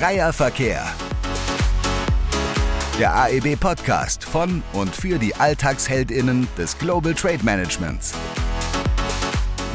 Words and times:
Freier 0.00 0.32
Verkehr. 0.32 0.82
Der 2.98 3.14
AEB 3.14 3.60
Podcast 3.60 4.24
von 4.24 4.62
und 4.72 4.96
für 4.96 5.18
die 5.18 5.34
Alltagsheldinnen 5.34 6.48
des 6.56 6.78
Global 6.78 7.12
Trade 7.12 7.40
Managements. 7.42 8.14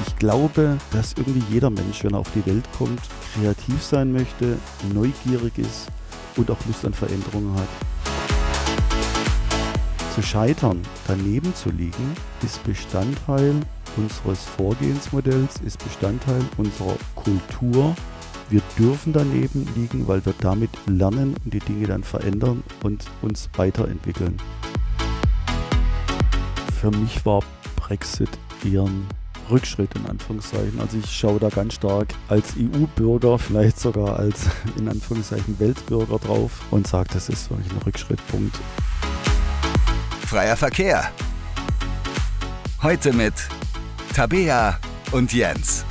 Ich 0.07 0.16
glaube, 0.16 0.80
dass 0.91 1.14
irgendwie 1.16 1.43
jeder 1.52 1.70
Mensch, 1.70 2.04
wenn 2.04 2.16
er 2.16 2.21
auf 2.21 2.32
die 2.34 2.43
Welt 2.48 2.66
kommt, 2.75 3.02
kreativ 3.36 3.80
sein 3.84 4.11
möchte, 4.11 4.57
neugierig 4.96 5.59
ist 5.59 5.89
und 6.38 6.50
auch 6.50 6.57
Lust 6.66 6.84
an 6.86 6.96
Veränderungen 6.96 7.54
hat. 7.54 7.70
Zu 10.16 10.23
scheitern, 10.23 10.82
daneben 11.05 11.54
zu 11.54 11.70
liegen, 11.70 12.16
ist 12.44 12.64
Bestandteil 12.64 13.54
unseres 13.96 14.44
Vorgehensmodells, 14.57 15.62
ist 15.64 15.84
Bestandteil 15.84 16.42
unserer 16.57 16.96
Kultur. 17.14 17.96
Wir 18.50 18.62
dürfen 18.77 19.12
daneben 19.12 19.67
liegen, 19.76 20.08
weil 20.08 20.23
wir 20.26 20.34
damit 20.40 20.70
lernen 20.85 21.35
und 21.44 21.54
die 21.54 21.59
Dinge 21.59 21.88
dann 21.88 22.04
verändern 22.04 22.63
und 22.84 23.04
uns 23.23 23.49
weiterentwickeln. 23.58 24.38
Für 26.80 26.91
mich 26.91 27.26
war 27.26 27.41
Brexit 27.76 28.30
eher 28.63 28.84
ein 28.84 29.08
Rückschritt 29.49 29.90
in 29.95 30.05
Anführungszeichen. 30.05 30.80
Also 30.80 30.98
ich 30.98 31.12
schaue 31.12 31.40
da 31.40 31.49
ganz 31.49 31.73
stark 31.76 32.09
als 32.27 32.54
EU-Bürger, 32.58 33.40
vielleicht 33.40 33.80
sogar 33.80 34.20
als 34.20 34.46
in 34.77 34.88
Anführungszeichen 34.90 35.59
Weltbürger 35.59 36.20
drauf 36.20 36.52
und 36.70 36.85
sage, 36.85 37.09
das 37.13 37.30
ist 37.30 37.49
wirklich 37.49 37.71
ein 37.71 37.82
Rückschrittpunkt. 37.84 38.55
Freier 40.27 40.55
Verkehr. 40.55 41.12
Heute 42.84 43.13
mit 43.13 43.34
Tabea 44.13 44.80
und 45.12 45.34
Jens. 45.34 45.85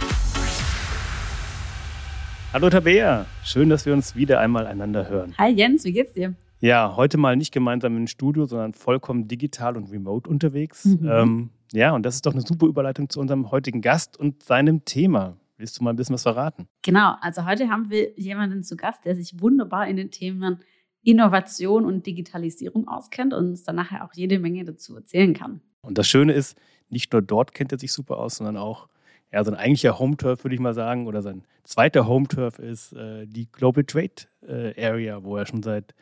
Hallo 2.55 2.71
Tabea, 2.71 3.27
schön, 3.43 3.69
dass 3.69 3.85
wir 3.85 3.93
uns 3.93 4.15
wieder 4.15 4.39
einmal 4.39 4.69
einander 4.69 5.09
hören. 5.09 5.35
Hi 5.39 5.51
Jens, 5.51 5.83
wie 5.83 5.91
geht's 5.91 6.13
dir? 6.13 6.37
Ja, 6.61 6.95
heute 6.95 7.19
mal 7.19 7.35
nicht 7.35 7.51
gemeinsam 7.51 7.97
im 7.97 8.07
Studio, 8.07 8.47
sondern 8.47 8.75
vollkommen 8.75 9.27
digital 9.27 9.77
und 9.77 9.91
remote 9.91 10.31
unterwegs. 10.31 10.85
Mhm. 10.85 11.11
Ähm, 11.11 11.51
ja, 11.73 11.93
und 11.97 12.07
das 12.07 12.15
ist 12.15 12.27
doch 12.27 12.33
eine 12.33 12.43
super 12.43 12.67
Überleitung 12.67 13.09
zu 13.09 13.19
unserem 13.19 13.51
heutigen 13.51 13.81
Gast 13.81 14.17
und 14.17 14.45
seinem 14.45 14.85
Thema. 14.85 15.37
Willst 15.57 15.81
du 15.81 15.83
mal 15.83 15.91
ein 15.91 15.97
bisschen 15.97 16.15
was 16.15 16.23
verraten? 16.23 16.69
Genau, 16.83 17.17
also 17.21 17.45
heute 17.45 17.71
haben 17.71 17.91
wir 17.91 18.17
jemanden 18.17 18.63
zu 18.63 18.77
Gast, 18.77 19.05
der 19.05 19.17
sich 19.17 19.41
wunderbar 19.41 19.89
in 19.89 19.97
den 19.97 20.13
Themen 20.13 20.61
Innovation 21.03 21.85
und 21.85 22.07
Digitalisierung 22.07 22.87
auskennt 22.87 23.35
und 23.35 23.47
uns 23.47 23.65
dann 23.65 23.75
nachher 23.75 24.05
auch 24.05 24.13
jede 24.15 24.39
Menge 24.39 24.65
dazu 24.65 24.95
erzählen 24.95 25.35
kann. 25.35 25.61
Und 25.83 25.99
das 25.99 26.07
Schöne 26.07 26.35
ist, 26.35 26.57
nicht 26.89 27.13
nur 27.13 27.21
dort 27.21 27.53
kennt 27.53 27.73
er 27.73 27.81
sich 27.81 27.91
super 27.91 28.19
aus, 28.19 28.37
sondern 28.37 28.57
auch 28.57 28.89
ja, 29.35 29.43
sein 29.43 29.57
eigentlicher 29.57 29.99
Home-Turf, 29.99 30.45
würde 30.45 30.55
ich 30.55 30.61
mal 30.61 30.75
sagen, 30.75 31.09
oder 31.09 31.21
sein 31.21 31.43
zweiter 31.65 32.07
Home-Turf 32.07 32.61
ist 32.61 32.93
äh, 32.93 33.27
die 33.27 33.51
Global 33.51 33.83
Trade 33.83 34.29
äh, 34.47 34.87
Area, 34.87 35.25
wo 35.25 35.37
er 35.37 35.45
schon 35.45 35.61
seit 35.65 35.93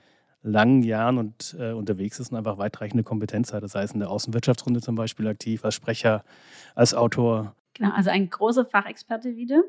langen 0.43 0.83
Jahren 0.83 1.17
und, 1.17 1.57
äh, 1.59 1.73
unterwegs 1.73 2.21
ist 2.21 2.31
und 2.31 2.37
einfach 2.37 2.59
weitreichende 2.59 3.05
Kompetenz 3.05 3.55
hat. 3.55 3.63
Das 3.63 3.75
heißt, 3.75 3.95
in 3.95 4.01
der 4.01 4.11
Außenwirtschaftsrunde 4.11 4.83
zum 4.83 4.97
Beispiel 4.97 5.27
aktiv, 5.29 5.65
als 5.65 5.75
Sprecher, 5.75 6.25
als 6.75 6.93
Autor. 6.93 7.57
Genau, 7.73 7.95
also 7.95 8.11
ein 8.11 8.29
großer 8.29 8.67
Fachexperte 8.67 9.35
wieder, 9.35 9.63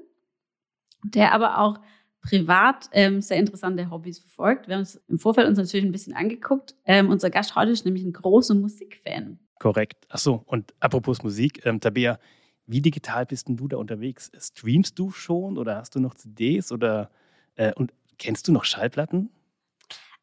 der 1.06 1.32
aber 1.32 1.60
auch 1.60 1.80
privat 2.22 2.90
ähm, 2.92 3.22
sehr 3.22 3.38
interessante 3.38 3.90
Hobbys 3.90 4.20
verfolgt. 4.20 4.68
Wir 4.68 4.76
haben 4.76 4.82
uns 4.82 5.02
im 5.08 5.20
Vorfeld 5.20 5.48
uns 5.48 5.58
natürlich 5.58 5.86
ein 5.86 5.94
bisschen 5.94 6.16
angeguckt. 6.16 6.76
Ähm, 6.84 7.10
unser 7.10 7.30
Gast 7.30 7.56
heute 7.56 7.72
ist 7.72 7.86
nämlich 7.86 8.04
ein 8.04 8.12
großer 8.12 8.56
Musikfan. 8.56 9.40
Korrekt. 9.58 10.06
Ach 10.10 10.20
so, 10.20 10.44
und 10.48 10.74
apropos 10.82 11.24
Musik, 11.24 11.66
ähm, 11.66 11.80
Tabea, 11.80 12.20
wie 12.66 12.82
digital 12.82 13.26
bist 13.26 13.48
denn 13.48 13.58
du 13.58 13.68
da 13.68 13.78
unterwegs? 13.78 14.32
Streamst 14.38 14.98
du 14.98 15.12
schon 15.12 15.58
oder 15.58 15.78
hast 15.78 15.96
du 15.96 16.00
noch 16.00 16.14
CDs 16.16 16.72
oder 16.72 17.10
äh, 17.56 17.74
und 17.74 17.94
kennst 18.18 18.48
du 18.48 18.52
noch 18.52 18.64
Schallplatten? 18.64 19.30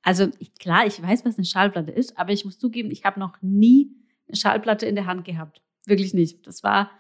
Also 0.03 0.29
klar, 0.59 0.87
ich 0.87 1.03
weiß, 1.03 1.25
was 1.25 1.37
eine 1.37 1.45
Schallplatte 1.45 1.91
ist, 1.91 2.19
aber 2.19 2.33
ich 2.33 2.45
muss 2.45 2.59
zugeben, 2.59 2.91
ich 2.91 3.05
habe 3.05 3.21
noch 3.21 3.37
nie 3.43 3.91
eine 4.29 4.37
Schallplatte 4.37 4.87
in 4.87 4.95
der 4.95 5.07
Hand 5.07 5.25
gehabt. 5.25 5.61
Wirklich 5.85 6.15
nicht. 6.15 6.47
Das 6.47 6.63
war 6.63 6.91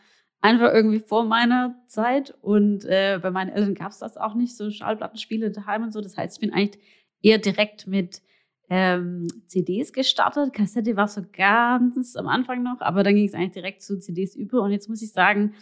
einfach 0.40 0.72
irgendwie 0.72 1.00
vor 1.00 1.24
meiner 1.24 1.76
Zeit 1.86 2.34
und 2.42 2.84
äh, 2.84 3.18
bei 3.22 3.30
meinen 3.30 3.50
Eltern 3.50 3.74
gab 3.74 3.92
es 3.92 3.98
das 3.98 4.16
auch 4.16 4.34
nicht, 4.34 4.56
so 4.56 4.70
Schallplattenspiele 4.70 5.50
daheim 5.50 5.84
und 5.84 5.92
so. 5.92 6.00
Das 6.00 6.16
heißt, 6.16 6.36
ich 6.36 6.40
bin 6.40 6.52
eigentlich 6.52 6.82
eher 7.22 7.38
direkt 7.38 7.86
mit 7.86 8.22
ähm, 8.70 9.26
CDs 9.46 9.92
gestartet. 9.92 10.54
Kassette 10.54 10.96
war 10.96 11.08
so 11.08 11.22
ganz 11.32 12.16
am 12.16 12.28
Anfang 12.28 12.62
noch, 12.62 12.80
aber 12.80 13.02
dann 13.02 13.16
ging 13.16 13.26
es 13.26 13.34
eigentlich 13.34 13.50
direkt 13.50 13.82
zu 13.82 13.98
CDs 13.98 14.36
über 14.36 14.62
und 14.62 14.70
jetzt 14.70 14.88
muss 14.88 15.02
ich 15.02 15.12
sagen, 15.12 15.54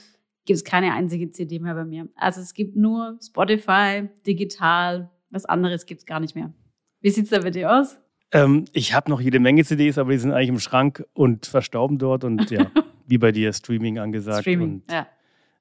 gibt 0.44 0.58
es 0.58 0.64
keine 0.64 0.92
einzige 0.92 1.30
CD 1.30 1.58
mehr 1.58 1.74
bei 1.74 1.84
mir. 1.84 2.08
Also 2.14 2.40
es 2.40 2.54
gibt 2.54 2.76
nur 2.76 3.18
Spotify, 3.22 4.08
digital, 4.26 5.10
was 5.30 5.46
anderes 5.46 5.86
gibt 5.86 6.00
es 6.00 6.06
gar 6.06 6.20
nicht 6.20 6.36
mehr. 6.36 6.52
Wie 7.00 7.10
sieht 7.10 7.24
es 7.24 7.30
da 7.30 7.40
bei 7.40 7.50
dir 7.50 7.72
aus? 7.72 7.98
Ähm, 8.30 8.66
ich 8.72 8.92
habe 8.92 9.10
noch 9.10 9.20
jede 9.20 9.40
Menge 9.40 9.64
CDs, 9.64 9.96
aber 9.96 10.12
die 10.12 10.18
sind 10.18 10.32
eigentlich 10.32 10.48
im 10.50 10.60
Schrank 10.60 11.04
und 11.14 11.46
verstauben 11.46 11.98
dort 11.98 12.24
und 12.24 12.50
ja, 12.50 12.70
wie 13.06 13.18
bei 13.18 13.32
dir 13.32 13.52
Streaming 13.54 13.98
angesagt. 13.98 14.42
Streaming, 14.42 14.82
und, 14.82 14.92
ja. 14.92 15.06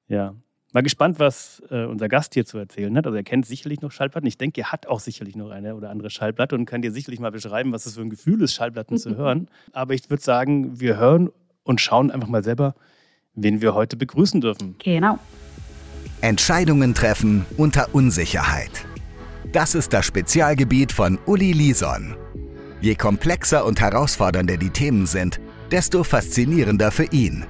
ja. 0.08 0.34
Mal 0.72 0.82
gespannt, 0.82 1.18
was 1.18 1.62
äh, 1.70 1.84
unser 1.84 2.08
Gast 2.08 2.34
hier 2.34 2.44
zu 2.44 2.58
erzählen 2.58 2.94
hat. 2.96 3.06
Also 3.06 3.16
er 3.16 3.22
kennt 3.22 3.46
sicherlich 3.46 3.80
noch 3.80 3.90
Schallplatten. 3.90 4.26
Ich 4.26 4.36
denke, 4.36 4.60
er 4.60 4.70
hat 4.70 4.86
auch 4.86 5.00
sicherlich 5.00 5.34
noch 5.34 5.50
eine 5.50 5.74
oder 5.74 5.88
andere 5.88 6.10
Schallplatte 6.10 6.54
und 6.54 6.66
kann 6.66 6.82
dir 6.82 6.92
sicherlich 6.92 7.20
mal 7.20 7.30
beschreiben, 7.30 7.72
was 7.72 7.86
es 7.86 7.94
für 7.94 8.02
ein 8.02 8.10
Gefühl 8.10 8.42
ist, 8.42 8.52
Schallplatten 8.52 8.98
zu 8.98 9.16
hören. 9.16 9.48
Aber 9.72 9.94
ich 9.94 10.10
würde 10.10 10.22
sagen, 10.22 10.78
wir 10.78 10.98
hören 10.98 11.30
und 11.62 11.80
schauen 11.80 12.10
einfach 12.10 12.28
mal 12.28 12.44
selber, 12.44 12.74
wen 13.34 13.62
wir 13.62 13.74
heute 13.74 13.96
begrüßen 13.96 14.42
dürfen. 14.42 14.76
Genau. 14.78 15.18
Entscheidungen 16.20 16.94
treffen 16.94 17.46
unter 17.56 17.94
Unsicherheit. 17.94 18.84
Das 19.52 19.74
ist 19.74 19.94
das 19.94 20.04
Spezialgebiet 20.04 20.92
von 20.92 21.18
Uli 21.24 21.52
Lison. 21.52 22.14
Je 22.82 22.94
komplexer 22.94 23.64
und 23.64 23.80
herausfordernder 23.80 24.58
die 24.58 24.70
Themen 24.70 25.06
sind, 25.06 25.40
desto 25.70 26.04
faszinierender 26.04 26.90
für 26.90 27.04
ihn. 27.04 27.46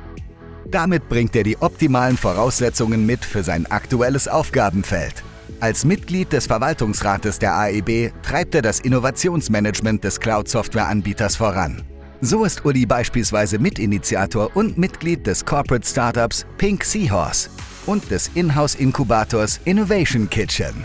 Damit 0.70 1.08
bringt 1.08 1.34
er 1.34 1.44
die 1.44 1.56
optimalen 1.60 2.18
Voraussetzungen 2.18 3.06
mit 3.06 3.24
für 3.24 3.42
sein 3.42 3.66
aktuelles 3.66 4.28
Aufgabenfeld. 4.28 5.24
Als 5.60 5.84
Mitglied 5.84 6.32
des 6.32 6.46
Verwaltungsrates 6.46 7.38
der 7.38 7.54
AEB 7.54 8.12
treibt 8.22 8.54
er 8.54 8.62
das 8.62 8.80
Innovationsmanagement 8.80 10.04
des 10.04 10.20
Cloud-Software-Anbieters 10.20 11.36
voran. 11.36 11.82
So 12.20 12.44
ist 12.44 12.64
Uli 12.64 12.84
beispielsweise 12.84 13.58
Mitinitiator 13.58 14.54
und 14.54 14.76
Mitglied 14.76 15.26
des 15.26 15.44
Corporate 15.44 15.86
Startups 15.88 16.44
Pink 16.58 16.84
Seahorse 16.84 17.48
und 17.86 18.10
des 18.10 18.30
Inhouse-Inkubators 18.34 19.60
Innovation 19.64 20.28
Kitchen. 20.28 20.84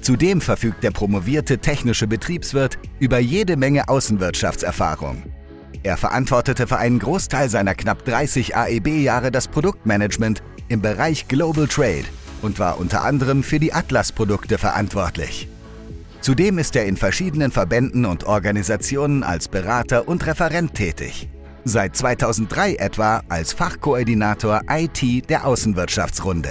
Zudem 0.00 0.40
verfügt 0.40 0.82
der 0.82 0.92
promovierte 0.92 1.58
technische 1.58 2.06
Betriebswirt 2.06 2.78
über 2.98 3.18
jede 3.18 3.56
Menge 3.56 3.88
Außenwirtschaftserfahrung. 3.88 5.22
Er 5.82 5.96
verantwortete 5.96 6.66
für 6.66 6.76
einen 6.76 6.98
Großteil 6.98 7.48
seiner 7.48 7.74
knapp 7.74 8.04
30 8.04 8.56
AEB-Jahre 8.56 9.30
das 9.30 9.48
Produktmanagement 9.48 10.42
im 10.68 10.82
Bereich 10.82 11.26
Global 11.28 11.66
Trade 11.66 12.04
und 12.42 12.58
war 12.58 12.78
unter 12.78 13.02
anderem 13.02 13.42
für 13.42 13.58
die 13.58 13.72
Atlas-Produkte 13.72 14.58
verantwortlich. 14.58 15.48
Zudem 16.20 16.58
ist 16.58 16.76
er 16.76 16.84
in 16.84 16.96
verschiedenen 16.96 17.50
Verbänden 17.50 18.04
und 18.04 18.24
Organisationen 18.24 19.22
als 19.22 19.48
Berater 19.48 20.06
und 20.06 20.26
Referent 20.26 20.74
tätig. 20.74 21.28
Seit 21.64 21.96
2003 21.96 22.74
etwa 22.74 23.22
als 23.28 23.52
Fachkoordinator 23.52 24.62
IT 24.68 25.30
der 25.30 25.46
Außenwirtschaftsrunde. 25.46 26.50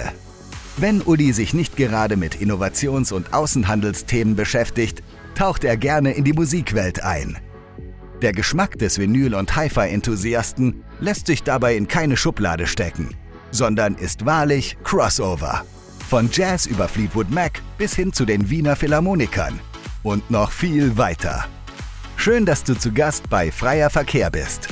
Wenn 0.76 1.02
Uli 1.02 1.32
sich 1.32 1.52
nicht 1.54 1.76
gerade 1.76 2.16
mit 2.16 2.40
Innovations- 2.40 3.12
und 3.12 3.32
Außenhandelsthemen 3.32 4.34
beschäftigt, 4.34 5.02
taucht 5.34 5.64
er 5.64 5.76
gerne 5.76 6.12
in 6.12 6.24
die 6.24 6.32
Musikwelt 6.32 7.02
ein. 7.02 7.38
Der 8.22 8.32
Geschmack 8.32 8.78
des 8.78 8.98
Vinyl- 8.98 9.34
und 9.34 9.56
Hi-Fi-Enthusiasten 9.56 10.84
lässt 11.00 11.26
sich 11.26 11.42
dabei 11.42 11.74
in 11.74 11.88
keine 11.88 12.18
Schublade 12.18 12.66
stecken, 12.66 13.14
sondern 13.50 13.94
ist 13.94 14.26
wahrlich 14.26 14.76
Crossover. 14.84 15.64
Von 16.06 16.28
Jazz 16.30 16.66
über 16.66 16.86
Fleetwood 16.86 17.30
Mac 17.30 17.62
bis 17.78 17.96
hin 17.96 18.12
zu 18.12 18.26
den 18.26 18.50
Wiener 18.50 18.76
Philharmonikern. 18.76 19.58
Und 20.02 20.30
noch 20.30 20.50
viel 20.50 20.98
weiter. 20.98 21.46
Schön, 22.16 22.44
dass 22.44 22.62
du 22.62 22.74
zu 22.74 22.92
Gast 22.92 23.30
bei 23.30 23.50
Freier 23.50 23.88
Verkehr 23.88 24.30
bist. 24.30 24.68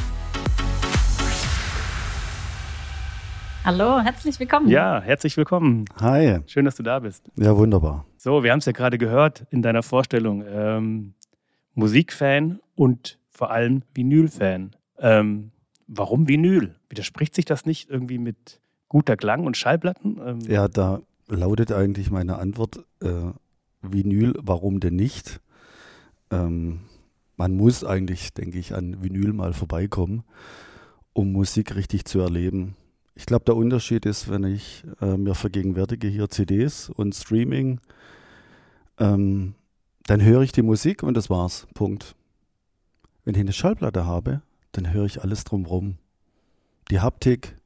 Hallo, 3.65 4.01
herzlich 4.01 4.39
willkommen. 4.39 4.69
Ja, 4.69 5.01
herzlich 5.01 5.39
willkommen. 5.39 5.87
Hi. 6.03 6.41
Schön, 6.47 6.67
dass 6.67 6.77
du 6.77 6.83
da 6.83 6.99
bist. 6.99 7.31
Ja, 7.37 7.57
wunderbar. 7.57 8.05
So, 8.19 8.43
wir 8.43 8.53
haben 8.53 8.59
es 8.59 8.67
ja 8.67 8.73
gerade 8.73 8.99
gehört 8.99 9.47
in 9.51 9.63
deiner 9.63 9.83
Vorstellung. 9.83 10.45
Ähm, 10.47 11.15
Musikfan 11.75 12.61
und 12.75 13.18
vor 13.39 13.53
allem 13.53 13.83
Vinyl-Fan. 13.95 14.73
Ähm, 14.99 15.53
warum 15.87 16.27
Vinyl? 16.27 16.75
Widerspricht 16.89 17.37
sich 17.37 17.45
das 17.45 17.67
nicht 17.67 17.89
irgendwie 17.89 18.19
mit 18.19 18.61
guter 18.89 19.17
Klang 19.17 19.47
und 19.47 19.57
Schallplatten? 19.57 20.21
Ähm, 20.25 20.41
Ja, 20.41 20.67
da 20.67 21.03
lautet 21.29 21.71
eigentlich 21.71 22.11
meine 22.11 22.39
Antwort, 22.39 22.85
äh, 23.01 23.31
Vinyl, 23.81 24.35
warum 24.43 24.81
denn 24.81 24.97
nicht? 24.97 25.41
Ähm, 26.33 26.81
man 27.37 27.57
muss 27.57 27.85
eigentlich, 27.85 28.35
denke 28.35 28.59
ich, 28.59 28.75
an 28.75 29.05
Vinyl 29.05 29.33
mal 29.33 29.53
vorbeikommen, 29.53 30.25
um 31.13 31.31
Musik 31.31 31.77
richtig 31.77 32.07
zu 32.07 32.19
erleben. 32.19 32.75
Ich 33.15 33.25
glaube, 33.25 33.45
der 33.45 33.55
Unterschied 33.55 34.05
ist, 34.05 34.29
wenn 34.29 34.43
ich 34.43 34.83
äh, 35.01 35.17
mir 35.17 35.37
vergegenwärtige 35.37 36.09
hier 36.09 36.29
CDs 36.29 36.91
und 36.91 37.15
Streaming, 37.15 37.79
ähm, 38.99 39.55
dann 40.09 40.25
höre 40.25 40.43
ich 40.43 40.51
die 40.51 40.63
Musik 40.63 41.05
und 41.05 41.17
das 41.17 41.31
war's. 41.31 41.69
Punkt. 41.75 42.17
Wenn 43.29 43.35
ich 43.35 43.41
eine 43.43 43.53
Schallplatte 43.53 44.07
habe, 44.07 44.41
dann 44.73 44.91
höre 44.91 45.05
ich 45.05 45.21
alles 45.21 45.45
drumherum. 45.45 45.99
Die 46.91 47.01
Haptik, 47.01 47.59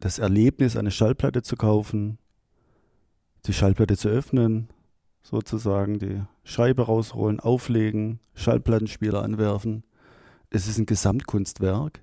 das 0.00 0.18
Erlebnis, 0.18 0.76
eine 0.76 0.90
Schallplatte 0.90 1.42
zu 1.42 1.54
kaufen, 1.54 2.18
die 3.46 3.52
Schallplatte 3.52 3.96
zu 3.96 4.08
öffnen, 4.08 4.68
sozusagen 5.22 6.00
die 6.00 6.24
Scheibe 6.42 6.86
rausholen, 6.86 7.38
auflegen, 7.38 8.18
Schallplattenspieler 8.34 9.22
anwerfen. 9.22 9.84
Es 10.50 10.66
ist 10.66 10.78
ein 10.78 10.86
Gesamtkunstwerk 10.86 12.02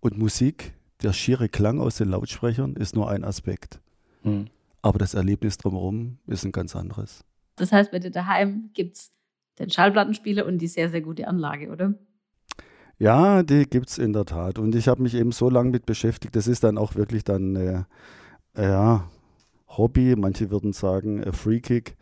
und 0.00 0.18
Musik, 0.18 0.74
der 1.04 1.12
schiere 1.12 1.48
Klang 1.48 1.78
aus 1.78 1.94
den 1.94 2.08
Lautsprechern 2.08 2.74
ist 2.74 2.96
nur 2.96 3.08
ein 3.08 3.22
Aspekt. 3.22 3.80
Hm. 4.22 4.46
Aber 4.82 4.98
das 4.98 5.14
Erlebnis 5.14 5.58
drumherum 5.58 6.18
ist 6.26 6.44
ein 6.44 6.50
ganz 6.50 6.74
anderes. 6.74 7.24
Das 7.54 7.70
heißt, 7.70 7.92
bei 7.92 8.00
dir 8.00 8.10
daheim 8.10 8.70
gibt 8.74 8.96
es 8.96 9.12
den 9.58 9.70
Schallplattenspieler 9.70 10.46
und 10.46 10.58
die 10.58 10.68
sehr, 10.68 10.90
sehr 10.90 11.00
gute 11.00 11.28
Anlage, 11.28 11.70
oder? 11.70 11.94
Ja, 12.98 13.42
die 13.42 13.64
gibt 13.64 13.90
es 13.90 13.98
in 13.98 14.12
der 14.12 14.24
Tat. 14.24 14.58
Und 14.58 14.74
ich 14.74 14.88
habe 14.88 15.02
mich 15.02 15.14
eben 15.14 15.32
so 15.32 15.50
lange 15.50 15.70
mit 15.70 15.84
beschäftigt. 15.84 16.34
Das 16.34 16.48
ist 16.48 16.64
dann 16.64 16.78
auch 16.78 16.94
wirklich 16.94 17.24
dann, 17.24 17.56
äh, 17.56 17.84
ja, 18.56 19.08
Hobby. 19.68 20.14
Manche 20.16 20.50
würden 20.50 20.72
sagen, 20.72 21.22
äh, 21.22 21.32
Freekick. 21.32 21.96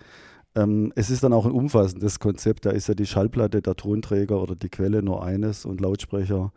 Ähm, 0.54 0.92
es 0.94 1.10
ist 1.10 1.24
dann 1.24 1.32
auch 1.32 1.46
ein 1.46 1.52
umfassendes 1.52 2.20
Konzept. 2.20 2.64
Da 2.64 2.70
ist 2.70 2.86
ja 2.86 2.94
die 2.94 3.06
Schallplatte, 3.06 3.60
der 3.60 3.74
Tonträger 3.74 4.40
oder 4.40 4.54
die 4.54 4.68
Quelle 4.68 5.02
nur 5.02 5.24
eines 5.24 5.64
und 5.64 5.80
Lautsprecher. 5.80 6.52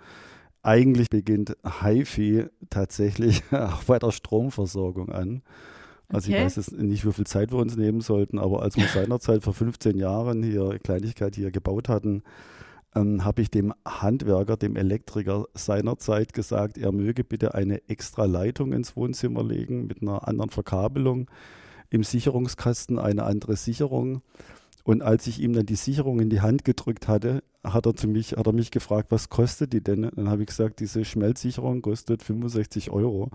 Eigentlich 0.62 1.10
beginnt 1.10 1.58
HiFi 1.82 2.46
tatsächlich 2.70 3.42
auch 3.52 3.86
bei 3.86 3.98
der 3.98 4.12
Stromversorgung 4.12 5.12
an. 5.12 5.42
Also 6.10 6.30
okay. 6.30 6.40
ich 6.40 6.46
weiß 6.46 6.56
jetzt 6.56 6.72
nicht, 6.74 7.06
wie 7.06 7.12
viel 7.12 7.28
Zeit 7.28 7.52
wir 7.52 7.60
uns 7.60 7.76
nehmen 7.76 8.02
sollten, 8.02 8.40
aber 8.40 8.62
als 8.62 8.78
wir 8.78 8.88
seinerzeit 8.94 9.44
vor 9.44 9.54
15 9.54 9.98
Jahren 9.98 10.44
hier 10.44 10.80
Kleinigkeit 10.80 11.36
hier 11.36 11.52
gebaut 11.52 11.90
hatten, 11.90 12.24
ähm, 12.96 13.24
habe 13.24 13.42
ich 13.42 13.52
dem 13.52 13.74
Handwerker, 13.86 14.58
dem 14.58 14.76
Elektriker 14.76 15.46
seinerzeit 15.54 16.34
gesagt, 16.34 16.78
er 16.78 16.92
möge 16.92 17.24
bitte 17.24 17.54
eine 17.54 17.88
extra 17.90 18.26
Leitung 18.26 18.74
ins 18.74 18.96
Wohnzimmer 18.96 19.44
legen 19.44 19.88
mit 19.88 20.02
einer 20.02 20.28
anderen 20.28 20.50
Verkabelung, 20.50 21.30
im 21.90 22.04
Sicherungskasten 22.04 23.00
eine 23.00 23.24
andere 23.24 23.56
Sicherung. 23.56 24.22
Und 24.88 25.02
als 25.02 25.28
ich 25.28 25.42
ihm 25.42 25.52
dann 25.52 25.66
die 25.66 25.76
Sicherung 25.76 26.22
in 26.22 26.30
die 26.30 26.40
Hand 26.40 26.64
gedrückt 26.64 27.10
hatte, 27.10 27.44
hat 27.62 27.86
er, 27.86 27.94
zu 27.94 28.08
mich, 28.08 28.38
hat 28.38 28.48
er 28.48 28.54
mich 28.54 28.72
gefragt, 28.72 29.12
was 29.12 29.28
kostet 29.28 29.74
die 29.74 29.84
denn? 29.84 30.10
Dann 30.16 30.30
habe 30.30 30.44
ich 30.44 30.48
gesagt, 30.48 30.80
diese 30.80 31.04
Schmelzsicherung 31.04 31.82
kostet 31.82 32.24
65 32.24 32.90
Euro. 32.90 33.30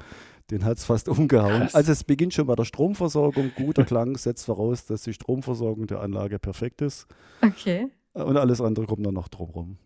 Den 0.51 0.65
hat 0.65 0.79
es 0.79 0.87
fast 0.87 1.11
umgehauen. 1.11 1.61
Krass. 1.61 1.75
Also 1.75 1.93
es 1.93 2.05
beginnt 2.05 2.33
schon 2.33 2.47
bei 2.47 2.55
der 2.55 2.65
Stromversorgung. 2.65 3.53
Guter 3.55 3.85
Klang 3.85 4.17
setzt 4.17 4.47
voraus, 4.47 4.87
dass 4.87 5.03
die 5.03 5.13
Stromversorgung 5.13 5.87
der 5.87 6.01
Anlage 6.01 6.39
perfekt 6.39 6.81
ist. 6.81 7.07
Okay. 7.43 7.89
Und 8.15 8.39
alles 8.39 8.63
andere 8.63 8.87
kommt 8.87 9.05
dann 9.05 9.13
noch 9.13 9.29
drumherum. 9.29 9.77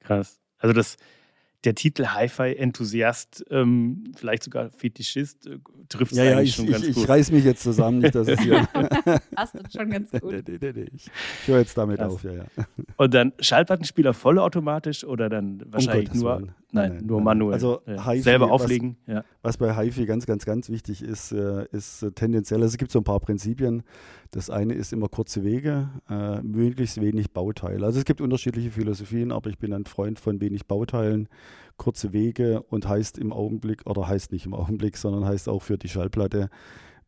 Krass. 0.00 0.40
Also 0.58 0.72
das, 0.72 0.96
der 1.66 1.74
Titel 1.74 2.06
Hi-Fi-Enthusiast, 2.06 3.44
ähm, 3.50 4.12
vielleicht 4.16 4.44
sogar 4.44 4.70
Fetischist, 4.70 5.46
äh, 5.46 5.58
trifft 5.88 6.12
es 6.12 6.18
ja, 6.18 6.24
ja, 6.24 6.40
ich, 6.40 6.54
schon 6.54 6.66
ich, 6.66 6.72
ganz 6.72 6.84
ich, 6.84 6.94
gut. 6.94 7.02
Ich 7.04 7.08
reiß 7.08 7.32
mich 7.32 7.44
jetzt 7.44 7.62
zusammen, 7.62 7.98
nicht, 7.98 8.14
dass 8.14 8.28
es 8.28 8.40
hier... 8.40 8.66
Hast 9.36 9.54
du 9.54 9.58
schon 9.76 9.90
ganz 9.90 10.10
gut. 10.12 10.32
nee, 10.32 10.58
nee, 10.60 10.72
nee, 10.72 10.86
ich, 10.94 11.10
ich 11.42 11.48
höre 11.48 11.58
jetzt 11.58 11.76
damit 11.76 11.98
Krass. 11.98 12.14
auf, 12.14 12.24
ja, 12.24 12.32
ja. 12.32 12.44
Und 12.96 13.14
dann 13.14 13.32
Schallplattenspieler 13.40 14.14
vollautomatisch 14.14 15.04
oder 15.04 15.28
dann 15.28 15.62
wahrscheinlich 15.66 16.12
um 16.12 16.18
nur, 16.20 16.38
nein, 16.38 16.54
nein, 16.70 16.90
nein, 16.90 17.06
nur 17.06 17.18
nein. 17.18 17.24
manuell? 17.24 17.54
Also 17.54 17.82
ja. 17.86 18.22
selber 18.22 18.50
auflegen. 18.50 18.96
Was, 19.06 19.14
ja. 19.14 19.24
was 19.42 19.56
bei 19.56 19.76
HiFi 19.76 20.06
ganz, 20.06 20.26
ganz, 20.26 20.46
ganz 20.46 20.70
wichtig 20.70 21.02
ist, 21.02 21.32
äh, 21.32 21.66
ist 21.72 22.02
äh, 22.02 22.12
tendenziell, 22.12 22.62
also 22.62 22.72
es 22.72 22.78
gibt 22.78 22.92
so 22.92 23.00
ein 23.00 23.04
paar 23.04 23.20
Prinzipien. 23.20 23.82
Das 24.30 24.50
eine 24.50 24.74
ist 24.74 24.92
immer 24.92 25.08
kurze 25.08 25.44
Wege, 25.44 25.88
äh, 26.08 26.40
möglichst 26.42 27.00
wenig 27.00 27.32
Bauteile. 27.32 27.84
Also 27.86 27.98
es 27.98 28.04
gibt 28.04 28.20
unterschiedliche 28.20 28.70
Philosophien, 28.70 29.32
aber 29.32 29.50
ich 29.50 29.58
bin 29.58 29.72
ein 29.72 29.84
Freund 29.84 30.20
von 30.20 30.40
wenig 30.40 30.66
Bauteilen, 30.66 31.28
kurze 31.76 32.12
Wege 32.12 32.62
und 32.62 32.88
heißt 32.88 33.18
im 33.18 33.32
Augenblick, 33.32 33.86
oder 33.86 34.08
heißt 34.08 34.32
nicht 34.32 34.46
im 34.46 34.54
Augenblick, 34.54 34.96
sondern 34.96 35.24
heißt 35.24 35.48
auch 35.48 35.62
für 35.62 35.78
die 35.78 35.88
Schallplatte, 35.88 36.50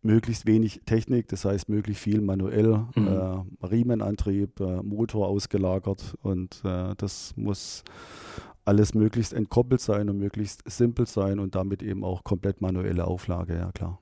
möglichst 0.02 0.46
wenig 0.46 0.82
Technik, 0.86 1.28
das 1.28 1.44
heißt 1.44 1.68
möglichst 1.68 2.02
viel 2.02 2.20
manuell, 2.20 2.86
mhm. 2.94 3.08
äh, 3.08 3.66
Riemenantrieb, 3.66 4.60
äh, 4.60 4.82
Motor 4.82 5.28
ausgelagert 5.28 6.14
und 6.22 6.62
äh, 6.64 6.94
das 6.96 7.34
muss 7.36 7.82
alles 8.64 8.94
möglichst 8.94 9.32
entkoppelt 9.32 9.80
sein 9.80 10.10
und 10.10 10.18
möglichst 10.18 10.62
simpel 10.70 11.06
sein 11.06 11.38
und 11.38 11.54
damit 11.54 11.82
eben 11.82 12.04
auch 12.04 12.22
komplett 12.22 12.60
manuelle 12.60 13.06
Auflage, 13.06 13.56
ja 13.56 13.72
klar. 13.72 13.98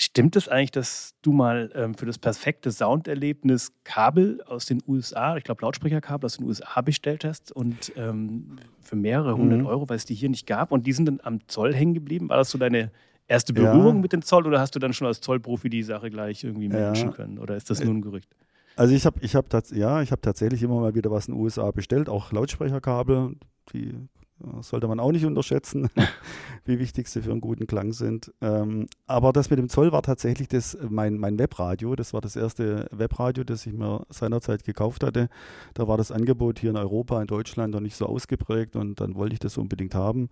Stimmt 0.00 0.34
es 0.34 0.48
eigentlich, 0.48 0.70
dass 0.70 1.14
du 1.20 1.30
mal 1.30 1.70
ähm, 1.74 1.94
für 1.94 2.06
das 2.06 2.16
perfekte 2.16 2.70
Sounderlebnis 2.70 3.72
Kabel 3.84 4.42
aus 4.46 4.64
den 4.64 4.82
USA, 4.88 5.36
ich 5.36 5.44
glaube 5.44 5.60
Lautsprecherkabel 5.60 6.24
aus 6.24 6.38
den 6.38 6.46
USA 6.46 6.80
bestellt 6.80 7.22
hast 7.22 7.52
und 7.52 7.92
ähm, 7.96 8.56
für 8.80 8.96
mehrere 8.96 9.36
hundert 9.36 9.58
mhm. 9.58 9.66
Euro, 9.66 9.86
weil 9.90 9.96
es 9.96 10.06
die 10.06 10.14
hier 10.14 10.30
nicht 10.30 10.46
gab 10.46 10.72
und 10.72 10.86
die 10.86 10.94
sind 10.94 11.04
dann 11.04 11.20
am 11.22 11.46
Zoll 11.48 11.74
hängen 11.74 11.92
geblieben? 11.92 12.30
War 12.30 12.38
das 12.38 12.50
so 12.50 12.56
deine 12.56 12.90
erste 13.28 13.52
Berührung 13.52 13.96
ja. 13.96 14.00
mit 14.00 14.14
dem 14.14 14.22
Zoll 14.22 14.46
oder 14.46 14.58
hast 14.58 14.74
du 14.74 14.78
dann 14.78 14.94
schon 14.94 15.06
als 15.06 15.20
Zollprofi 15.20 15.68
die 15.68 15.82
Sache 15.82 16.08
gleich 16.08 16.44
irgendwie 16.44 16.68
managen 16.68 17.10
ja. 17.10 17.14
können? 17.14 17.38
Oder 17.38 17.56
ist 17.56 17.68
das 17.68 17.84
nur 17.84 17.92
ein 17.92 18.00
Gerücht? 18.00 18.34
Also 18.76 18.94
ich 18.94 19.04
habe 19.04 19.20
ich 19.20 19.34
hab 19.34 19.52
ja, 19.70 20.00
ich 20.00 20.12
hab 20.12 20.22
tatsächlich 20.22 20.62
immer 20.62 20.80
mal 20.80 20.94
wieder 20.94 21.10
was 21.10 21.28
in 21.28 21.34
den 21.34 21.42
USA 21.42 21.70
bestellt, 21.72 22.08
auch 22.08 22.32
Lautsprecherkabel, 22.32 23.36
die 23.74 23.92
sollte 24.60 24.88
man 24.88 25.00
auch 25.00 25.12
nicht 25.12 25.24
unterschätzen, 25.24 25.88
wie 26.64 26.78
wichtig 26.78 27.08
sie 27.08 27.22
für 27.22 27.30
einen 27.30 27.40
guten 27.40 27.66
Klang 27.66 27.92
sind. 27.92 28.32
Ähm, 28.40 28.86
aber 29.06 29.32
das 29.32 29.50
mit 29.50 29.58
dem 29.58 29.68
Zoll 29.68 29.92
war 29.92 30.02
tatsächlich 30.02 30.48
das, 30.48 30.76
mein, 30.88 31.18
mein 31.18 31.38
Webradio. 31.38 31.96
Das 31.96 32.12
war 32.12 32.20
das 32.20 32.36
erste 32.36 32.86
Webradio, 32.90 33.44
das 33.44 33.66
ich 33.66 33.72
mir 33.72 34.04
seinerzeit 34.08 34.64
gekauft 34.64 35.04
hatte. 35.04 35.28
Da 35.74 35.88
war 35.88 35.96
das 35.96 36.12
Angebot 36.12 36.58
hier 36.58 36.70
in 36.70 36.76
Europa, 36.76 37.20
in 37.20 37.26
Deutschland 37.26 37.74
noch 37.74 37.80
nicht 37.80 37.96
so 37.96 38.06
ausgeprägt 38.06 38.76
und 38.76 39.00
dann 39.00 39.14
wollte 39.14 39.34
ich 39.34 39.40
das 39.40 39.58
unbedingt 39.58 39.94
haben 39.94 40.30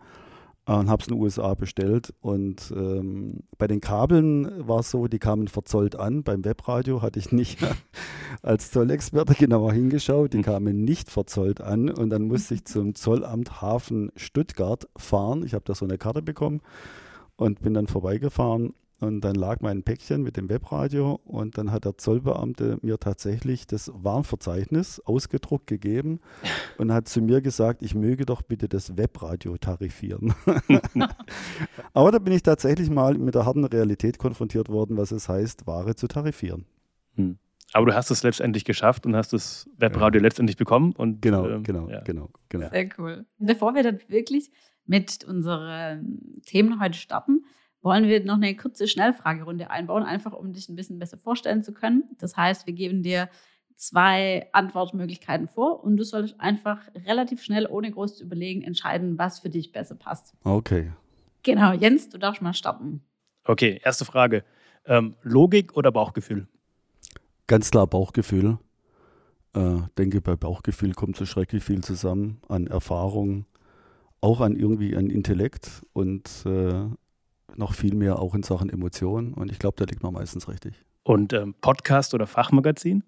und 0.76 0.90
habe 0.90 1.00
es 1.00 1.08
in 1.08 1.14
den 1.14 1.22
USA 1.22 1.54
bestellt. 1.54 2.12
Und 2.20 2.72
ähm, 2.76 3.40
bei 3.56 3.66
den 3.66 3.80
Kabeln 3.80 4.68
war 4.68 4.80
es 4.80 4.90
so, 4.90 5.08
die 5.08 5.18
kamen 5.18 5.48
verzollt 5.48 5.96
an. 5.96 6.22
Beim 6.22 6.44
Webradio 6.44 7.00
hatte 7.00 7.18
ich 7.18 7.32
nicht 7.32 7.58
als 8.42 8.70
Zollexperte 8.70 9.34
genauer 9.34 9.72
hingeschaut. 9.72 10.34
Die 10.34 10.38
hm. 10.38 10.44
kamen 10.44 10.84
nicht 10.84 11.10
verzollt 11.10 11.62
an. 11.62 11.88
Und 11.88 12.10
dann 12.10 12.24
musste 12.24 12.54
ich 12.54 12.66
zum 12.66 12.94
Zollamt 12.94 13.62
Hafen 13.62 14.12
Stuttgart 14.14 14.86
fahren. 14.96 15.42
Ich 15.42 15.54
habe 15.54 15.64
da 15.64 15.74
so 15.74 15.86
eine 15.86 15.96
Karte 15.96 16.20
bekommen 16.20 16.60
und 17.36 17.62
bin 17.62 17.72
dann 17.72 17.86
vorbeigefahren 17.86 18.74
und 19.00 19.20
dann 19.20 19.36
lag 19.36 19.60
mein 19.60 19.84
Päckchen 19.84 20.22
mit 20.22 20.36
dem 20.36 20.48
Webradio 20.48 21.20
und 21.24 21.56
dann 21.56 21.70
hat 21.70 21.84
der 21.84 21.96
Zollbeamte 21.98 22.78
mir 22.82 22.98
tatsächlich 22.98 23.66
das 23.66 23.92
Warnverzeichnis 23.94 25.00
ausgedruckt 25.00 25.66
gegeben 25.68 26.20
und 26.78 26.92
hat 26.92 27.08
zu 27.08 27.22
mir 27.22 27.40
gesagt, 27.40 27.82
ich 27.82 27.94
möge 27.94 28.26
doch 28.26 28.42
bitte 28.42 28.68
das 28.68 28.96
Webradio 28.96 29.56
tarifieren. 29.56 30.34
Aber 31.92 32.10
da 32.10 32.18
bin 32.18 32.32
ich 32.32 32.42
tatsächlich 32.42 32.90
mal 32.90 33.14
mit 33.14 33.34
der 33.34 33.46
harten 33.46 33.64
Realität 33.64 34.18
konfrontiert 34.18 34.68
worden, 34.68 34.96
was 34.96 35.12
es 35.12 35.28
heißt, 35.28 35.66
Ware 35.66 35.94
zu 35.94 36.08
tarifieren. 36.08 36.66
Hm. 37.14 37.38
Aber 37.74 37.86
du 37.86 37.94
hast 37.94 38.10
es 38.10 38.22
letztendlich 38.22 38.64
geschafft 38.64 39.04
und 39.06 39.14
hast 39.14 39.32
das 39.32 39.68
Webradio 39.76 40.20
ja. 40.20 40.22
letztendlich 40.22 40.56
bekommen. 40.56 40.92
Und, 40.96 41.20
genau, 41.20 41.46
ähm, 41.46 41.62
genau, 41.62 41.88
ja. 41.88 42.00
genau, 42.00 42.30
genau. 42.48 42.70
Sehr 42.70 42.88
cool. 42.98 43.26
Bevor 43.38 43.74
wir 43.74 43.82
dann 43.82 44.00
wirklich 44.08 44.50
mit 44.86 45.22
unseren 45.24 46.40
Themen 46.46 46.80
heute 46.80 46.98
starten, 46.98 47.44
wollen 47.82 48.08
wir 48.08 48.24
noch 48.24 48.36
eine 48.36 48.56
kurze 48.56 48.88
Schnellfragerunde 48.88 49.70
einbauen, 49.70 50.02
einfach 50.02 50.32
um 50.32 50.52
dich 50.52 50.68
ein 50.68 50.76
bisschen 50.76 50.98
besser 50.98 51.16
vorstellen 51.16 51.62
zu 51.62 51.72
können. 51.72 52.04
Das 52.18 52.36
heißt, 52.36 52.66
wir 52.66 52.74
geben 52.74 53.02
dir 53.02 53.28
zwei 53.76 54.48
Antwortmöglichkeiten 54.52 55.48
vor 55.48 55.84
und 55.84 55.96
du 55.96 56.04
solltest 56.04 56.40
einfach 56.40 56.80
relativ 57.06 57.42
schnell, 57.42 57.66
ohne 57.66 57.90
groß 57.90 58.16
zu 58.16 58.24
überlegen, 58.24 58.62
entscheiden, 58.62 59.18
was 59.18 59.38
für 59.38 59.50
dich 59.50 59.70
besser 59.70 59.94
passt. 59.94 60.34
Okay. 60.42 60.92
Genau, 61.44 61.72
Jens, 61.72 62.08
du 62.08 62.18
darfst 62.18 62.42
mal 62.42 62.54
starten. 62.54 63.02
Okay, 63.44 63.80
erste 63.84 64.04
Frage. 64.04 64.44
Ähm, 64.84 65.14
Logik 65.22 65.76
oder 65.76 65.92
Bauchgefühl? 65.92 66.48
Ganz 67.46 67.70
klar 67.70 67.86
Bauchgefühl. 67.86 68.58
Äh, 69.54 69.78
denke, 69.96 70.20
bei 70.20 70.36
Bauchgefühl 70.36 70.92
kommt 70.92 71.16
so 71.16 71.24
schrecklich 71.24 71.62
viel 71.64 71.82
zusammen 71.82 72.40
an 72.48 72.66
Erfahrung, 72.66 73.46
auch 74.20 74.40
an 74.40 74.56
irgendwie 74.56 74.96
an 74.96 75.08
Intellekt 75.08 75.86
und 75.92 76.28
äh, 76.44 76.84
noch 77.56 77.74
viel 77.74 77.94
mehr 77.94 78.18
auch 78.18 78.34
in 78.34 78.42
Sachen 78.42 78.70
Emotionen. 78.70 79.34
Und 79.34 79.50
ich 79.50 79.58
glaube, 79.58 79.76
da 79.76 79.84
liegt 79.84 80.02
man 80.02 80.12
meistens 80.12 80.48
richtig. 80.48 80.74
Und 81.02 81.32
ähm, 81.32 81.54
Podcast 81.60 82.14
oder 82.14 82.26
Fachmagazin? 82.26 83.02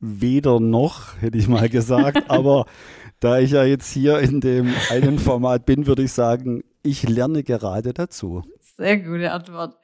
Weder 0.00 0.60
noch, 0.60 1.20
hätte 1.20 1.38
ich 1.38 1.48
mal 1.48 1.68
gesagt. 1.68 2.24
Aber 2.30 2.66
da 3.20 3.38
ich 3.38 3.50
ja 3.50 3.64
jetzt 3.64 3.90
hier 3.90 4.20
in 4.20 4.40
dem 4.40 4.72
einen 4.90 5.18
Format 5.18 5.66
bin, 5.66 5.86
würde 5.86 6.02
ich 6.02 6.12
sagen, 6.12 6.62
ich 6.82 7.08
lerne 7.08 7.42
gerade 7.42 7.92
dazu. 7.92 8.42
Sehr 8.60 8.98
gute 8.98 9.32
Antwort. 9.32 9.76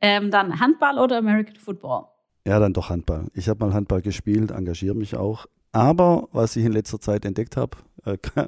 Ähm, 0.00 0.30
dann 0.30 0.60
Handball 0.60 0.98
oder 0.98 1.18
American 1.18 1.56
Football? 1.56 2.04
Ja, 2.46 2.58
dann 2.58 2.72
doch 2.72 2.90
Handball. 2.90 3.26
Ich 3.34 3.48
habe 3.48 3.64
mal 3.64 3.74
Handball 3.74 4.02
gespielt, 4.02 4.50
engagiere 4.50 4.94
mich 4.94 5.16
auch. 5.16 5.46
Aber 5.72 6.28
was 6.32 6.56
ich 6.56 6.64
in 6.64 6.72
letzter 6.72 7.00
Zeit 7.00 7.24
entdeckt 7.24 7.56
habe, 7.56 7.76
äh, 8.04 8.16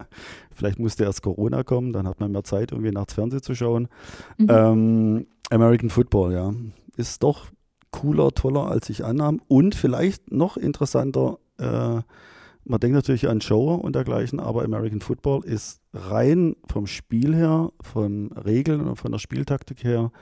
vielleicht 0.55 0.79
musste 0.79 1.05
erst 1.05 1.23
Corona 1.23 1.63
kommen, 1.63 1.93
dann 1.93 2.07
hat 2.07 2.21
man 2.21 2.33
mehr 2.33 2.45
Zeit, 2.45 2.73
irgendwie 2.73 2.93
nachts 2.93 3.15
Fernsehen 3.15 3.43
zu 3.43 3.55
schauen. 3.55 3.89
Mhm. 4.39 4.47
Ähm, 4.49 5.27
American 5.51 5.91
Football, 5.91 6.33
ja, 6.33 6.53
ist 6.97 7.23
doch 7.23 7.47
cooler, 7.91 8.31
toller, 8.31 8.71
als 8.71 8.89
ich 8.89 9.05
annahm. 9.05 9.41
Und 9.49 9.75
vielleicht 9.75 10.31
noch 10.31 10.57
interessanter, 10.57 11.39
äh, 11.59 12.01
man 12.65 12.81
denkt 12.81 12.95
natürlich 12.95 13.29
an 13.29 13.41
Show 13.41 13.75
und 13.75 13.95
dergleichen, 13.97 14.39
aber 14.39 14.63
American 14.63 15.01
Football 15.01 15.45
ist 15.45 15.81
rein 15.93 16.55
vom 16.69 16.87
Spiel 16.87 17.35
her, 17.35 17.73
von 17.81 18.33
Regeln 18.33 18.87
und 18.87 18.97
von 18.97 19.13
der 19.13 19.19
Spieltaktik 19.19 19.83
her 19.83 20.13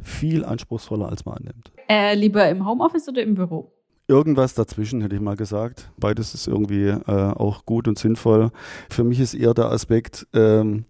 viel 0.00 0.44
anspruchsvoller, 0.44 1.08
als 1.08 1.24
man 1.24 1.38
annimmt. 1.38 1.72
Äh, 1.88 2.14
lieber 2.14 2.48
im 2.48 2.66
Homeoffice 2.66 3.08
oder 3.08 3.22
im 3.22 3.34
Büro? 3.34 3.72
Irgendwas 4.08 4.54
dazwischen, 4.54 5.00
hätte 5.00 5.16
ich 5.16 5.20
mal 5.20 5.36
gesagt. 5.36 5.90
Beides 5.96 6.32
ist 6.34 6.46
irgendwie 6.46 6.86
äh, 6.86 7.00
auch 7.06 7.66
gut 7.66 7.88
und 7.88 7.98
sinnvoll. 7.98 8.50
Für 8.88 9.02
mich 9.02 9.18
ist 9.18 9.34
eher 9.34 9.52
der 9.52 9.66
Aspekt, 9.66 10.26
ähm, 10.32 10.84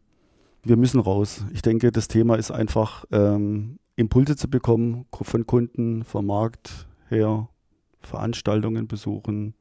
wir 0.63 0.77
müssen 0.77 1.01
raus. 1.01 1.45
Ich 1.53 1.63
denke, 1.63 1.93
das 1.93 2.09
Thema 2.09 2.37
ist 2.37 2.51
einfach, 2.51 3.05
ähm, 3.13 3.79
Impulse 3.97 4.37
zu 4.37 4.51
bekommen 4.51 5.07
von 5.11 5.47
Kunden, 5.47 6.05
vom 6.05 6.27
Markt 6.27 6.87
her, 7.09 7.49
Veranstaltungen 8.03 8.87
besuchen, 8.87 9.55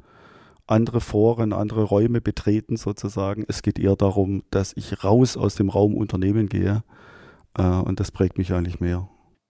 andere 0.67 0.99
Foren, 0.99 1.53
andere 1.53 1.83
Räume 1.83 2.19
betreten 2.19 2.75
sozusagen. 2.75 3.45
Es 3.47 3.61
geht 3.61 3.79
eher 3.79 3.95
darum, 3.95 4.43
dass 4.49 4.73
ich 4.75 5.03
raus 5.03 5.37
aus 5.37 5.55
dem 5.55 5.69
Raum 5.69 5.95
Unternehmen 5.95 6.49
gehe 6.49 6.83
äh, 7.57 7.63
und 7.63 7.99
das 7.99 8.11
prägt 8.11 8.37
mich 8.37 8.51
eigentlich 8.51 8.81
mehr. 8.81 9.07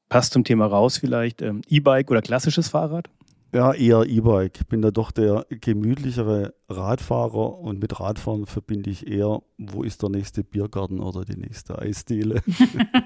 Passt 0.09 0.33
zum 0.33 0.43
Thema 0.43 0.67
raus 0.67 1.00
vielleicht 1.00 1.41
ähm, 1.41 1.62
E-Bike 1.67 2.12
oder 2.12 2.21
klassisches 2.21 2.67
Fahrrad? 2.67 3.09
Ja, 3.54 3.74
eher 3.74 4.04
E-Bike. 4.06 4.60
Ich 4.60 4.68
bin 4.68 4.82
da 4.82 4.92
doch 4.92 5.12
der 5.12 5.46
gemütlichere 5.50 6.54
Radfahrer 6.68 7.58
und 7.60 7.80
mit 7.80 8.00
Radfahren 8.00 8.46
verbinde 8.46 8.90
ich 8.90 9.08
eher, 9.08 9.42
wo 9.58 9.84
ist 9.84 10.02
der 10.02 10.10
nächste 10.10 10.44
Biergarten 10.44 11.00
oder 11.00 11.24
die 11.24 11.38
nächste 11.38 11.80
Eisdiele. 11.80 12.42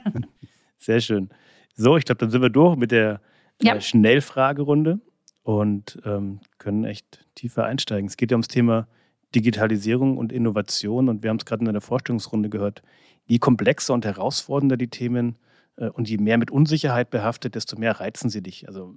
Sehr 0.79 1.01
schön. 1.01 1.29
So, 1.75 1.97
ich 1.97 2.05
glaube, 2.05 2.19
dann 2.19 2.31
sind 2.31 2.41
wir 2.41 2.49
durch 2.49 2.77
mit 2.77 2.91
der 2.91 3.21
äh, 3.61 3.67
ja. 3.67 3.81
Schnellfragerunde 3.81 4.99
und 5.43 5.99
ähm, 6.03 6.39
können 6.57 6.83
echt 6.83 7.25
tiefer 7.35 7.65
einsteigen. 7.65 8.07
Es 8.07 8.17
geht 8.17 8.31
ja 8.31 8.35
ums 8.35 8.47
Thema 8.47 8.87
Digitalisierung 9.35 10.17
und 10.17 10.31
Innovation 10.31 11.09
und 11.09 11.21
wir 11.21 11.29
haben 11.29 11.37
es 11.37 11.45
gerade 11.45 11.65
in 11.65 11.71
der 11.71 11.81
Vorstellungsrunde 11.81 12.49
gehört. 12.49 12.81
Je 13.25 13.37
komplexer 13.37 13.93
und 13.93 14.05
herausfordernder 14.05 14.77
die 14.77 14.89
Themen 14.89 15.37
äh, 15.75 15.89
und 15.89 16.09
je 16.09 16.17
mehr 16.17 16.37
mit 16.37 16.49
Unsicherheit 16.49 17.11
behaftet, 17.11 17.55
desto 17.55 17.77
mehr 17.77 17.99
reizen 17.99 18.29
sie 18.29 18.41
dich. 18.41 18.67
Also 18.67 18.95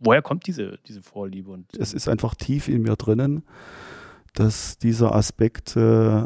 woher 0.00 0.22
kommt 0.22 0.46
diese, 0.46 0.78
diese 0.86 1.02
Vorliebe? 1.02 1.50
Und, 1.50 1.66
es 1.78 1.92
ist 1.92 2.08
einfach 2.08 2.34
tief 2.34 2.68
in 2.68 2.82
mir 2.82 2.96
drinnen, 2.96 3.44
dass 4.34 4.78
dieser 4.78 5.14
Aspekt, 5.14 5.76
äh, 5.76 6.24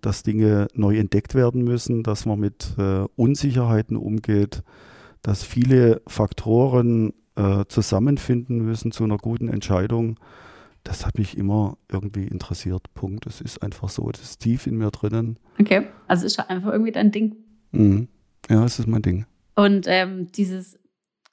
dass 0.00 0.22
Dinge 0.22 0.68
neu 0.74 0.96
entdeckt 0.96 1.34
werden 1.34 1.64
müssen, 1.64 2.02
dass 2.02 2.26
man 2.26 2.38
mit 2.38 2.74
äh, 2.78 3.04
Unsicherheiten 3.16 3.96
umgeht, 3.96 4.62
dass 5.22 5.42
viele 5.42 6.02
Faktoren 6.06 7.12
äh, 7.34 7.64
zusammenfinden 7.68 8.64
müssen 8.64 8.92
zu 8.92 9.04
einer 9.04 9.18
guten 9.18 9.48
Entscheidung. 9.48 10.18
Das 10.84 11.04
hat 11.04 11.18
mich 11.18 11.36
immer 11.36 11.76
irgendwie 11.90 12.26
interessiert. 12.26 12.82
Punkt. 12.94 13.26
Es 13.26 13.40
ist 13.40 13.62
einfach 13.62 13.88
so, 13.88 14.08
das 14.10 14.22
ist 14.22 14.38
tief 14.38 14.66
in 14.66 14.76
mir 14.76 14.90
drinnen. 14.90 15.38
Okay, 15.60 15.88
also 16.06 16.24
ist 16.24 16.38
einfach 16.38 16.70
irgendwie 16.70 16.92
dein 16.92 17.10
Ding. 17.10 17.36
Mhm. 17.72 18.08
Ja, 18.48 18.64
es 18.64 18.78
ist 18.78 18.86
mein 18.86 19.02
Ding. 19.02 19.26
Und 19.56 19.86
ähm, 19.88 20.30
dieses 20.30 20.78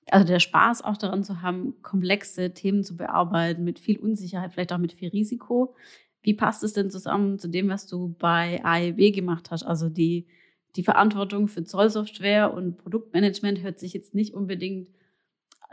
also 0.09 0.25
der 0.25 0.39
Spaß 0.39 0.83
auch 0.83 0.97
daran 0.97 1.23
zu 1.23 1.41
haben, 1.41 1.81
komplexe 1.81 2.53
Themen 2.53 2.83
zu 2.83 2.97
bearbeiten, 2.97 3.63
mit 3.63 3.79
viel 3.79 3.99
Unsicherheit, 3.99 4.53
vielleicht 4.53 4.73
auch 4.73 4.77
mit 4.77 4.93
viel 4.93 5.09
Risiko. 5.09 5.75
Wie 6.21 6.33
passt 6.33 6.63
es 6.63 6.73
denn 6.73 6.89
zusammen 6.89 7.39
zu 7.39 7.47
dem, 7.47 7.69
was 7.69 7.87
du 7.87 8.15
bei 8.19 8.63
AEB 8.63 9.13
gemacht 9.13 9.51
hast? 9.51 9.63
Also 9.63 9.89
die, 9.89 10.27
die 10.75 10.83
Verantwortung 10.83 11.47
für 11.47 11.63
Zollsoftware 11.63 12.53
und 12.53 12.77
Produktmanagement 12.77 13.61
hört 13.61 13.79
sich 13.79 13.93
jetzt 13.93 14.15
nicht 14.15 14.33
unbedingt 14.33 14.87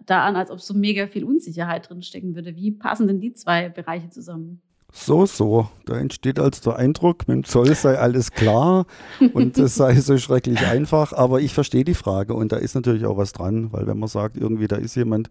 da 0.07 0.25
an, 0.25 0.37
als 0.37 0.51
ob 0.51 0.61
so 0.61 0.75
mega 0.75 1.07
viel 1.07 1.25
Unsicherheit 1.25 1.89
drinstecken 1.89 2.35
würde. 2.35 2.57
Wie 2.57 2.73
passen 2.73 3.07
denn 3.07 3.21
die 3.21 3.33
zwei 3.33 3.69
Bereiche 3.69 4.11
zusammen? 4.11 4.63
So, 4.93 5.27
so. 5.27 5.69
Da 5.87 5.97
entsteht 5.99 6.39
also 6.39 6.71
der 6.71 6.79
Eindruck, 6.79 7.29
mit 7.29 7.37
dem 7.37 7.45
Zoll 7.45 7.75
sei 7.75 7.99
alles 7.99 8.33
klar 8.33 8.87
und 9.35 9.59
es 9.59 9.75
sei 9.77 9.95
so 10.01 10.19
schrecklich 10.19 10.61
einfach. 10.67 11.13
Aber 11.13 11.41
ich 11.41 11.55
verstehe 11.55 11.85
die 11.85 11.95
Frage 11.95 12.35
und 12.35 12.53
da 12.53 12.57
ist 12.57 12.75
natürlich 12.75 13.07
auch 13.07 13.17
was 13.17 13.33
dran, 13.33 13.73
weil 13.73 13.87
wenn 13.87 13.99
man 13.99 14.09
sagt, 14.09 14.37
irgendwie 14.37 14.69
da 14.69 14.77
ist 14.77 14.97
jemand, 14.97 15.31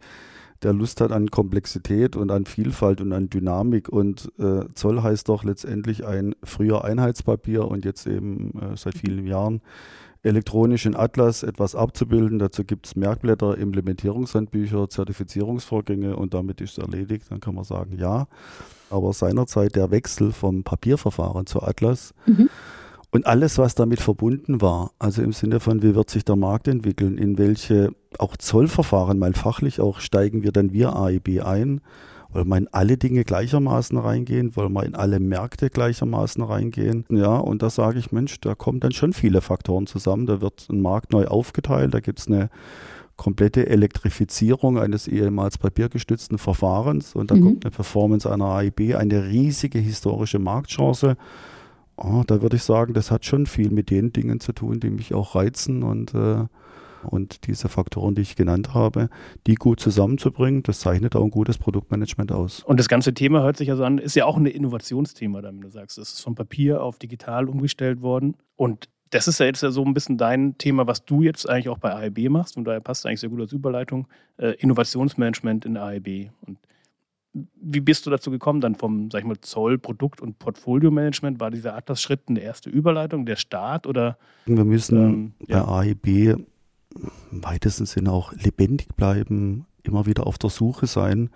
der 0.63 0.73
Lust 0.73 0.99
hat 1.01 1.11
an 1.11 1.31
Komplexität 1.31 2.15
und 2.15 2.31
an 2.31 2.45
Vielfalt 2.45 2.99
und 3.01 3.13
an 3.13 3.29
Dynamik 3.29 3.89
und 3.89 4.31
äh, 4.39 4.65
Zoll 4.73 5.01
heißt 5.01 5.29
doch 5.29 5.43
letztendlich 5.43 6.05
ein 6.05 6.35
früher 6.43 6.83
Einheitspapier 6.83 7.65
und 7.65 7.85
jetzt 7.85 8.05
eben 8.07 8.51
äh, 8.59 8.75
seit 8.75 8.97
vielen 8.97 9.25
Jahren 9.25 9.61
elektronisch 10.23 10.85
in 10.85 10.95
Atlas 10.95 11.43
etwas 11.43 11.75
abzubilden. 11.75 12.39
Dazu 12.39 12.63
gibt 12.63 12.87
es 12.87 12.95
Merkblätter, 12.95 13.57
Implementierungshandbücher, 13.57 14.89
Zertifizierungsvorgänge 14.89 16.15
und 16.15 16.33
damit 16.33 16.61
ist 16.61 16.77
es 16.77 16.83
erledigt. 16.83 17.25
Dann 17.29 17.39
kann 17.39 17.55
man 17.55 17.63
sagen, 17.63 17.97
ja. 17.97 18.27
Aber 18.89 19.13
seinerzeit 19.13 19.75
der 19.75 19.91
Wechsel 19.91 20.31
vom 20.31 20.63
Papierverfahren 20.63 21.45
zu 21.45 21.61
Atlas 21.61 22.13
mhm. 22.25 22.49
und 23.11 23.27
alles, 23.27 23.57
was 23.57 23.75
damit 23.75 24.01
verbunden 24.01 24.61
war, 24.61 24.91
also 24.97 25.21
im 25.21 25.31
Sinne 25.31 25.59
von, 25.59 25.83
wie 25.83 25.95
wird 25.95 26.09
sich 26.09 26.25
der 26.25 26.35
Markt 26.35 26.67
entwickeln, 26.67 27.17
in 27.17 27.37
welche 27.37 27.91
auch 28.17 28.35
Zollverfahren, 28.35 29.19
mal 29.19 29.33
fachlich 29.33 29.79
auch, 29.79 29.99
steigen 29.99 30.43
wir 30.43 30.51
dann 30.51 30.73
wir 30.73 30.95
AIB 30.95 31.43
ein 31.43 31.81
wollen 32.31 32.47
wir 32.47 32.57
in 32.57 32.67
alle 32.71 32.97
Dinge 32.97 33.23
gleichermaßen 33.23 33.97
reingehen? 33.97 34.55
Wollen 34.55 34.73
wir 34.73 34.85
in 34.85 34.95
alle 34.95 35.19
Märkte 35.19 35.69
gleichermaßen 35.69 36.43
reingehen? 36.43 37.05
Ja, 37.09 37.37
und 37.37 37.61
da 37.63 37.69
sage 37.69 37.99
ich, 37.99 38.11
Mensch, 38.11 38.39
da 38.39 38.55
kommen 38.55 38.79
dann 38.79 38.91
schon 38.91 39.13
viele 39.13 39.41
Faktoren 39.41 39.87
zusammen. 39.87 40.25
Da 40.25 40.41
wird 40.41 40.67
ein 40.69 40.81
Markt 40.81 41.11
neu 41.11 41.25
aufgeteilt, 41.25 41.93
da 41.93 41.99
gibt 41.99 42.19
es 42.19 42.27
eine 42.27 42.49
komplette 43.17 43.67
Elektrifizierung 43.67 44.79
eines 44.79 45.07
ehemals 45.07 45.57
papiergestützten 45.57 46.37
Verfahrens 46.37 47.15
und 47.15 47.31
da 47.31 47.35
mhm. 47.35 47.43
kommt 47.43 47.65
eine 47.65 47.71
Performance 47.71 48.31
einer 48.31 48.45
AIB, 48.45 48.95
eine 48.95 49.25
riesige 49.25 49.77
historische 49.77 50.39
Marktchance. 50.39 51.17
Oh, 51.97 52.23
da 52.25 52.41
würde 52.41 52.55
ich 52.55 52.63
sagen, 52.63 52.93
das 52.93 53.11
hat 53.11 53.25
schon 53.25 53.45
viel 53.45 53.71
mit 53.71 53.89
den 53.89 54.13
Dingen 54.13 54.39
zu 54.39 54.53
tun, 54.53 54.79
die 54.79 54.89
mich 54.89 55.13
auch 55.13 55.35
reizen 55.35 55.83
und 55.83 56.13
äh, 56.13 56.45
und 57.03 57.47
diese 57.47 57.69
Faktoren, 57.69 58.15
die 58.15 58.21
ich 58.21 58.35
genannt 58.35 58.73
habe, 58.73 59.09
die 59.47 59.55
gut 59.55 59.79
zusammenzubringen, 59.79 60.63
das 60.63 60.79
zeichnet 60.79 61.15
auch 61.15 61.23
ein 61.23 61.31
gutes 61.31 61.57
Produktmanagement 61.57 62.31
aus. 62.31 62.63
Und 62.63 62.79
das 62.79 62.87
ganze 62.87 63.13
Thema 63.13 63.43
hört 63.43 63.57
sich 63.57 63.71
also 63.71 63.83
an, 63.83 63.97
ist 63.97 64.15
ja 64.15 64.25
auch 64.25 64.37
ein 64.37 64.45
Innovationsthema, 64.45 65.43
wenn 65.43 65.61
du 65.61 65.69
sagst, 65.69 65.97
es 65.97 66.13
ist 66.13 66.21
von 66.21 66.35
Papier 66.35 66.83
auf 66.83 66.99
digital 66.99 67.47
umgestellt 67.49 68.01
worden. 68.01 68.35
Und 68.55 68.89
das 69.11 69.27
ist 69.27 69.39
ja 69.39 69.45
jetzt 69.45 69.59
so 69.59 69.83
ein 69.83 69.93
bisschen 69.93 70.17
dein 70.17 70.57
Thema, 70.57 70.87
was 70.87 71.05
du 71.05 71.21
jetzt 71.21 71.49
eigentlich 71.49 71.69
auch 71.69 71.79
bei 71.79 71.93
AIB 71.93 72.29
machst. 72.29 72.57
Und 72.57 72.65
daher 72.65 72.79
passt 72.79 73.05
eigentlich 73.05 73.21
sehr 73.21 73.29
gut 73.29 73.41
als 73.41 73.53
Überleitung. 73.53 74.07
Äh, 74.37 74.51
Innovationsmanagement 74.59 75.65
in 75.65 75.77
AIB. 75.77 76.29
Und 76.45 76.57
wie 77.33 77.79
bist 77.79 78.05
du 78.05 78.09
dazu 78.09 78.31
gekommen, 78.31 78.61
dann 78.61 78.75
vom, 78.75 79.09
sag 79.11 79.19
ich 79.19 79.27
mal, 79.27 79.39
Zoll, 79.41 79.77
Produkt- 79.77 80.21
und 80.21 80.39
Portfolio-Management? 80.39 81.39
War 81.39 81.51
dieser 81.51 81.75
Atlas-Schritt 81.75 82.21
eine 82.27 82.39
erste 82.39 82.69
Überleitung, 82.69 83.25
der 83.25 83.35
Start 83.35 83.87
oder? 83.87 84.17
Wir 84.45 84.65
müssen 84.65 84.97
ähm, 84.97 85.33
ja. 85.47 85.63
bei 85.63 85.95
AIB 85.95 86.39
im 87.31 87.43
weitesten 87.43 87.85
Sinne 87.85 88.11
auch 88.11 88.33
lebendig 88.33 88.95
bleiben, 88.95 89.65
immer 89.83 90.05
wieder 90.05 90.27
auf 90.27 90.37
der 90.37 90.49
Suche 90.49 90.87
sein 90.87 91.29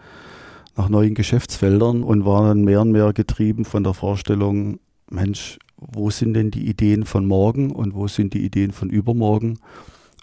nach 0.76 0.90
neuen 0.90 1.14
Geschäftsfeldern 1.14 2.04
und 2.04 2.26
war 2.26 2.48
dann 2.48 2.64
mehr 2.64 2.82
und 2.82 2.92
mehr 2.92 3.14
getrieben 3.14 3.66
von 3.66 3.84
der 3.84 3.94
Vorstellung, 3.94 4.80
Mensch, 5.10 5.60
wo 5.78 6.10
sind 6.10 6.34
denn 6.34 6.50
die 6.50 6.68
Ideen 6.68 7.06
von 7.06 7.26
morgen 7.26 7.72
und 7.72 7.94
wo 7.94 8.08
sind 8.08 8.34
die 8.34 8.44
Ideen 8.44 8.72
von 8.72 8.90
übermorgen 8.90 9.60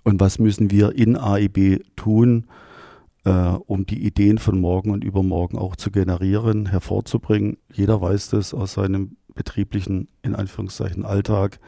und 0.03 0.19
was 0.21 0.39
müssen 0.39 0.71
wir 0.71 0.97
in 0.97 1.17
AIB 1.17 1.85
tun, 1.95 2.47
äh, 3.25 3.31
um 3.31 3.87
die 3.87 4.05
Ideen 4.05 4.39
von 4.39 4.61
morgen 4.61 4.91
und 4.91 5.05
übermorgen 5.05 5.59
auch 5.59 5.77
zu 5.77 5.91
generieren, 5.91 6.67
hervorzubringen. 6.67 7.59
Jeder 7.73 8.01
weiß 8.01 8.31
das 8.31 8.55
aus 8.55 8.73
seinem 8.73 9.17
betrieblichen, 9.35 10.09
in 10.23 10.35
Anführungszeichen, 10.35 11.05
Alltag 11.05 11.61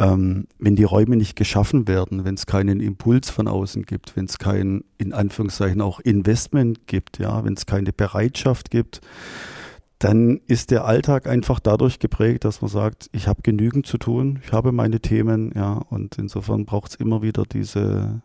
ähm, 0.00 0.46
wenn 0.58 0.76
die 0.76 0.84
Räume 0.84 1.16
nicht 1.16 1.36
geschaffen 1.36 1.86
werden, 1.86 2.24
wenn 2.24 2.34
es 2.34 2.46
keinen 2.46 2.80
Impuls 2.80 3.28
von 3.28 3.46
außen 3.46 3.84
gibt, 3.84 4.16
wenn 4.16 4.24
es 4.24 4.38
kein, 4.38 4.82
in 4.96 5.12
Anführungszeichen, 5.12 5.82
auch 5.82 6.00
Investment 6.00 6.86
gibt, 6.86 7.18
ja, 7.18 7.44
wenn 7.44 7.52
es 7.52 7.66
keine 7.66 7.92
Bereitschaft 7.92 8.70
gibt, 8.70 9.02
dann 9.98 10.40
ist 10.46 10.70
der 10.70 10.86
Alltag 10.86 11.26
einfach 11.26 11.60
dadurch 11.60 11.98
geprägt, 11.98 12.46
dass 12.46 12.62
man 12.62 12.70
sagt, 12.70 13.10
ich 13.12 13.28
habe 13.28 13.42
genügend 13.42 13.86
zu 13.86 13.98
tun, 13.98 14.40
ich 14.42 14.52
habe 14.52 14.72
meine 14.72 15.00
Themen, 15.00 15.52
ja, 15.54 15.74
und 15.74 16.16
insofern 16.16 16.64
braucht 16.64 16.92
es 16.92 16.94
immer 16.94 17.20
wieder 17.20 17.44
diese 17.44 18.22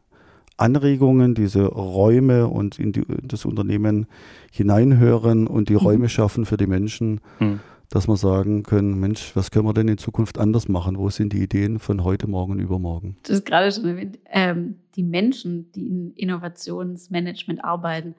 Anregungen, 0.55 1.36
diese 1.36 1.65
Räume 1.65 2.48
und 2.48 2.79
in, 2.79 2.94
die, 2.94 3.03
das 3.22 3.44
Unternehmen 3.44 4.08
hineinhören 4.50 5.48
und 5.48 5.67
die 5.67 5.74
mhm. 5.74 5.79
Räume 5.79 6.08
schaffen 6.08 6.46
für 6.46 6.55
die 6.55 6.67
Menschen. 6.67 7.20
Mhm 7.41 7.60
dass 7.96 8.10
wir 8.10 8.18
sagen 8.18 8.64
können, 8.64 9.00
Mensch, 9.00 9.34
was 9.38 9.52
können 9.52 9.66
wir 9.66 9.74
denn 9.74 9.88
in 9.88 9.98
Zukunft 9.98 10.38
anders 10.38 10.68
machen? 10.68 10.98
Wo 10.98 11.10
sind 11.10 11.32
die 11.32 11.42
Ideen 11.42 11.80
von 11.80 12.04
heute, 12.04 12.28
morgen, 12.28 12.60
übermorgen? 12.60 13.16
Du 13.24 13.32
hast 13.32 13.46
gerade 13.46 13.72
schon 13.72 13.86
erwähnt, 13.86 14.20
ähm, 14.25 14.82
die 14.98 15.04
Menschen, 15.04 15.72
die 15.72 15.88
in 15.88 16.12
Innovationsmanagement 16.12 17.64
arbeiten. 17.64 18.16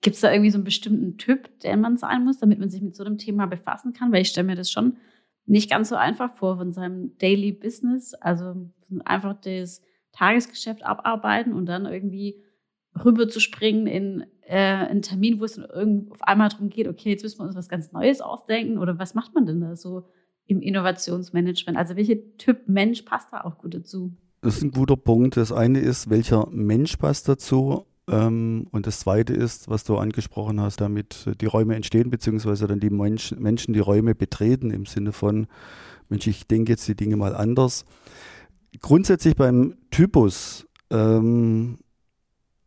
Gibt 0.00 0.14
es 0.14 0.20
da 0.20 0.30
irgendwie 0.30 0.52
so 0.52 0.58
einen 0.58 0.64
bestimmten 0.64 1.18
Typ, 1.18 1.58
der 1.58 1.76
man 1.76 1.96
sein 1.96 2.24
muss, 2.24 2.38
damit 2.38 2.60
man 2.60 2.70
sich 2.70 2.82
mit 2.82 2.94
so 2.94 3.02
einem 3.02 3.18
Thema 3.18 3.46
befassen 3.46 3.92
kann? 3.92 4.12
Weil 4.12 4.22
ich 4.22 4.28
stelle 4.28 4.46
mir 4.46 4.54
das 4.54 4.70
schon 4.70 4.96
nicht 5.44 5.68
ganz 5.68 5.88
so 5.88 5.96
einfach 5.96 6.36
vor 6.36 6.58
von 6.58 6.70
seinem 6.70 7.18
Daily 7.18 7.50
Business. 7.50 8.14
Also 8.14 8.70
einfach 9.04 9.34
das 9.40 9.82
Tagesgeschäft 10.12 10.84
abarbeiten 10.84 11.52
und 11.52 11.66
dann 11.66 11.84
irgendwie 11.84 12.44
rüber 13.04 13.28
zu 13.28 13.40
springen 13.40 13.88
in 13.88 14.24
äh, 14.50 14.88
einen 14.88 15.02
Termin, 15.02 15.38
wo 15.38 15.44
es 15.44 15.60
auf 15.60 16.22
einmal 16.22 16.48
darum 16.48 16.70
geht, 16.70 16.88
okay, 16.88 17.10
jetzt 17.10 17.22
müssen 17.22 17.38
wir 17.38 17.46
uns 17.46 17.54
was 17.54 17.68
ganz 17.68 17.92
Neues 17.92 18.20
ausdenken 18.20 18.78
oder 18.78 18.98
was 18.98 19.14
macht 19.14 19.32
man 19.32 19.46
denn 19.46 19.60
da 19.60 19.76
so 19.76 20.08
im 20.46 20.60
Innovationsmanagement? 20.60 21.78
Also 21.78 21.94
welcher 21.94 22.16
Typ 22.36 22.66
Mensch 22.66 23.02
passt 23.02 23.32
da 23.32 23.42
auch 23.42 23.58
gut 23.58 23.74
dazu? 23.74 24.12
Das 24.42 24.56
ist 24.56 24.62
ein 24.64 24.72
guter 24.72 24.96
Punkt. 24.96 25.36
Das 25.36 25.52
eine 25.52 25.78
ist, 25.78 26.10
welcher 26.10 26.48
Mensch 26.50 26.96
passt 26.96 27.28
dazu? 27.28 27.84
Ähm, 28.08 28.66
und 28.72 28.88
das 28.88 28.98
zweite 28.98 29.34
ist, 29.34 29.68
was 29.68 29.84
du 29.84 29.96
angesprochen 29.98 30.60
hast, 30.60 30.80
damit 30.80 31.28
die 31.40 31.46
Räume 31.46 31.76
entstehen, 31.76 32.10
beziehungsweise 32.10 32.66
dann 32.66 32.80
die 32.80 32.90
Menschen 32.90 33.72
die 33.72 33.78
Räume 33.78 34.16
betreten 34.16 34.72
im 34.72 34.84
Sinne 34.84 35.12
von, 35.12 35.46
Mensch, 36.08 36.26
ich 36.26 36.48
denke 36.48 36.72
jetzt 36.72 36.88
die 36.88 36.96
Dinge 36.96 37.16
mal 37.16 37.36
anders. 37.36 37.84
Grundsätzlich 38.80 39.36
beim 39.36 39.76
Typus, 39.92 40.66
ähm, 40.90 41.78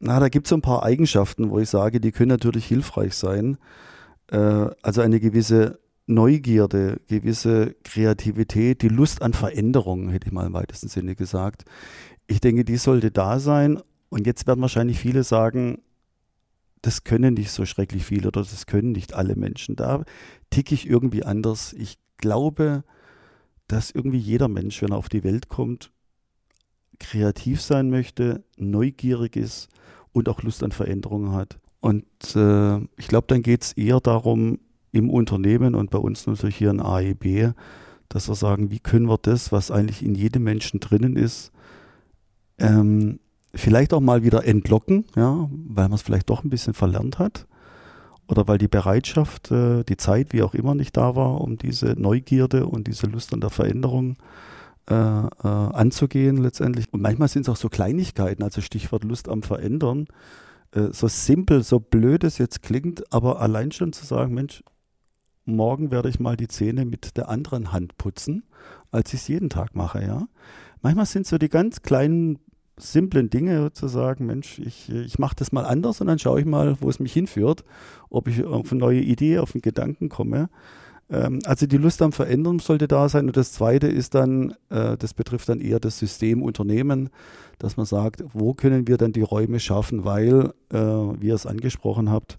na, 0.05 0.19
da 0.19 0.27
gibt 0.27 0.47
es 0.47 0.49
so 0.49 0.57
ein 0.57 0.61
paar 0.61 0.83
Eigenschaften, 0.83 1.49
wo 1.49 1.59
ich 1.59 1.69
sage, 1.69 2.01
die 2.01 2.11
können 2.11 2.27
natürlich 2.27 2.65
hilfreich 2.65 3.15
sein. 3.15 3.57
Äh, 4.29 4.67
also 4.81 4.99
eine 4.99 5.21
gewisse 5.21 5.79
Neugierde, 6.07 6.99
gewisse 7.07 7.75
Kreativität, 7.85 8.81
die 8.81 8.89
Lust 8.89 9.21
an 9.21 9.31
Veränderungen, 9.31 10.09
hätte 10.09 10.27
ich 10.27 10.33
mal 10.33 10.45
im 10.45 10.51
weitesten 10.51 10.89
Sinne 10.89 11.15
gesagt. 11.15 11.63
Ich 12.27 12.41
denke, 12.41 12.65
die 12.65 12.75
sollte 12.75 13.11
da 13.11 13.39
sein. 13.39 13.81
Und 14.09 14.27
jetzt 14.27 14.45
werden 14.45 14.59
wahrscheinlich 14.59 14.99
viele 14.99 15.23
sagen, 15.23 15.81
das 16.81 17.05
können 17.05 17.35
nicht 17.35 17.51
so 17.51 17.65
schrecklich 17.65 18.03
viele 18.03 18.27
oder 18.27 18.41
das 18.41 18.65
können 18.65 18.91
nicht 18.91 19.13
alle 19.13 19.37
Menschen. 19.37 19.77
Da 19.77 20.03
ticke 20.49 20.75
ich 20.75 20.85
irgendwie 20.85 21.23
anders. 21.23 21.71
Ich 21.71 21.97
glaube, 22.17 22.83
dass 23.69 23.89
irgendwie 23.89 24.19
jeder 24.19 24.49
Mensch, 24.49 24.81
wenn 24.81 24.91
er 24.91 24.97
auf 24.97 25.07
die 25.07 25.23
Welt 25.23 25.47
kommt, 25.47 25.91
kreativ 26.99 27.61
sein 27.61 27.89
möchte, 27.89 28.43
neugierig 28.57 29.37
ist 29.37 29.69
und 30.13 30.29
auch 30.29 30.41
Lust 30.43 30.63
an 30.63 30.71
Veränderungen 30.71 31.33
hat. 31.33 31.59
Und 31.81 32.05
äh, 32.35 32.77
ich 32.97 33.07
glaube, 33.07 33.27
dann 33.27 33.41
geht 33.41 33.63
es 33.63 33.73
eher 33.73 33.99
darum, 33.99 34.59
im 34.93 35.09
Unternehmen 35.09 35.75
und 35.75 35.89
bei 35.89 35.97
uns 35.97 36.25
natürlich 36.27 36.55
hier 36.55 36.69
in 36.69 36.79
AEB, 36.79 37.55
dass 38.09 38.29
wir 38.29 38.35
sagen, 38.35 38.69
wie 38.69 38.79
können 38.79 39.09
wir 39.09 39.17
das, 39.17 39.51
was 39.51 39.71
eigentlich 39.71 40.05
in 40.05 40.15
jedem 40.15 40.43
Menschen 40.43 40.79
drinnen 40.79 41.15
ist, 41.15 41.51
ähm, 42.59 43.19
vielleicht 43.55 43.91
auch 43.93 43.99
mal 43.99 44.23
wieder 44.23 44.45
entlocken, 44.45 45.05
ja, 45.15 45.49
weil 45.51 45.89
man 45.89 45.93
es 45.93 46.03
vielleicht 46.03 46.29
doch 46.29 46.43
ein 46.43 46.49
bisschen 46.49 46.75
verlernt 46.75 47.17
hat 47.17 47.47
oder 48.27 48.47
weil 48.47 48.59
die 48.59 48.67
Bereitschaft, 48.67 49.51
äh, 49.51 49.83
die 49.83 49.97
Zeit, 49.97 50.31
wie 50.31 50.43
auch 50.43 50.53
immer, 50.53 50.75
nicht 50.75 50.95
da 50.95 51.15
war, 51.15 51.41
um 51.41 51.57
diese 51.57 51.99
Neugierde 51.99 52.67
und 52.67 52.87
diese 52.87 53.07
Lust 53.07 53.33
an 53.33 53.41
der 53.41 53.49
Veränderung 53.49 54.15
äh, 54.89 54.93
äh, 54.93 55.29
anzugehen 55.43 56.37
letztendlich. 56.37 56.91
Und 56.91 57.01
manchmal 57.01 57.27
sind 57.27 57.43
es 57.43 57.49
auch 57.49 57.55
so 57.55 57.69
Kleinigkeiten, 57.69 58.43
also 58.43 58.61
Stichwort 58.61 59.03
Lust 59.03 59.29
am 59.29 59.43
Verändern. 59.43 60.07
Äh, 60.71 60.89
so 60.91 61.07
simpel, 61.07 61.63
so 61.63 61.79
blöd 61.79 62.23
es 62.23 62.37
jetzt 62.37 62.61
klingt, 62.63 63.11
aber 63.13 63.39
allein 63.39 63.71
schon 63.71 63.93
zu 63.93 64.05
sagen, 64.05 64.33
Mensch, 64.33 64.63
morgen 65.45 65.91
werde 65.91 66.09
ich 66.09 66.19
mal 66.19 66.37
die 66.37 66.47
Zähne 66.47 66.85
mit 66.85 67.17
der 67.17 67.29
anderen 67.29 67.71
Hand 67.71 67.97
putzen, 67.97 68.43
als 68.91 69.13
ich 69.13 69.21
es 69.21 69.27
jeden 69.27 69.49
Tag 69.49 69.75
mache, 69.75 70.03
ja. 70.03 70.27
Manchmal 70.81 71.05
sind 71.05 71.27
so 71.27 71.37
die 71.37 71.49
ganz 71.49 71.81
kleinen 71.81 72.39
simplen 72.75 73.29
Dinge 73.29 73.71
zu 73.71 73.87
sagen, 73.87 74.25
Mensch, 74.25 74.59
ich, 74.59 74.89
ich 74.89 75.19
mache 75.19 75.35
das 75.35 75.51
mal 75.51 75.65
anders 75.65 76.01
und 76.01 76.07
dann 76.07 76.19
schaue 76.19 76.39
ich 76.39 76.45
mal, 76.45 76.75
wo 76.81 76.89
es 76.89 76.99
mich 76.99 77.13
hinführt, 77.13 77.63
ob 78.09 78.27
ich 78.27 78.43
auf 78.43 78.71
eine 78.71 78.79
neue 78.79 79.01
Idee, 79.01 79.39
auf 79.39 79.53
einen 79.53 79.61
Gedanken 79.61 80.09
komme. 80.09 80.49
Ähm, 81.09 81.39
also 81.45 81.65
die 81.65 81.77
Lust 81.77 82.01
am 82.01 82.11
Verändern 82.11 82.59
sollte 82.59 82.87
da 82.87 83.09
sein. 83.09 83.27
Und 83.27 83.37
das 83.37 83.53
Zweite 83.53 83.87
ist 83.87 84.15
dann, 84.15 84.55
äh, 84.69 84.97
das 84.97 85.13
betrifft 85.13 85.49
dann 85.49 85.59
eher 85.59 85.79
das 85.79 85.99
System 85.99 86.41
Unternehmen, 86.41 87.09
dass 87.59 87.77
man 87.77 87.85
sagt, 87.85 88.23
wo 88.33 88.53
können 88.53 88.87
wir 88.87 88.97
dann 88.97 89.13
die 89.13 89.21
Räume 89.21 89.59
schaffen, 89.59 90.05
weil, 90.05 90.53
äh, 90.71 90.77
wie 90.77 91.27
ihr 91.27 91.35
es 91.35 91.45
angesprochen 91.45 92.09
habt, 92.09 92.37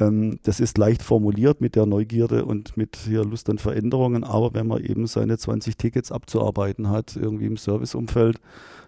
ähm, 0.00 0.38
das 0.42 0.60
ist 0.60 0.78
leicht 0.78 1.02
formuliert 1.02 1.60
mit 1.60 1.74
der 1.74 1.86
Neugierde 1.86 2.44
und 2.44 2.76
mit 2.76 2.96
hier 2.96 3.24
Lust 3.24 3.50
an 3.50 3.58
Veränderungen, 3.58 4.24
aber 4.24 4.54
wenn 4.54 4.66
man 4.66 4.82
eben 4.82 5.06
seine 5.06 5.38
20 5.38 5.76
Tickets 5.76 6.12
abzuarbeiten 6.12 6.88
hat, 6.88 7.16
irgendwie 7.16 7.46
im 7.46 7.56
Serviceumfeld, 7.56 8.40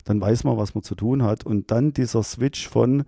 dann 0.04 0.20
weiß 0.20 0.44
man, 0.44 0.56
was 0.56 0.74
man 0.74 0.82
zu 0.82 0.94
tun 0.94 1.22
hat. 1.22 1.44
Und 1.44 1.70
dann 1.70 1.92
dieser 1.92 2.22
Switch 2.22 2.68
von 2.68 3.04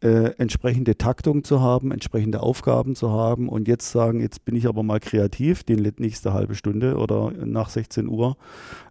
äh, 0.00 0.30
entsprechende 0.38 0.96
Taktung 0.96 1.42
zu 1.42 1.60
haben, 1.60 1.90
entsprechende 1.90 2.40
Aufgaben 2.40 2.94
zu 2.94 3.10
haben 3.10 3.48
und 3.48 3.66
jetzt 3.66 3.90
sagen, 3.90 4.20
jetzt 4.20 4.44
bin 4.44 4.54
ich 4.54 4.68
aber 4.68 4.82
mal 4.82 5.00
kreativ, 5.00 5.64
die 5.64 5.74
nächste 5.74 6.32
halbe 6.32 6.54
Stunde 6.54 6.96
oder 6.96 7.32
nach 7.32 7.68
16 7.68 8.06
Uhr. 8.06 8.36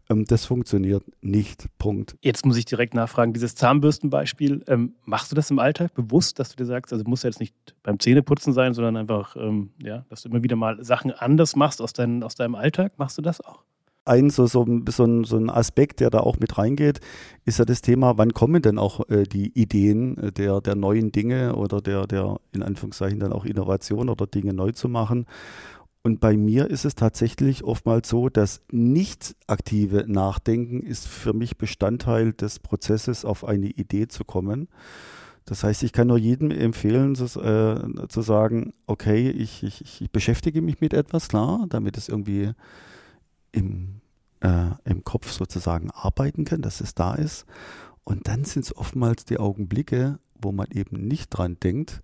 Ähm, 0.10 0.26
das 0.26 0.46
funktioniert 0.46 1.04
nicht. 1.22 1.68
Punkt. 1.78 2.18
Jetzt 2.22 2.46
muss 2.46 2.58
ich 2.58 2.66
direkt 2.66 2.94
nachfragen, 2.94 3.34
dieses 3.34 3.56
Zahnbürstenbeispiel, 3.56 4.64
ähm, 4.68 4.96
machst 5.06 5.32
du 5.32 5.36
das 5.36 5.50
im 5.50 5.60
Alltag 5.60 5.94
bewusst, 5.94 6.40
dass 6.40 6.50
du 6.50 6.56
dir 6.58 6.66
sagst, 6.66 6.92
also 6.92 7.06
muss 7.08 7.24
ja 7.24 7.30
jetzt 7.30 7.40
nicht 7.40 7.56
beim 7.84 8.00
Zähneputzen 8.00 8.54
sein, 8.54 8.74
sondern 8.74 8.98
einfach, 8.98 9.36
ähm, 9.38 9.72
ja, 9.82 10.06
dass 10.10 10.24
du 10.24 10.30
immer 10.30 10.44
wieder 10.44 10.56
mal 10.56 10.84
Sachen 10.84 11.12
anders 11.12 11.56
machst 11.56 11.82
aus, 11.82 11.94
dein, 11.94 12.24
aus 12.24 12.36
deinem 12.36 12.56
Alltag? 12.56 12.94
Machst 12.98 13.18
du 13.18 13.22
das 13.22 13.42
auch? 13.42 13.64
Ein 14.08 14.30
so, 14.30 14.48
so, 14.48 14.66
so, 14.90 15.04
ein, 15.04 15.24
so 15.24 15.38
ein 15.38 15.50
Aspekt, 15.50 16.00
der 16.00 16.10
da 16.10 16.20
auch 16.20 16.38
mit 16.40 16.58
reingeht, 16.58 17.00
ist 17.46 17.60
ja 17.60 17.66
das 17.66 17.82
Thema, 17.82 18.18
wann 18.18 18.34
kommen 18.34 18.62
denn 18.62 18.78
auch 18.78 19.08
äh, 19.10 19.24
die 19.24 19.58
Ideen 19.60 20.18
äh, 20.18 20.32
der, 20.32 20.62
der 20.62 20.76
neuen 20.76 21.12
Dinge 21.12 21.56
oder 21.56 21.82
der, 21.82 22.08
der 22.08 22.40
in 22.54 22.64
Anführungszeichen 22.64 23.20
dann 23.20 23.34
auch 23.34 23.46
Innovation 23.46 24.10
oder 24.10 24.28
Dinge 24.28 24.54
neu 24.54 24.72
zu 24.72 24.90
machen. 24.90 25.26
Und 26.04 26.22
bei 26.22 26.38
mir 26.38 26.70
ist 26.70 26.86
es 26.86 26.96
tatsächlich 26.96 27.64
oftmals 27.66 28.08
so, 28.08 28.30
dass 28.30 28.62
nicht 28.72 29.36
aktive 29.46 30.06
Nachdenken 30.08 30.80
ist 30.80 31.06
für 31.08 31.34
mich 31.34 31.58
Bestandteil 31.58 32.32
des 32.32 32.60
Prozesses, 32.60 33.26
auf 33.26 33.44
eine 33.44 33.68
Idee 33.68 34.08
zu 34.08 34.24
kommen. 34.24 34.70
Das 35.44 35.64
heißt, 35.64 35.84
ich 35.84 35.94
kann 35.94 36.08
nur 36.08 36.18
jedem 36.18 36.52
empfehlen, 36.52 37.16
zu, 37.16 37.26
äh, 37.42 38.08
zu 38.10 38.22
sagen, 38.22 38.74
okay, 38.86 39.30
ich, 39.30 39.64
ich, 39.64 40.02
ich 40.02 40.12
beschäftige 40.12 40.62
mich 40.62 40.82
mit 40.82 40.94
etwas, 40.94 41.30
klar, 41.30 41.66
damit 41.70 41.98
es 41.98 42.10
irgendwie 42.10 42.52
im, 43.58 44.02
äh, 44.42 44.70
im 44.86 45.04
Kopf 45.04 45.32
sozusagen 45.32 45.90
arbeiten 45.92 46.46
kann, 46.46 46.62
dass 46.62 46.82
es 46.82 46.94
da 46.94 47.16
ist. 47.16 47.46
Und 48.04 48.28
dann 48.28 48.46
sind 48.46 48.64
es 48.64 48.76
oftmals 48.76 49.26
die 49.26 49.40
Augenblicke, 49.40 50.20
wo 50.40 50.52
man 50.52 50.68
eben 50.72 51.08
nicht 51.08 51.30
dran 51.30 51.58
denkt, 51.62 52.02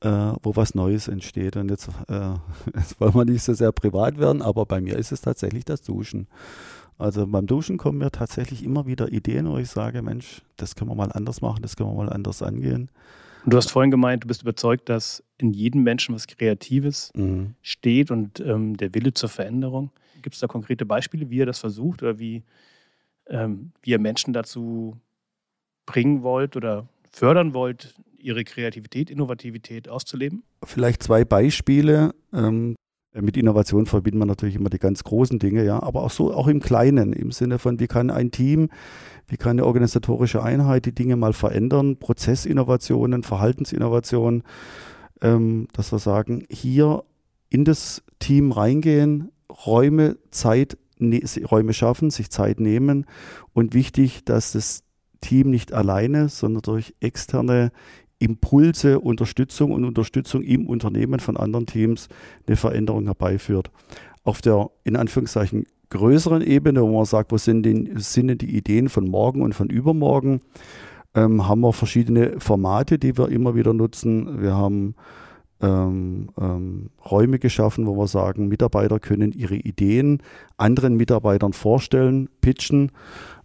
äh, 0.00 0.08
wo 0.42 0.56
was 0.56 0.74
Neues 0.74 1.08
entsteht. 1.08 1.56
Und 1.56 1.70
jetzt, 1.70 1.88
äh, 2.08 2.34
jetzt 2.76 3.00
wollen 3.00 3.14
wir 3.14 3.24
nicht 3.24 3.44
so 3.44 3.54
sehr 3.54 3.72
privat 3.72 4.18
werden, 4.18 4.42
aber 4.42 4.66
bei 4.66 4.80
mir 4.80 4.98
ist 4.98 5.12
es 5.12 5.20
tatsächlich 5.20 5.64
das 5.64 5.82
Duschen. 5.82 6.26
Also 6.98 7.26
beim 7.26 7.46
Duschen 7.46 7.78
kommen 7.78 7.98
mir 7.98 8.10
tatsächlich 8.10 8.62
immer 8.62 8.86
wieder 8.86 9.10
Ideen, 9.10 9.48
wo 9.48 9.58
ich 9.58 9.70
sage, 9.70 10.02
Mensch, 10.02 10.42
das 10.56 10.74
können 10.74 10.90
wir 10.90 10.94
mal 10.94 11.12
anders 11.12 11.40
machen, 11.40 11.62
das 11.62 11.76
können 11.76 11.90
wir 11.90 11.96
mal 11.96 12.12
anders 12.12 12.42
angehen. 12.42 12.90
Du 13.44 13.56
hast 13.56 13.70
vorhin 13.70 13.90
gemeint, 13.90 14.22
du 14.22 14.28
bist 14.28 14.42
überzeugt, 14.42 14.88
dass 14.88 15.24
in 15.42 15.52
jedem 15.52 15.82
Menschen 15.82 16.14
was 16.14 16.26
Kreatives 16.26 17.10
mhm. 17.14 17.54
steht 17.62 18.10
und 18.10 18.40
ähm, 18.40 18.76
der 18.76 18.94
Wille 18.94 19.12
zur 19.12 19.28
Veränderung. 19.28 19.90
Gibt 20.22 20.34
es 20.34 20.40
da 20.40 20.46
konkrete 20.46 20.86
Beispiele, 20.86 21.30
wie 21.30 21.36
ihr 21.36 21.46
das 21.46 21.58
versucht 21.58 22.02
oder 22.02 22.18
wie, 22.18 22.42
ähm, 23.26 23.72
wie 23.82 23.90
ihr 23.90 23.98
Menschen 23.98 24.32
dazu 24.32 24.96
bringen 25.84 26.22
wollt 26.22 26.56
oder 26.56 26.86
fördern 27.10 27.54
wollt, 27.54 27.94
ihre 28.18 28.44
Kreativität, 28.44 29.10
Innovativität 29.10 29.88
auszuleben? 29.88 30.44
Vielleicht 30.64 31.02
zwei 31.02 31.24
Beispiele. 31.24 32.14
Ähm, 32.32 32.76
mit 33.14 33.36
Innovation 33.36 33.84
verbindet 33.84 34.18
man 34.18 34.28
natürlich 34.28 34.54
immer 34.54 34.70
die 34.70 34.78
ganz 34.78 35.04
großen 35.04 35.38
Dinge, 35.38 35.64
ja, 35.64 35.82
aber 35.82 36.02
auch 36.02 36.10
so 36.10 36.32
auch 36.32 36.48
im 36.48 36.60
Kleinen, 36.60 37.12
im 37.12 37.30
Sinne 37.30 37.58
von, 37.58 37.78
wie 37.78 37.86
kann 37.86 38.10
ein 38.10 38.30
Team, 38.30 38.70
wie 39.28 39.36
kann 39.36 39.52
eine 39.52 39.66
organisatorische 39.66 40.42
Einheit 40.42 40.86
die 40.86 40.94
Dinge 40.94 41.16
mal 41.16 41.34
verändern, 41.34 41.98
Prozessinnovationen, 41.98 43.22
Verhaltensinnovationen, 43.22 44.44
ähm, 45.22 45.68
dass 45.72 45.92
wir 45.92 45.98
sagen, 45.98 46.44
hier 46.50 47.04
in 47.48 47.64
das 47.64 48.02
Team 48.18 48.52
reingehen, 48.52 49.30
Räume, 49.66 50.16
Zeit, 50.30 50.76
ne, 50.98 51.22
Räume 51.50 51.72
schaffen, 51.72 52.10
sich 52.10 52.30
Zeit 52.30 52.60
nehmen 52.60 53.06
und 53.54 53.74
wichtig, 53.74 54.24
dass 54.24 54.52
das 54.52 54.82
Team 55.20 55.50
nicht 55.50 55.72
alleine, 55.72 56.28
sondern 56.28 56.62
durch 56.62 56.94
externe 57.00 57.70
Impulse, 58.18 59.00
Unterstützung 59.00 59.72
und 59.72 59.84
Unterstützung 59.84 60.42
im 60.42 60.66
Unternehmen 60.66 61.20
von 61.20 61.36
anderen 61.36 61.66
Teams 61.66 62.08
eine 62.46 62.56
Veränderung 62.56 63.04
herbeiführt. 63.04 63.70
Auf 64.24 64.40
der 64.40 64.70
in 64.84 64.96
Anführungszeichen 64.96 65.64
größeren 65.90 66.42
Ebene, 66.42 66.82
wo 66.82 66.96
man 66.96 67.04
sagt, 67.04 67.32
wo 67.32 67.36
sind, 67.36 67.64
denn, 67.64 67.98
sind 67.98 68.28
denn 68.28 68.38
die 68.38 68.56
Ideen 68.56 68.88
von 68.88 69.04
morgen 69.04 69.42
und 69.42 69.54
von 69.54 69.68
übermorgen, 69.68 70.40
ähm, 71.14 71.46
haben 71.48 71.60
wir 71.60 71.72
verschiedene 71.72 72.40
Formate, 72.40 72.98
die 72.98 73.16
wir 73.16 73.28
immer 73.28 73.54
wieder 73.54 73.74
nutzen. 73.74 74.40
Wir 74.42 74.54
haben 74.54 74.94
ähm, 75.60 76.28
ähm, 76.40 76.90
Räume 77.10 77.38
geschaffen, 77.38 77.86
wo 77.86 77.96
wir 77.96 78.08
sagen, 78.08 78.48
Mitarbeiter 78.48 78.98
können 78.98 79.32
ihre 79.32 79.54
Ideen 79.54 80.22
anderen 80.56 80.96
Mitarbeitern 80.96 81.52
vorstellen, 81.52 82.28
pitchen. 82.40 82.90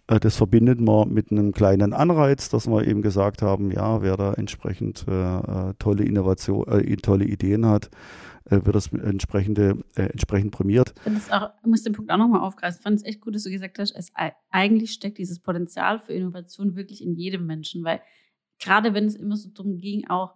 Äh, 0.08 0.18
das 0.18 0.36
verbindet 0.36 0.80
man 0.80 1.12
mit 1.12 1.30
einem 1.30 1.52
kleinen 1.52 1.92
Anreiz, 1.92 2.48
dass 2.48 2.66
wir 2.66 2.86
eben 2.86 3.02
gesagt 3.02 3.42
haben, 3.42 3.70
ja, 3.70 4.02
wer 4.02 4.16
da 4.16 4.34
entsprechend 4.34 5.06
äh, 5.08 5.12
äh 5.12 5.74
tolle 5.78 6.04
Innovation, 6.04 6.66
äh, 6.66 6.96
tolle 6.96 7.24
Ideen 7.24 7.66
hat, 7.66 7.90
wird 8.50 8.74
das 8.74 8.92
entsprechende, 8.92 9.78
äh, 9.96 10.02
entsprechend 10.02 10.52
prämiert. 10.52 10.94
Ich 11.60 11.66
muss 11.66 11.82
den 11.82 11.92
Punkt 11.92 12.10
auch 12.10 12.16
nochmal 12.16 12.40
aufgreifen. 12.40 12.78
Ich 12.78 12.82
fand 12.82 12.96
es 12.96 13.04
echt 13.04 13.20
gut, 13.20 13.34
dass 13.34 13.44
du 13.44 13.50
gesagt 13.50 13.78
hast, 13.78 13.92
es, 13.92 14.10
eigentlich 14.50 14.92
steckt 14.92 15.18
dieses 15.18 15.40
Potenzial 15.40 16.00
für 16.00 16.12
Innovation 16.12 16.76
wirklich 16.76 17.02
in 17.02 17.14
jedem 17.14 17.46
Menschen, 17.46 17.84
weil 17.84 18.00
gerade 18.58 18.94
wenn 18.94 19.04
es 19.04 19.14
immer 19.14 19.36
so 19.36 19.50
darum 19.50 19.78
ging, 19.78 20.08
auch, 20.08 20.34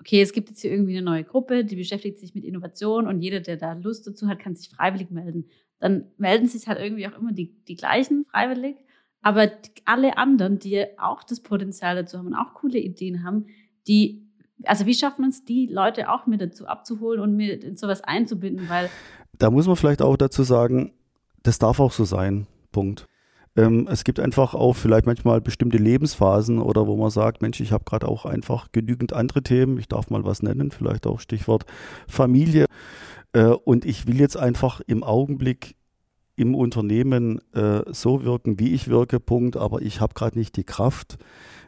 okay, 0.00 0.22
es 0.22 0.32
gibt 0.32 0.48
jetzt 0.48 0.60
hier 0.60 0.70
irgendwie 0.70 0.96
eine 0.96 1.04
neue 1.04 1.24
Gruppe, 1.24 1.64
die 1.64 1.76
beschäftigt 1.76 2.18
sich 2.18 2.34
mit 2.34 2.44
Innovation 2.44 3.06
und 3.06 3.20
jeder, 3.20 3.40
der 3.40 3.56
da 3.56 3.72
Lust 3.72 4.06
dazu 4.06 4.28
hat, 4.28 4.38
kann 4.38 4.54
sich 4.54 4.70
freiwillig 4.70 5.10
melden. 5.10 5.48
Dann 5.80 6.06
melden 6.16 6.46
sich 6.46 6.66
halt 6.68 6.78
irgendwie 6.78 7.06
auch 7.06 7.16
immer 7.18 7.32
die, 7.32 7.54
die 7.64 7.76
gleichen 7.76 8.24
freiwillig. 8.30 8.76
Aber 9.20 9.50
alle 9.84 10.16
anderen, 10.16 10.58
die 10.58 10.86
auch 10.98 11.24
das 11.24 11.40
Potenzial 11.40 11.96
dazu 11.96 12.18
haben 12.18 12.28
und 12.28 12.34
auch 12.34 12.54
coole 12.54 12.78
Ideen 12.78 13.24
haben, 13.24 13.46
die, 13.86 14.27
also 14.64 14.86
wie 14.86 14.94
schafft 14.94 15.18
man 15.18 15.30
es, 15.30 15.44
die 15.44 15.66
Leute 15.66 16.10
auch 16.10 16.26
mit 16.26 16.40
dazu 16.40 16.66
abzuholen 16.66 17.20
und 17.20 17.36
mit 17.36 17.64
in 17.64 17.76
sowas 17.76 18.02
einzubinden? 18.02 18.68
Weil 18.68 18.90
da 19.38 19.50
muss 19.50 19.66
man 19.66 19.76
vielleicht 19.76 20.02
auch 20.02 20.16
dazu 20.16 20.42
sagen, 20.42 20.92
das 21.42 21.58
darf 21.58 21.80
auch 21.80 21.92
so 21.92 22.04
sein. 22.04 22.46
Punkt. 22.72 23.06
Ähm, 23.56 23.88
es 23.90 24.04
gibt 24.04 24.20
einfach 24.20 24.54
auch 24.54 24.74
vielleicht 24.74 25.06
manchmal 25.06 25.40
bestimmte 25.40 25.78
Lebensphasen 25.78 26.60
oder 26.60 26.86
wo 26.86 26.96
man 26.96 27.10
sagt, 27.10 27.42
Mensch, 27.42 27.60
ich 27.60 27.72
habe 27.72 27.84
gerade 27.84 28.06
auch 28.06 28.24
einfach 28.24 28.70
genügend 28.72 29.12
andere 29.12 29.42
Themen. 29.42 29.78
Ich 29.78 29.88
darf 29.88 30.10
mal 30.10 30.24
was 30.24 30.42
nennen, 30.42 30.70
vielleicht 30.70 31.06
auch 31.06 31.20
Stichwort 31.20 31.64
Familie. 32.06 32.66
Äh, 33.32 33.46
und 33.46 33.84
ich 33.84 34.06
will 34.06 34.20
jetzt 34.20 34.36
einfach 34.36 34.80
im 34.86 35.02
Augenblick 35.02 35.76
im 36.38 36.54
Unternehmen 36.54 37.40
äh, 37.52 37.82
so 37.92 38.24
wirken, 38.24 38.58
wie 38.58 38.72
ich 38.72 38.88
wirke, 38.88 39.20
Punkt. 39.20 39.56
Aber 39.56 39.82
ich 39.82 40.00
habe 40.00 40.14
gerade 40.14 40.38
nicht 40.38 40.56
die 40.56 40.64
Kraft, 40.64 41.18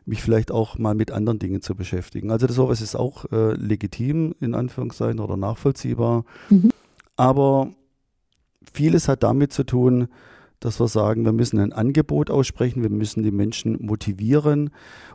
mich 0.06 0.22
vielleicht 0.22 0.50
auch 0.50 0.78
mal 0.78 0.94
mit 0.94 1.10
anderen 1.10 1.38
Dingen 1.38 1.60
zu 1.60 1.74
beschäftigen. 1.74 2.30
Also 2.30 2.46
das 2.46 2.56
sowas 2.56 2.80
ist 2.80 2.96
auch 2.96 3.24
äh, 3.32 3.54
legitim 3.54 4.34
in 4.40 4.54
Anführungszeichen 4.54 5.20
oder 5.20 5.36
nachvollziehbar. 5.36 6.24
Mhm. 6.48 6.70
Aber 7.16 7.72
vieles 8.72 9.08
hat 9.08 9.22
damit 9.22 9.52
zu 9.52 9.64
tun, 9.64 10.08
dass 10.60 10.78
wir 10.78 10.88
sagen, 10.88 11.24
wir 11.24 11.32
müssen 11.32 11.58
ein 11.58 11.72
Angebot 11.72 12.30
aussprechen, 12.30 12.82
wir 12.82 12.90
müssen 12.90 13.22
die 13.22 13.30
Menschen 13.30 13.78
motivieren 13.80 14.70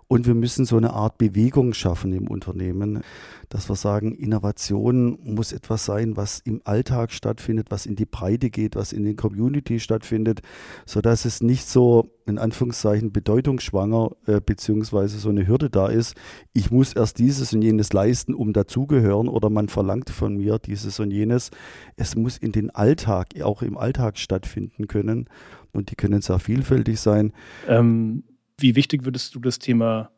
und 0.08 0.28
wir 0.28 0.36
müssen 0.36 0.66
so 0.66 0.78
eine 0.78 0.94
Art 0.94 1.18
Bewegung 1.18 1.74
schaffen 1.74 2.14
im 2.14 2.28
Unternehmen, 2.28 3.02
dass 3.50 3.70
wir 3.70 3.76
sagen, 3.76 4.14
Innovation 4.14 5.18
muss 5.24 5.54
etwas 5.54 5.86
sein, 5.86 6.18
was 6.18 6.40
im 6.40 6.62
Alltag 6.64 7.12
stattfindet, 7.12 7.68
was 7.70 7.86
in 7.86 7.96
die 7.96 8.06
Breite 8.06 8.50
geht, 8.50 8.76
was 8.76 8.92
in 8.92 9.04
den 9.04 9.16
Community 9.16 9.80
stattfindet, 9.80 10.42
sodass 10.86 11.26
es 11.26 11.42
nicht 11.42 11.68
so 11.68 12.10
in 12.28 12.40
Anführungszeichen 12.40 13.12
bedeutungsschwanger 13.12 14.12
äh, 14.26 14.42
beziehungsweise 14.42 15.20
so 15.20 15.30
eine 15.30 15.48
Hürde 15.48 15.70
da 15.70 15.88
ist. 15.88 16.16
Ich 16.54 16.72
muss 16.72 16.94
erst 16.94 17.20
dieses 17.20 17.54
und 17.54 17.62
jenes 17.62 17.94
leisten, 17.94 18.34
um 18.34 18.52
dazugehören 18.52 19.28
oder 19.28 19.52
man 19.52 19.70
verlangt 19.70 20.10
von 20.10 20.38
mir 20.38 20.58
dieses 20.58 21.00
und 21.00 21.12
jenes. 21.12 21.52
Es 21.98 22.16
muss 22.16 22.38
in 22.38 22.52
den 22.52 22.72
Alltag, 22.72 23.28
auch 23.44 23.62
im 23.62 23.78
Alltag 23.78 24.18
stattfinden 24.18 24.88
können 24.88 25.30
und 25.74 25.92
die 25.92 25.96
können 25.96 26.22
sehr 26.22 26.40
vielfältig 26.40 27.00
sein. 27.00 27.34
Ähm, 27.68 28.24
wie 28.58 28.76
wichtig 28.76 29.06
würdest 29.06 29.36
du 29.36 29.40
das 29.40 29.60
Thema 29.60 30.10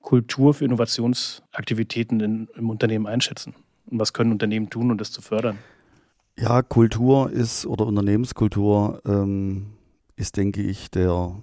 Kultur 0.00 0.54
für 0.54 0.64
Innovationsaktivitäten 0.64 2.20
in, 2.20 2.48
im 2.56 2.70
Unternehmen 2.70 3.06
einschätzen? 3.06 3.54
Und 3.86 3.98
was 3.98 4.12
können 4.12 4.32
Unternehmen 4.32 4.70
tun, 4.70 4.90
um 4.90 4.98
das 4.98 5.10
zu 5.10 5.22
fördern? 5.22 5.58
Ja, 6.38 6.62
Kultur 6.62 7.30
ist 7.30 7.66
oder 7.66 7.86
Unternehmenskultur 7.86 9.02
ähm, 9.04 9.66
ist, 10.16 10.36
denke 10.36 10.62
ich, 10.62 10.90
der 10.90 11.34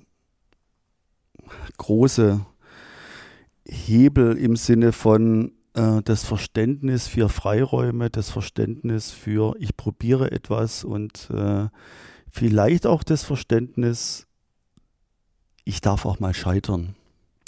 große 1.78 2.46
Hebel 3.66 4.38
im 4.38 4.56
Sinne 4.56 4.92
von 4.92 5.52
äh, 5.74 6.02
das 6.04 6.24
Verständnis 6.26 7.08
für 7.08 7.30
Freiräume, 7.30 8.10
das 8.10 8.30
Verständnis 8.30 9.12
für 9.12 9.56
ich 9.60 9.78
probiere 9.78 10.32
etwas 10.32 10.84
und 10.84 11.30
äh, 11.32 11.68
vielleicht 12.32 12.86
auch 12.86 13.04
das 13.04 13.24
Verständnis, 13.24 14.28
ich 15.64 15.82
darf 15.82 16.06
auch 16.06 16.20
mal 16.20 16.34
scheitern. 16.34 16.96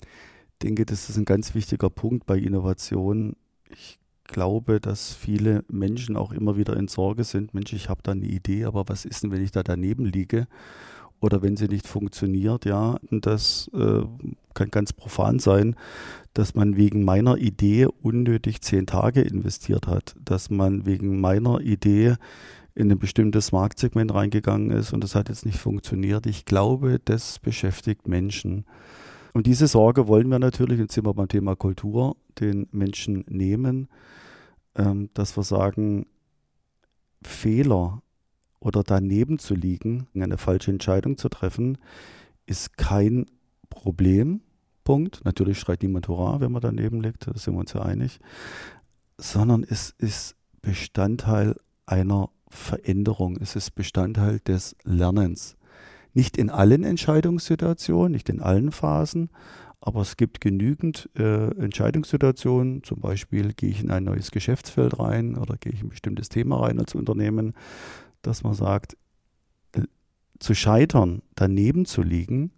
Ich 0.01 0.59
denke, 0.63 0.85
das 0.85 1.09
ist 1.09 1.17
ein 1.17 1.25
ganz 1.25 1.55
wichtiger 1.55 1.89
Punkt 1.89 2.25
bei 2.25 2.37
Innovation. 2.37 3.35
Ich 3.69 3.99
glaube, 4.23 4.79
dass 4.79 5.13
viele 5.13 5.63
Menschen 5.69 6.15
auch 6.15 6.31
immer 6.31 6.57
wieder 6.57 6.75
in 6.77 6.87
Sorge 6.87 7.23
sind. 7.23 7.53
Mensch, 7.53 7.73
ich 7.73 7.89
habe 7.89 8.01
da 8.03 8.11
eine 8.11 8.25
Idee, 8.25 8.65
aber 8.65 8.87
was 8.87 9.05
ist 9.05 9.23
denn, 9.23 9.31
wenn 9.31 9.43
ich 9.43 9.51
da 9.51 9.63
daneben 9.63 10.05
liege? 10.05 10.47
Oder 11.19 11.43
wenn 11.43 11.55
sie 11.55 11.67
nicht 11.67 11.87
funktioniert, 11.87 12.65
ja, 12.65 12.97
und 13.11 13.27
das 13.27 13.69
äh, 13.75 14.01
kann 14.55 14.71
ganz 14.71 14.91
profan 14.91 15.37
sein, 15.37 15.75
dass 16.33 16.55
man 16.55 16.77
wegen 16.77 17.03
meiner 17.03 17.37
Idee 17.37 17.87
unnötig 18.01 18.61
zehn 18.61 18.87
Tage 18.87 19.21
investiert 19.21 19.85
hat, 19.85 20.15
dass 20.23 20.49
man 20.49 20.87
wegen 20.87 21.21
meiner 21.21 21.59
Idee 21.61 22.15
in 22.75 22.91
ein 22.91 22.99
bestimmtes 22.99 23.51
Marktsegment 23.51 24.13
reingegangen 24.13 24.71
ist 24.71 24.93
und 24.93 25.03
das 25.03 25.15
hat 25.15 25.29
jetzt 25.29 25.45
nicht 25.45 25.59
funktioniert. 25.59 26.25
Ich 26.25 26.45
glaube, 26.45 26.99
das 27.03 27.39
beschäftigt 27.39 28.07
Menschen. 28.07 28.65
Und 29.33 29.47
diese 29.47 29.67
Sorge 29.67 30.07
wollen 30.07 30.29
wir 30.29 30.39
natürlich, 30.39 30.79
jetzt 30.79 30.93
sind 30.93 31.05
wir 31.05 31.13
beim 31.13 31.27
Thema 31.27 31.55
Kultur, 31.55 32.15
den 32.39 32.67
Menschen 32.71 33.25
nehmen, 33.27 33.87
ähm, 34.75 35.09
dass 35.13 35.37
wir 35.37 35.43
sagen, 35.43 36.05
Fehler 37.23 38.01
oder 38.59 38.83
daneben 38.83 39.39
zu 39.39 39.55
liegen, 39.55 40.07
eine 40.15 40.37
falsche 40.37 40.71
Entscheidung 40.71 41.17
zu 41.17 41.29
treffen, 41.29 41.77
ist 42.45 42.77
kein 42.77 43.25
Problem. 43.69 44.41
Punkt. 44.83 45.23
Natürlich 45.25 45.59
schreit 45.59 45.83
niemand 45.83 46.07
Hurra, 46.07 46.41
wenn 46.41 46.51
man 46.51 46.61
daneben 46.61 47.01
liegt, 47.01 47.27
da 47.27 47.37
sind 47.37 47.53
wir 47.53 47.59
uns 47.59 47.73
ja 47.73 47.81
einig. 47.81 48.19
Sondern 49.17 49.63
es 49.63 49.91
ist 49.97 50.35
Bestandteil 50.61 51.55
einer 51.85 52.29
Veränderung. 52.51 53.37
Es 53.41 53.55
ist 53.55 53.71
Bestandteil 53.75 54.39
des 54.39 54.75
Lernens. 54.83 55.57
Nicht 56.13 56.37
in 56.37 56.49
allen 56.49 56.83
Entscheidungssituationen, 56.83 58.11
nicht 58.11 58.29
in 58.29 58.41
allen 58.41 58.71
Phasen, 58.71 59.29
aber 59.79 60.01
es 60.01 60.17
gibt 60.17 60.41
genügend 60.41 61.09
äh, 61.17 61.47
Entscheidungssituationen. 61.57 62.83
Zum 62.83 62.99
Beispiel 62.99 63.53
gehe 63.53 63.69
ich 63.69 63.81
in 63.81 63.89
ein 63.89 64.03
neues 64.03 64.29
Geschäftsfeld 64.31 64.99
rein 64.99 65.35
oder 65.35 65.55
gehe 65.57 65.71
ich 65.71 65.79
in 65.79 65.87
ein 65.87 65.89
bestimmtes 65.89 66.29
Thema 66.29 66.59
rein 66.61 66.79
als 66.79 66.93
Unternehmen, 66.93 67.53
dass 68.21 68.43
man 68.43 68.53
sagt, 68.53 68.95
zu 70.41 70.55
scheitern, 70.55 71.21
daneben 71.35 71.85
zu 71.85 72.01
liegen, 72.01 72.51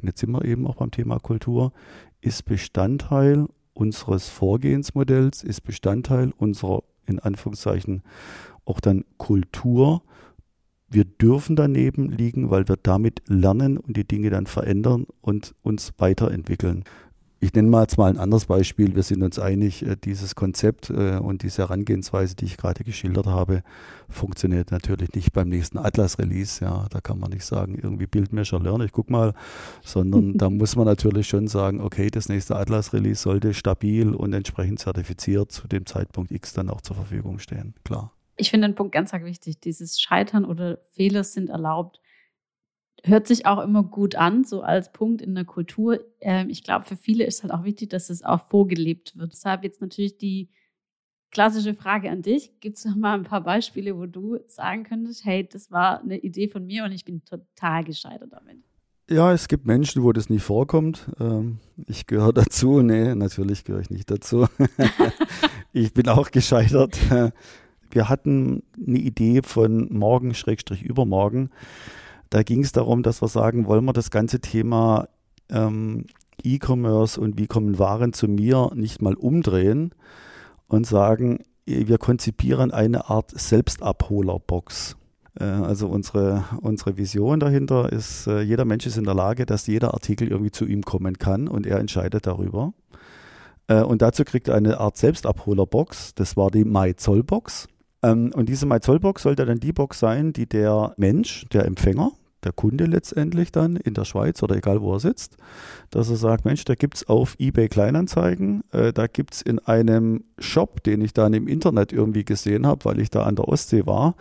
und 0.00 0.08
jetzt 0.08 0.20
sind 0.20 0.30
wir 0.30 0.44
eben 0.44 0.66
auch 0.66 0.76
beim 0.76 0.90
Thema 0.90 1.18
Kultur, 1.20 1.72
ist 2.20 2.44
Bestandteil 2.46 3.46
unseres 3.74 4.28
Vorgehensmodells, 4.28 5.44
ist 5.44 5.60
Bestandteil 5.60 6.32
unserer, 6.38 6.82
in 7.06 7.18
Anführungszeichen, 7.18 8.02
auch 8.64 8.80
dann 8.80 9.04
Kultur. 9.16 10.02
Wir 10.88 11.04
dürfen 11.04 11.56
daneben 11.56 12.10
liegen, 12.10 12.50
weil 12.50 12.68
wir 12.68 12.76
damit 12.76 13.22
lernen 13.26 13.78
und 13.78 13.96
die 13.96 14.06
Dinge 14.06 14.30
dann 14.30 14.46
verändern 14.46 15.06
und 15.20 15.54
uns 15.62 15.92
weiterentwickeln. 15.98 16.84
Ich 17.38 17.52
nenne 17.52 17.68
mal 17.68 17.82
jetzt 17.82 17.98
mal 17.98 18.08
ein 18.08 18.16
anderes 18.16 18.46
Beispiel. 18.46 18.94
Wir 18.94 19.02
sind 19.02 19.22
uns 19.22 19.38
einig, 19.38 19.84
äh, 19.84 19.96
dieses 20.02 20.34
Konzept 20.34 20.88
äh, 20.88 21.18
und 21.18 21.42
diese 21.42 21.62
Herangehensweise, 21.62 22.34
die 22.34 22.46
ich 22.46 22.56
gerade 22.56 22.82
geschildert 22.82 23.26
habe, 23.26 23.62
funktioniert 24.08 24.70
natürlich 24.70 25.12
nicht 25.12 25.34
beim 25.34 25.50
nächsten 25.50 25.76
Atlas-Release. 25.76 26.64
Ja, 26.64 26.86
da 26.88 27.02
kann 27.02 27.18
man 27.18 27.30
nicht 27.30 27.44
sagen, 27.44 27.78
irgendwie 27.80 28.06
Build, 28.06 28.32
Measure, 28.32 28.62
Learn, 28.62 28.80
ich 28.80 28.92
guck 28.92 29.10
mal, 29.10 29.34
sondern 29.82 30.34
da 30.38 30.48
muss 30.48 30.76
man 30.76 30.86
natürlich 30.86 31.28
schon 31.28 31.46
sagen, 31.46 31.82
okay, 31.82 32.08
das 32.10 32.30
nächste 32.30 32.56
Atlas-Release 32.56 33.20
sollte 33.20 33.52
stabil 33.52 34.14
und 34.14 34.32
entsprechend 34.32 34.78
zertifiziert 34.78 35.52
zu 35.52 35.68
dem 35.68 35.84
Zeitpunkt 35.84 36.32
X 36.32 36.54
dann 36.54 36.70
auch 36.70 36.80
zur 36.80 36.96
Verfügung 36.96 37.38
stehen. 37.38 37.74
Klar. 37.84 38.12
Ich 38.38 38.50
finde 38.50 38.68
den 38.68 38.74
Punkt 38.74 38.92
ganz, 38.92 39.12
ganz 39.12 39.24
wichtig. 39.24 39.60
Dieses 39.60 40.00
Scheitern 40.00 40.46
oder 40.46 40.78
Fehler 40.92 41.22
sind 41.22 41.50
erlaubt. 41.50 42.00
Hört 43.04 43.26
sich 43.26 43.46
auch 43.46 43.62
immer 43.62 43.82
gut 43.84 44.14
an, 44.16 44.44
so 44.44 44.62
als 44.62 44.92
Punkt 44.92 45.22
in 45.22 45.34
der 45.34 45.44
Kultur. 45.44 46.00
Ähm, 46.20 46.50
ich 46.50 46.64
glaube, 46.64 46.84
für 46.84 46.96
viele 46.96 47.24
ist 47.24 47.42
halt 47.42 47.52
auch 47.52 47.64
wichtig, 47.64 47.90
dass 47.90 48.10
es 48.10 48.24
auch 48.24 48.48
vorgelebt 48.48 49.16
wird. 49.16 49.32
Deshalb 49.32 49.64
jetzt 49.64 49.80
natürlich 49.80 50.18
die 50.18 50.48
klassische 51.30 51.74
Frage 51.74 52.10
an 52.10 52.22
dich. 52.22 52.58
Gibt 52.60 52.78
es 52.78 52.84
noch 52.84 52.96
mal 52.96 53.14
ein 53.14 53.24
paar 53.24 53.42
Beispiele, 53.42 53.96
wo 53.96 54.06
du 54.06 54.38
sagen 54.46 54.84
könntest, 54.84 55.24
hey, 55.24 55.46
das 55.46 55.70
war 55.70 56.00
eine 56.00 56.18
Idee 56.18 56.48
von 56.48 56.66
mir 56.66 56.84
und 56.84 56.92
ich 56.92 57.04
bin 57.04 57.22
total 57.24 57.84
gescheitert 57.84 58.32
damit? 58.32 58.58
Ja, 59.08 59.32
es 59.32 59.46
gibt 59.46 59.66
Menschen, 59.66 60.02
wo 60.02 60.12
das 60.12 60.30
nie 60.30 60.40
vorkommt. 60.40 61.08
Ähm, 61.20 61.58
ich 61.86 62.06
gehöre 62.06 62.32
dazu. 62.32 62.82
Nee, 62.82 63.14
natürlich 63.14 63.64
gehöre 63.64 63.82
ich 63.82 63.90
nicht 63.90 64.10
dazu. 64.10 64.46
ich 65.72 65.92
bin 65.92 66.08
auch 66.08 66.30
gescheitert 66.30 66.98
wir 67.90 68.08
hatten 68.08 68.62
eine 68.76 68.98
Idee 68.98 69.42
von 69.42 69.92
morgen, 69.92 70.34
Schrägstrich 70.34 70.82
übermorgen. 70.82 71.50
Da 72.36 72.42
ging 72.42 72.62
es 72.62 72.72
darum, 72.72 73.02
dass 73.02 73.22
wir 73.22 73.28
sagen, 73.28 73.66
wollen 73.66 73.86
wir 73.86 73.94
das 73.94 74.10
ganze 74.10 74.40
Thema 74.40 75.08
ähm, 75.48 76.04
E-Commerce 76.44 77.18
und 77.18 77.38
wie 77.38 77.46
kommen 77.46 77.78
Waren 77.78 78.12
zu 78.12 78.28
mir 78.28 78.72
nicht 78.74 79.00
mal 79.00 79.14
umdrehen 79.14 79.94
und 80.68 80.86
sagen, 80.86 81.38
wir 81.64 81.96
konzipieren 81.96 82.72
eine 82.72 83.08
Art 83.08 83.30
Selbstabholerbox. 83.30 84.98
Äh, 85.40 85.44
also 85.44 85.88
unsere, 85.88 86.44
unsere 86.60 86.98
Vision 86.98 87.40
dahinter 87.40 87.90
ist, 87.90 88.26
äh, 88.26 88.42
jeder 88.42 88.66
Mensch 88.66 88.84
ist 88.84 88.98
in 88.98 89.04
der 89.04 89.14
Lage, 89.14 89.46
dass 89.46 89.66
jeder 89.66 89.94
Artikel 89.94 90.28
irgendwie 90.28 90.52
zu 90.52 90.66
ihm 90.66 90.82
kommen 90.82 91.16
kann 91.16 91.48
und 91.48 91.66
er 91.66 91.78
entscheidet 91.78 92.26
darüber. 92.26 92.74
Äh, 93.66 93.80
und 93.80 94.02
dazu 94.02 94.24
kriegt 94.24 94.48
er 94.48 94.56
eine 94.56 94.78
Art 94.78 94.98
Selbstabholerbox. 94.98 96.14
Das 96.14 96.36
war 96.36 96.50
die 96.50 96.66
MyZollbox. 96.66 97.66
Ähm, 98.02 98.30
und 98.34 98.50
diese 98.50 98.66
MyZollbox 98.66 99.22
sollte 99.22 99.46
dann 99.46 99.58
die 99.58 99.72
Box 99.72 100.00
sein, 100.00 100.34
die 100.34 100.46
der 100.46 100.92
Mensch, 100.98 101.46
der 101.50 101.64
Empfänger, 101.64 102.12
der 102.46 102.52
Kunde 102.52 102.86
letztendlich 102.86 103.52
dann 103.52 103.76
in 103.76 103.92
der 103.92 104.04
Schweiz 104.04 104.42
oder 104.42 104.56
egal 104.56 104.80
wo 104.80 104.94
er 104.94 105.00
sitzt, 105.00 105.36
dass 105.90 106.08
er 106.08 106.16
sagt, 106.16 106.44
Mensch, 106.44 106.64
da 106.64 106.74
gibt 106.74 106.96
es 106.96 107.08
auf 107.08 107.34
eBay 107.38 107.68
Kleinanzeigen, 107.68 108.62
äh, 108.72 108.92
da 108.92 109.08
gibt 109.08 109.34
es 109.34 109.42
in 109.42 109.58
einem 109.58 110.24
Shop, 110.38 110.82
den 110.84 111.02
ich 111.02 111.12
dann 111.12 111.34
im 111.34 111.48
Internet 111.48 111.92
irgendwie 111.92 112.24
gesehen 112.24 112.66
habe, 112.66 112.84
weil 112.84 113.00
ich 113.00 113.10
da 113.10 113.24
an 113.24 113.36
der 113.36 113.48
Ostsee 113.48 113.84
war, 113.84 114.14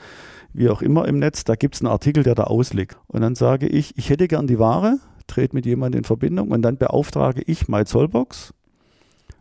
wie 0.52 0.70
auch 0.70 0.82
immer 0.82 1.08
im 1.08 1.20
Netz, 1.20 1.44
da 1.44 1.56
gibt 1.56 1.76
es 1.76 1.82
einen 1.82 1.92
Artikel, 1.92 2.24
der 2.24 2.36
da 2.36 2.46
ausliegt. 2.46 2.98
Und 3.08 3.22
dann 3.22 3.36
sage 3.36 3.68
ich, 3.68 3.98
ich 3.98 4.10
hätte 4.10 4.28
gern 4.28 4.48
die 4.48 4.60
Ware, 4.60 5.00
trete 5.28 5.56
mit 5.56 5.66
jemandem 5.66 6.00
in 6.00 6.06
Verbindung 6.06 6.50
und 6.50 6.62
dann 6.64 6.78
beauftrage 6.78 7.42
ich 7.46 7.68
MyZollbox, 7.68 8.54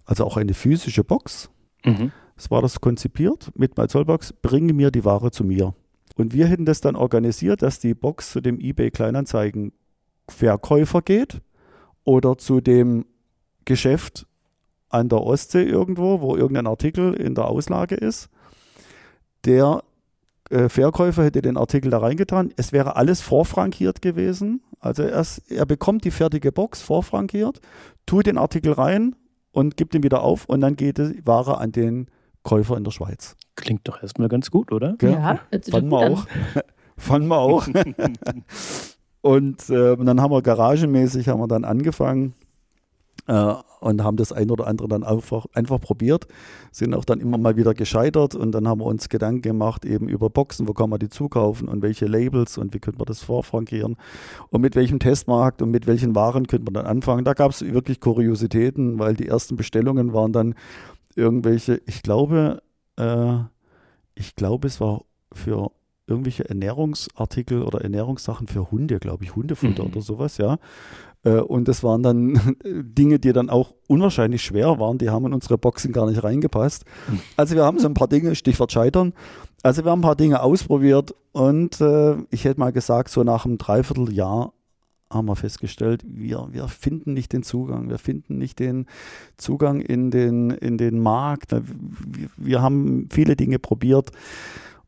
also 0.05 0.25
auch 0.25 0.37
eine 0.37 0.55
physische 0.55 1.05
Box. 1.05 1.51
Mhm. 1.85 2.13
Das 2.37 2.51
war 2.51 2.63
das 2.63 2.81
konzipiert 2.81 3.51
mit 3.57 3.79
MyZollbox, 3.79 4.35
bringe 4.43 4.73
mir 4.73 4.91
die 4.91 5.05
Ware 5.05 5.31
zu 5.31 5.45
mir. 5.45 5.75
Und 6.17 6.33
wir 6.33 6.47
hätten 6.47 6.65
das 6.65 6.81
dann 6.81 6.97
organisiert, 6.97 7.63
dass 7.63 7.81
die 7.81 7.95
Box 7.95 8.31
zu 8.31 8.41
dem 8.41 8.61
eBay 8.61 8.91
Kleinanzeigen 8.91 9.73
Verkäufer 10.29 11.03
geht 11.03 11.41
oder 12.05 12.39
zu 12.39 12.61
dem 12.61 13.07
Geschäft 13.65 14.27
an 14.89 15.09
der 15.09 15.21
Ostsee 15.21 15.65
irgendwo, 15.65 16.21
wo 16.21 16.37
irgendein 16.37 16.67
Artikel 16.67 17.15
in 17.15 17.35
der 17.35 17.47
Auslage 17.47 17.97
ist. 17.97 18.29
Der 19.45 19.83
äh, 20.51 20.69
Verkäufer 20.69 21.25
hätte 21.25 21.43
den 21.43 21.57
Artikel 21.57 21.91
da 21.91 21.99
reingetan. 21.99 22.53
Es 22.57 22.73
wäre 22.73 22.97
alles 22.97 23.21
vorfrankiert 23.21 24.03
gewesen. 24.03 24.63
Also 24.79 25.03
er 25.03 25.67
bekommt 25.67 26.05
die 26.05 26.11
fertige 26.11 26.53
Box 26.53 26.83
vorfrankiert, 26.83 27.61
tut 28.05 28.27
den 28.27 28.37
Artikel 28.37 28.73
rein 28.73 29.17
und 29.51 29.79
gibt 29.79 29.95
ihn 29.95 30.03
wieder 30.03 30.23
auf 30.23 30.45
und 30.45 30.61
dann 30.61 30.77
geht 30.77 30.99
die 30.99 31.27
Ware 31.27 31.57
an 31.59 31.73
den 31.73 32.09
Käufer 32.43 32.77
in 32.77 32.85
der 32.85 32.91
Schweiz. 32.91 33.35
Klingt 33.57 33.87
doch 33.89 34.03
erstmal 34.03 34.29
ganz 34.29 34.51
gut, 34.51 34.73
oder? 34.73 34.97
Ja, 35.01 35.11
ja 35.11 35.41
fanden 35.71 35.91
wir 35.91 36.11
auch. 36.11 36.27
fanden 36.97 37.29
wir 37.29 37.39
auch. 37.39 37.67
und 39.23 39.71
äh, 39.71 39.97
dann 39.97 40.21
haben 40.21 40.33
wir 40.33 40.43
garagenmäßig 40.43 41.29
haben 41.29 41.41
wir 41.41 41.49
dann 41.49 41.65
angefangen 41.65 42.35
äh, 43.27 43.55
und 43.81 44.03
haben 44.03 44.17
das 44.17 44.33
ein 44.33 44.51
oder 44.51 44.67
andere 44.67 44.89
dann 44.89 45.05
einfach, 45.05 45.47
einfach 45.53 45.81
probiert, 45.81 46.27
sind 46.73 46.95
auch 46.95 47.05
dann 47.05 47.21
immer 47.21 47.39
mal 47.39 47.57
wieder 47.57 47.75
gescheitert 47.75 48.35
und 48.35 48.53
dann 48.53 48.67
haben 48.67 48.81
wir 48.81 48.87
uns 48.87 49.09
Gedanken 49.09 49.43
gemacht 49.43 49.85
eben 49.85 50.09
über 50.09 50.31
Boxen, 50.31 50.67
wo 50.67 50.73
kann 50.73 50.91
man 50.91 50.99
die 50.99 51.11
zukaufen 51.11 51.69
und 51.69 51.83
welche 51.83 52.07
Labels 52.07 52.59
und 52.59 52.75
wie 52.75 52.81
könnte 52.81 52.99
man 52.99 53.07
das 53.07 53.23
vorfrankieren 53.23 53.97
und 54.51 54.61
mit 54.61 54.75
welchem 54.75 54.99
Testmarkt 54.99 55.63
und 55.63 55.71
mit 55.71 55.87
welchen 55.87 56.15
Waren 56.15 56.47
könnte 56.47 56.65
man 56.65 56.75
dann 56.75 56.87
anfangen. 56.87 57.25
Da 57.25 57.35
gab 57.35 57.51
es 57.51 57.61
wirklich 57.61 58.01
Kuriositäten, 58.01 58.99
weil 58.99 59.15
die 59.15 59.29
ersten 59.29 59.57
Bestellungen 59.57 60.13
waren 60.13 60.33
dann 60.33 60.55
irgendwelche, 61.15 61.81
ich 61.87 62.03
glaube, 62.03 62.63
äh, 62.97 63.39
ich 64.15 64.37
glaube, 64.37 64.69
es 64.69 64.81
war 64.81 65.03
für 65.33 65.71
irgendwelche 66.07 66.49
Ernährungsartikel 66.49 67.63
oder 67.63 67.81
Ernährungssachen 67.81 68.47
für 68.47 68.71
Hunde, 68.71 68.99
glaube 68.99 69.25
ich, 69.25 69.35
Hundefutter 69.35 69.85
mhm. 69.85 69.91
oder 69.91 70.01
sowas, 70.03 70.37
ja. 70.39 70.59
Äh, 71.25 71.41
und 71.41 71.69
das 71.69 71.83
waren 71.83 72.03
dann 72.03 72.57
Dinge, 72.65 73.19
die 73.19 73.33
dann 73.33 73.51
auch 73.51 73.75
unwahrscheinlich 73.89 74.43
schwer 74.43 74.79
waren. 74.79 74.99
Die 74.99 75.11
haben 75.11 75.27
in 75.27 75.33
unsere 75.33 75.59
Boxen 75.59 75.93
gar 75.93 76.09
nicht 76.09 76.23
reingepasst. 76.23 76.85
Mhm. 77.09 77.21
Also 77.37 77.55
wir 77.55 77.65
haben 77.65 77.79
so 77.79 77.89
ein 77.89 77.95
paar 77.95 78.09
Dinge, 78.09 78.35
Stichwort 78.35 78.73
Scheitern. 78.73 79.15
Also 79.63 79.85
wir 79.85 79.91
haben 79.91 80.01
ein 80.01 80.03
paar 80.03 80.17
Dinge 80.17 80.43
ausprobiert 80.43 81.15
und 81.33 81.81
äh, 81.81 82.17
ich 82.31 82.45
hätte 82.45 82.61
mal 82.61 82.73
gesagt, 82.73 83.09
so 83.09 83.25
nach 83.25 83.47
einem 83.47 83.57
Dreivierteljahr 83.57 84.53
haben 85.15 85.27
wir 85.27 85.37
festgestellt, 85.37 86.05
wir, 86.07 86.49
wir 86.51 86.69
finden 86.69 87.15
nicht 87.15 87.33
den 87.33 87.43
Zugang, 87.43 87.89
wir 87.89 87.99
finden 87.99 88.39
nicht 88.39 88.59
den 88.59 88.87
Zugang 89.37 89.81
in 89.81 90.11
den, 90.11 90.51
in 90.51 90.77
den 90.77 90.99
Markt. 90.99 91.53
Wir, 91.53 92.29
wir 92.37 92.63
haben 92.63 93.09
viele 93.11 93.37
Dinge 93.37 93.59
probiert 93.59 94.11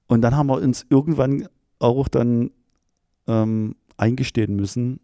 und 0.06 0.22
dann 0.22 0.36
haben 0.36 0.48
wir 0.48 0.60
uns 0.60 0.84
irgendwann 0.90 1.48
auch 1.78 2.08
dann 2.08 2.50
ähm, 3.26 3.76
eingestehen 3.96 4.56
müssen, 4.56 5.00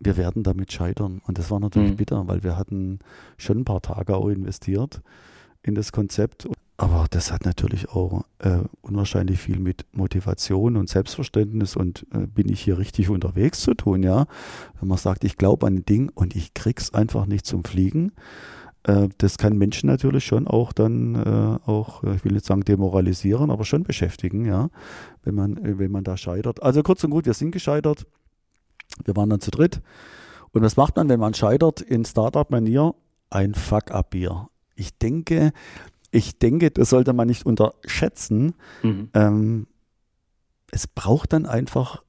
wir 0.00 0.16
werden 0.16 0.42
damit 0.42 0.72
scheitern. 0.72 1.20
Und 1.26 1.38
das 1.38 1.50
war 1.50 1.60
natürlich 1.60 1.92
mhm. 1.92 1.96
bitter, 1.96 2.28
weil 2.28 2.42
wir 2.42 2.56
hatten 2.56 2.98
schon 3.38 3.58
ein 3.58 3.64
paar 3.64 3.80
Tage 3.80 4.16
auch 4.16 4.28
investiert 4.28 5.00
in 5.62 5.74
das 5.74 5.92
Konzept. 5.92 6.46
Aber 6.76 7.06
das 7.10 7.30
hat 7.30 7.44
natürlich 7.44 7.90
auch 7.90 8.24
äh, 8.40 8.58
unwahrscheinlich 8.82 9.38
viel 9.38 9.60
mit 9.60 9.86
Motivation 9.92 10.76
und 10.76 10.88
Selbstverständnis 10.88 11.76
und 11.76 12.04
äh, 12.12 12.26
bin 12.26 12.48
ich 12.48 12.62
hier 12.62 12.78
richtig 12.78 13.10
unterwegs 13.10 13.60
zu 13.60 13.74
tun, 13.74 14.02
ja. 14.02 14.26
Wenn 14.80 14.88
man 14.88 14.98
sagt, 14.98 15.22
ich 15.22 15.36
glaube 15.36 15.66
an 15.66 15.76
ein 15.76 15.84
Ding 15.84 16.10
und 16.14 16.34
ich 16.34 16.52
krieg's 16.52 16.92
einfach 16.92 17.26
nicht 17.26 17.46
zum 17.46 17.62
Fliegen, 17.62 18.10
äh, 18.82 19.08
das 19.18 19.38
kann 19.38 19.56
Menschen 19.56 19.88
natürlich 19.88 20.24
schon 20.24 20.48
auch 20.48 20.72
dann 20.72 21.14
äh, 21.14 21.70
auch, 21.70 22.02
ich 22.02 22.24
will 22.24 22.32
nicht 22.32 22.44
sagen 22.44 22.62
demoralisieren, 22.62 23.50
aber 23.50 23.64
schon 23.64 23.84
beschäftigen, 23.84 24.44
ja, 24.44 24.68
wenn 25.22 25.36
man, 25.36 25.78
wenn 25.78 25.92
man 25.92 26.02
da 26.02 26.16
scheitert. 26.16 26.60
Also 26.60 26.82
kurz 26.82 27.04
und 27.04 27.10
gut, 27.10 27.26
wir 27.26 27.34
sind 27.34 27.52
gescheitert. 27.52 28.06
Wir 29.04 29.14
waren 29.16 29.30
dann 29.30 29.40
zu 29.40 29.50
dritt. 29.50 29.80
Und 30.50 30.62
was 30.62 30.76
macht 30.76 30.96
man, 30.96 31.08
wenn 31.08 31.20
man 31.20 31.34
scheitert 31.34 31.80
in 31.80 32.04
Startup-Manier? 32.04 32.94
Ein 33.30 33.54
Fuck-up-Bier. 33.54 34.48
Ich 34.76 34.96
denke, 34.98 35.52
ich 36.14 36.38
denke, 36.38 36.70
das 36.70 36.90
sollte 36.90 37.12
man 37.12 37.26
nicht 37.26 37.44
unterschätzen. 37.44 38.54
Mhm. 38.82 39.08
Ähm, 39.14 39.66
es 40.70 40.86
braucht 40.86 41.32
dann 41.32 41.44
einfach 41.44 42.02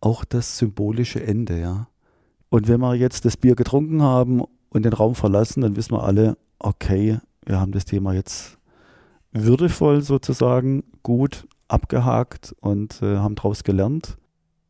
auch 0.00 0.24
das 0.24 0.58
symbolische 0.58 1.22
Ende, 1.22 1.60
ja. 1.60 1.88
Und 2.48 2.68
wenn 2.68 2.80
wir 2.80 2.94
jetzt 2.94 3.24
das 3.24 3.36
Bier 3.36 3.56
getrunken 3.56 4.02
haben 4.02 4.42
und 4.68 4.84
den 4.84 4.92
Raum 4.92 5.16
verlassen, 5.16 5.62
dann 5.62 5.74
wissen 5.74 5.92
wir 5.92 6.04
alle, 6.04 6.36
okay, 6.60 7.18
wir 7.44 7.60
haben 7.60 7.72
das 7.72 7.84
Thema 7.84 8.12
jetzt 8.12 8.58
würdevoll 9.32 10.02
sozusagen 10.02 10.84
gut 11.02 11.48
abgehakt 11.66 12.54
und 12.60 13.02
äh, 13.02 13.16
haben 13.16 13.34
daraus 13.34 13.64
gelernt. 13.64 14.16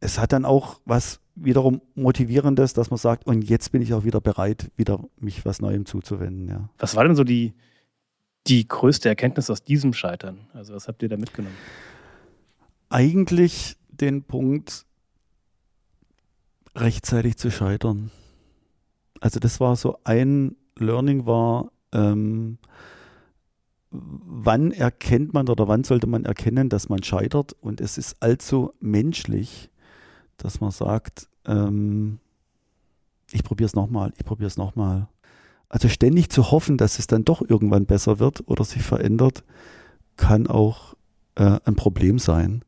Es 0.00 0.18
hat 0.18 0.32
dann 0.32 0.46
auch 0.46 0.80
was 0.86 1.20
wiederum 1.34 1.82
motivierendes, 1.94 2.72
dass 2.72 2.90
man 2.90 2.98
sagt, 2.98 3.26
und 3.26 3.42
jetzt 3.42 3.72
bin 3.72 3.82
ich 3.82 3.92
auch 3.92 4.04
wieder 4.04 4.22
bereit, 4.22 4.70
wieder 4.76 5.00
mich 5.18 5.44
was 5.44 5.60
Neuem 5.60 5.84
zuzuwenden. 5.84 6.48
Ja. 6.48 6.70
Was 6.78 6.96
war 6.96 7.04
denn 7.04 7.16
so 7.16 7.24
die, 7.24 7.52
die 8.46 8.66
größte 8.68 9.08
Erkenntnis 9.08 9.50
aus 9.50 9.62
diesem 9.62 9.92
Scheitern? 9.92 10.40
Also 10.52 10.74
was 10.74 10.88
habt 10.88 11.02
ihr 11.02 11.08
da 11.08 11.16
mitgenommen? 11.16 11.56
Eigentlich 12.88 13.76
den 13.88 14.22
Punkt, 14.22 14.84
rechtzeitig 16.76 17.36
zu 17.36 17.50
scheitern. 17.50 18.10
Also 19.20 19.40
das 19.40 19.60
war 19.60 19.76
so 19.76 19.98
ein 20.04 20.56
Learning 20.76 21.24
war, 21.24 21.70
ähm, 21.92 22.58
wann 23.90 24.72
erkennt 24.72 25.32
man 25.32 25.48
oder 25.48 25.68
wann 25.68 25.84
sollte 25.84 26.06
man 26.06 26.24
erkennen, 26.24 26.68
dass 26.68 26.88
man 26.88 27.02
scheitert 27.02 27.52
und 27.60 27.80
es 27.80 27.96
ist 27.96 28.20
allzu 28.20 28.74
menschlich, 28.80 29.70
dass 30.36 30.60
man 30.60 30.72
sagt, 30.72 31.28
ähm, 31.46 32.18
ich 33.30 33.44
probiere 33.44 33.66
es 33.66 33.74
nochmal, 33.74 34.12
ich 34.16 34.24
probiere 34.24 34.48
es 34.48 34.56
nochmal. 34.56 35.08
Also 35.74 35.88
ständig 35.88 36.30
zu 36.30 36.52
hoffen, 36.52 36.76
dass 36.76 37.00
es 37.00 37.08
dann 37.08 37.24
doch 37.24 37.42
irgendwann 37.42 37.84
besser 37.84 38.20
wird 38.20 38.46
oder 38.46 38.62
sich 38.62 38.82
verändert, 38.82 39.42
kann 40.16 40.46
auch 40.46 40.94
äh, 41.34 41.58
ein 41.64 41.74
Problem 41.74 42.20
sein. 42.20 42.62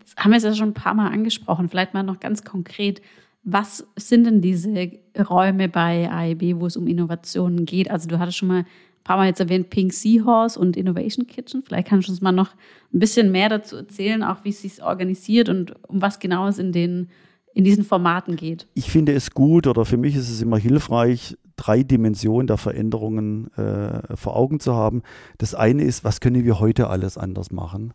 Das 0.00 0.16
haben 0.16 0.32
wir 0.32 0.38
es 0.38 0.42
ja 0.42 0.52
schon 0.52 0.70
ein 0.70 0.74
paar 0.74 0.94
Mal 0.94 1.12
angesprochen. 1.12 1.68
Vielleicht 1.68 1.94
mal 1.94 2.02
noch 2.02 2.18
ganz 2.18 2.42
konkret. 2.42 3.00
Was 3.44 3.86
sind 3.94 4.24
denn 4.24 4.40
diese 4.40 4.90
Räume 5.16 5.68
bei 5.68 6.10
AEB, 6.10 6.60
wo 6.60 6.66
es 6.66 6.76
um 6.76 6.88
Innovationen 6.88 7.64
geht? 7.64 7.92
Also 7.92 8.08
du 8.08 8.18
hattest 8.18 8.38
schon 8.38 8.48
mal 8.48 8.62
ein 8.62 9.04
paar 9.04 9.16
Mal 9.16 9.28
jetzt 9.28 9.38
erwähnt 9.38 9.70
Pink 9.70 9.92
Seahorse 9.92 10.58
und 10.58 10.76
Innovation 10.76 11.28
Kitchen. 11.28 11.62
Vielleicht 11.62 11.86
kannst 11.86 12.08
du 12.08 12.12
uns 12.12 12.20
mal 12.20 12.32
noch 12.32 12.56
ein 12.92 12.98
bisschen 12.98 13.30
mehr 13.30 13.48
dazu 13.48 13.76
erzählen, 13.76 14.24
auch 14.24 14.42
wie 14.42 14.48
es 14.48 14.62
sich 14.62 14.82
organisiert 14.82 15.48
und 15.48 15.76
um 15.88 16.02
was 16.02 16.18
genau 16.18 16.48
es 16.48 16.58
in, 16.58 16.72
den, 16.72 17.08
in 17.54 17.62
diesen 17.62 17.84
Formaten 17.84 18.34
geht. 18.34 18.66
Ich 18.74 18.90
finde 18.90 19.12
es 19.12 19.30
gut 19.30 19.68
oder 19.68 19.84
für 19.84 19.96
mich 19.96 20.16
ist 20.16 20.28
es 20.28 20.42
immer 20.42 20.58
hilfreich, 20.58 21.36
drei 21.60 21.82
Dimensionen 21.82 22.46
der 22.46 22.56
Veränderungen 22.56 23.52
äh, 23.54 24.16
vor 24.16 24.34
Augen 24.36 24.60
zu 24.60 24.74
haben. 24.74 25.02
Das 25.36 25.54
eine 25.54 25.82
ist, 25.82 26.04
was 26.04 26.20
können 26.20 26.44
wir 26.44 26.58
heute 26.58 26.88
alles 26.88 27.18
anders 27.18 27.50
machen? 27.50 27.92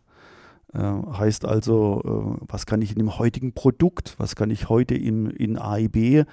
Äh, 0.72 0.78
heißt 0.80 1.44
also, 1.44 2.36
äh, 2.40 2.44
was 2.46 2.66
kann 2.66 2.80
ich 2.80 2.92
in 2.92 2.98
dem 2.98 3.18
heutigen 3.18 3.52
Produkt, 3.54 4.14
was 4.18 4.36
kann 4.36 4.50
ich 4.50 4.68
heute 4.68 4.94
in, 4.94 5.26
in 5.30 5.58
AIB 5.58 6.26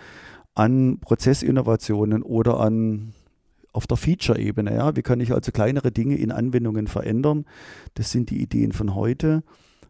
an 0.53 0.99
Prozessinnovationen 0.99 2.21
oder 2.21 2.59
an 2.59 3.13
auf 3.71 3.87
der 3.87 3.97
Feature-Ebene. 3.97 4.75
Ja? 4.75 4.95
Wie 4.95 5.01
kann 5.01 5.19
ich 5.19 5.33
also 5.33 5.51
kleinere 5.51 5.91
Dinge 5.91 6.15
in 6.15 6.31
Anwendungen 6.31 6.85
verändern? 6.85 7.45
Das 7.95 8.11
sind 8.11 8.29
die 8.29 8.39
Ideen 8.39 8.71
von 8.71 8.93
heute. 8.93 9.41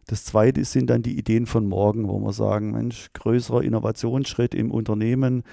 Das 0.06 0.24
zweite 0.24 0.64
sind 0.64 0.90
dann 0.90 1.02
die 1.02 1.18
Ideen 1.18 1.46
von 1.46 1.66
morgen, 1.66 2.08
wo 2.08 2.18
wir 2.18 2.32
sagen, 2.32 2.72
Mensch, 2.72 3.10
größerer 3.14 3.62
Innovationsschritt 3.62 4.54
im 4.54 4.70
Unternehmen, 4.70 5.44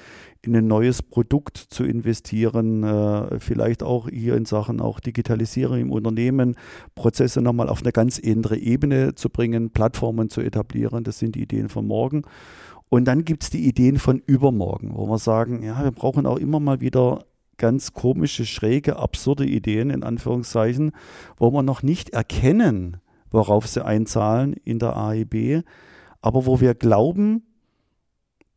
in 0.44 0.56
ein 0.56 0.68
neues 0.68 1.04
Produkt 1.04 1.58
zu 1.58 1.84
investieren, 1.84 2.84
äh, 2.84 3.40
vielleicht 3.40 3.84
auch 3.84 4.10
hier 4.10 4.36
in 4.36 4.46
Sachen 4.46 4.82
auch 4.82 5.00
Digitalisierung 5.00 5.80
im 5.80 5.92
Unternehmen, 5.92 6.56
Prozesse 6.96 7.42
nochmal 7.42 7.70
auf 7.70 7.82
eine 7.82 7.92
ganz 7.92 8.20
andere 8.26 8.58
Ebene 8.58 9.14
zu 9.14 9.30
bringen, 9.30 9.70
Plattformen 9.70 10.30
zu 10.30 10.42
etablieren. 10.42 11.04
Das 11.04 11.20
sind 11.20 11.36
die 11.36 11.44
Ideen 11.44 11.70
von 11.70 11.86
morgen. 11.86 12.24
Und 12.90 13.06
dann 13.06 13.24
gibt 13.24 13.44
es 13.44 13.50
die 13.50 13.68
Ideen 13.68 14.00
von 14.00 14.22
übermorgen, 14.26 14.92
wo 14.94 15.08
wir 15.08 15.20
sagen, 15.20 15.64
ja, 15.64 15.84
wir 15.84 15.92
brauchen 15.92 16.26
auch 16.26 16.38
immer 16.38 16.60
mal 16.60 16.82
wieder 16.82 17.24
ganz 17.58 17.94
komische, 17.94 18.46
schräge, 18.46 18.98
absurde 18.98 19.46
Ideen 19.46 19.92
in 19.92 20.04
Anführungszeichen, 20.04 20.92
wo 21.38 21.54
wir 21.54 21.62
noch 21.62 21.84
nicht 21.84 22.10
erkennen, 22.10 22.98
worauf 23.30 23.68
sie 23.68 23.86
einzahlen 23.86 24.54
in 24.66 24.80
der 24.80 24.98
AIB, 24.98 25.64
aber 26.22 26.48
wo 26.48 26.60
wir 26.60 26.74
glauben, 26.74 27.44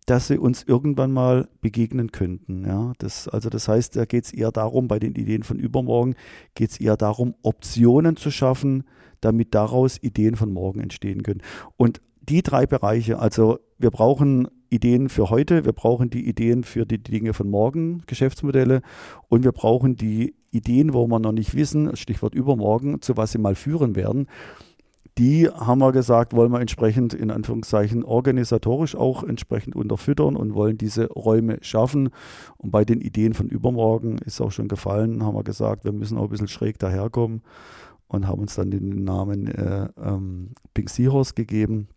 dass 0.07 0.29
sie 0.29 0.39
uns 0.39 0.63
irgendwann 0.63 1.13
mal 1.13 1.49
begegnen 1.61 2.13
könnten. 2.13 2.65
Ja, 2.67 2.93
das, 2.99 3.29
also 3.29 3.49
das 3.49 3.69
heißt, 3.69 3.97
da 3.97 4.05
geht 4.05 4.25
es 4.25 4.33
eher 4.33 4.53
darum, 4.53 4.89
bei 4.89 4.99
den 4.99 5.15
Ideen 5.15 5.43
von 5.43 5.59
übermorgen 5.59 6.15
geht 6.55 6.71
es 6.71 6.81
eher 6.81 6.97
darum, 6.97 7.35
Optionen 7.43 8.17
zu 8.17 8.31
schaffen, 8.31 8.85
damit 9.21 9.55
daraus 9.55 9.99
Ideen 10.03 10.37
von 10.37 10.53
morgen 10.53 10.81
entstehen 10.81 11.23
können. 11.23 11.43
Und 11.77 12.01
die 12.21 12.43
drei 12.43 12.67
Bereiche, 12.67 13.19
also 13.19 13.59
wir 13.79 13.91
brauchen 13.91 14.49
Ideen 14.71 15.09
für 15.09 15.31
heute, 15.31 15.65
wir 15.65 15.73
brauchen 15.73 16.11
die 16.11 16.29
Ideen 16.29 16.65
für 16.65 16.85
die 16.85 17.03
Dinge 17.03 17.33
von 17.33 17.49
morgen, 17.49 18.03
Geschäftsmodelle 18.07 18.83
und 19.29 19.45
wir 19.45 19.53
brauchen 19.53 19.97
die 19.97 20.35
Ideen, 20.51 20.93
wo 20.93 21.07
wir 21.07 21.19
noch 21.19 21.33
nicht 21.33 21.55
wissen, 21.55 21.97
Stichwort 21.97 22.35
übermorgen, 22.35 23.01
zu 23.01 23.17
was 23.17 23.33
sie 23.33 23.39
mal 23.39 23.55
führen 23.55 23.95
werden 23.95 24.27
die 25.19 25.49
haben 25.49 25.81
wir 25.81 25.93
gesagt, 25.93 26.35
wollen 26.35 26.51
wir 26.51 26.61
entsprechend 26.61 27.15
in 27.15 27.31
Anführungszeichen 27.31 28.03
organisatorisch 28.05 28.97
auch 28.97 29.23
entsprechend 29.23 29.77
unterfüttern 29.77 30.35
und 30.35 30.55
wollen 30.55 30.77
diese 30.77 31.07
Räume 31.07 31.59
schaffen. 31.61 32.11
Und 32.57 32.71
bei 32.71 32.85
den 32.85 33.01
Ideen 33.01 33.35
von 33.35 33.49
übermorgen 33.49 34.19
ist 34.19 34.41
auch 34.41 34.51
schon 34.51 34.69
gefallen, 34.69 35.23
haben 35.23 35.37
wir 35.37 35.45
gesagt, 35.45 35.85
wir 35.85 35.93
müssen 35.93 36.19
auch 36.19 36.25
ein 36.25 36.31
bisschen 36.31 36.49
schräg 36.49 36.79
daherkommen 36.79 37.43
und 38.09 38.27
haben 38.27 38.41
uns 38.41 38.57
dann 38.57 38.71
den 38.71 39.05
Namen 39.05 39.47
äh, 39.47 39.89
ähm, 40.03 40.51
Pink 40.75 40.91
Seahorse 40.91 41.35
gegeben. 41.35 41.89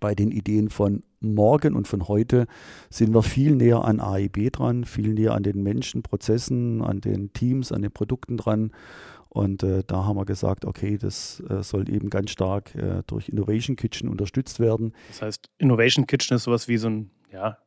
Bei 0.00 0.14
den 0.14 0.32
Ideen 0.32 0.68
von 0.68 1.04
morgen 1.20 1.74
und 1.74 1.86
von 1.86 2.08
heute 2.08 2.46
sind 2.90 3.14
wir 3.14 3.22
viel 3.22 3.54
näher 3.54 3.84
an 3.84 4.00
AIB 4.00 4.52
dran, 4.52 4.84
viel 4.84 5.14
näher 5.14 5.34
an 5.34 5.42
den 5.42 5.62
Menschen, 5.62 6.02
Prozessen, 6.02 6.82
an 6.82 7.00
den 7.00 7.32
Teams, 7.32 7.72
an 7.72 7.82
den 7.82 7.92
Produkten 7.92 8.36
dran 8.36 8.72
und 9.36 9.62
äh, 9.62 9.82
da 9.86 10.06
haben 10.06 10.16
wir 10.16 10.24
gesagt, 10.24 10.64
okay, 10.64 10.96
das 10.96 11.42
äh, 11.50 11.62
soll 11.62 11.90
eben 11.90 12.08
ganz 12.08 12.30
stark 12.30 12.74
äh, 12.74 13.02
durch 13.06 13.28
Innovation 13.28 13.76
Kitchen 13.76 14.08
unterstützt 14.08 14.60
werden. 14.60 14.94
Das 15.08 15.20
heißt, 15.20 15.50
Innovation 15.58 16.06
Kitchen 16.06 16.36
ist 16.36 16.44
sowas 16.44 16.68
wie 16.68 16.78
so 16.78 16.88
ein 16.88 17.10
ja, 17.30 17.58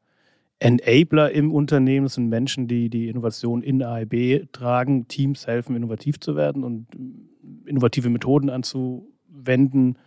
Enabler 0.58 1.32
im 1.32 1.54
Unternehmen. 1.54 2.08
Das 2.08 2.16
sind 2.16 2.28
Menschen, 2.28 2.68
die 2.68 2.90
die 2.90 3.08
Innovation 3.08 3.62
in 3.62 3.84
AIB 3.84 4.52
tragen, 4.52 5.08
Teams 5.08 5.46
helfen, 5.46 5.76
innovativ 5.76 6.20
zu 6.20 6.36
werden 6.36 6.64
und 6.64 6.88
äh, 6.96 7.70
innovative 7.70 8.10
Methoden 8.10 8.50
anzuwenden, 8.50 10.00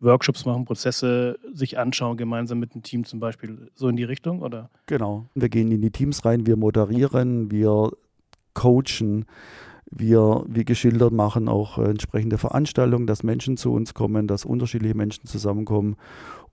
Workshops 0.00 0.46
machen, 0.46 0.64
Prozesse 0.64 1.38
sich 1.52 1.78
anschauen, 1.78 2.16
gemeinsam 2.16 2.58
mit 2.58 2.74
dem 2.74 2.82
Team 2.82 3.04
zum 3.04 3.20
Beispiel, 3.20 3.70
so 3.74 3.86
in 3.88 3.96
die 3.96 4.04
Richtung, 4.04 4.40
oder? 4.40 4.70
Genau. 4.86 5.26
Wir 5.34 5.50
gehen 5.50 5.70
in 5.70 5.82
die 5.82 5.90
Teams 5.90 6.24
rein, 6.24 6.46
wir 6.46 6.56
moderieren, 6.56 7.50
wir 7.50 7.90
coachen 8.54 9.26
wir, 9.94 10.44
wie 10.48 10.64
geschildert, 10.64 11.12
machen 11.12 11.48
auch 11.48 11.78
äh, 11.78 11.84
entsprechende 11.84 12.38
Veranstaltungen, 12.38 13.06
dass 13.06 13.22
Menschen 13.22 13.56
zu 13.56 13.72
uns 13.72 13.94
kommen, 13.94 14.26
dass 14.26 14.44
unterschiedliche 14.44 14.96
Menschen 14.96 15.26
zusammenkommen, 15.26 15.96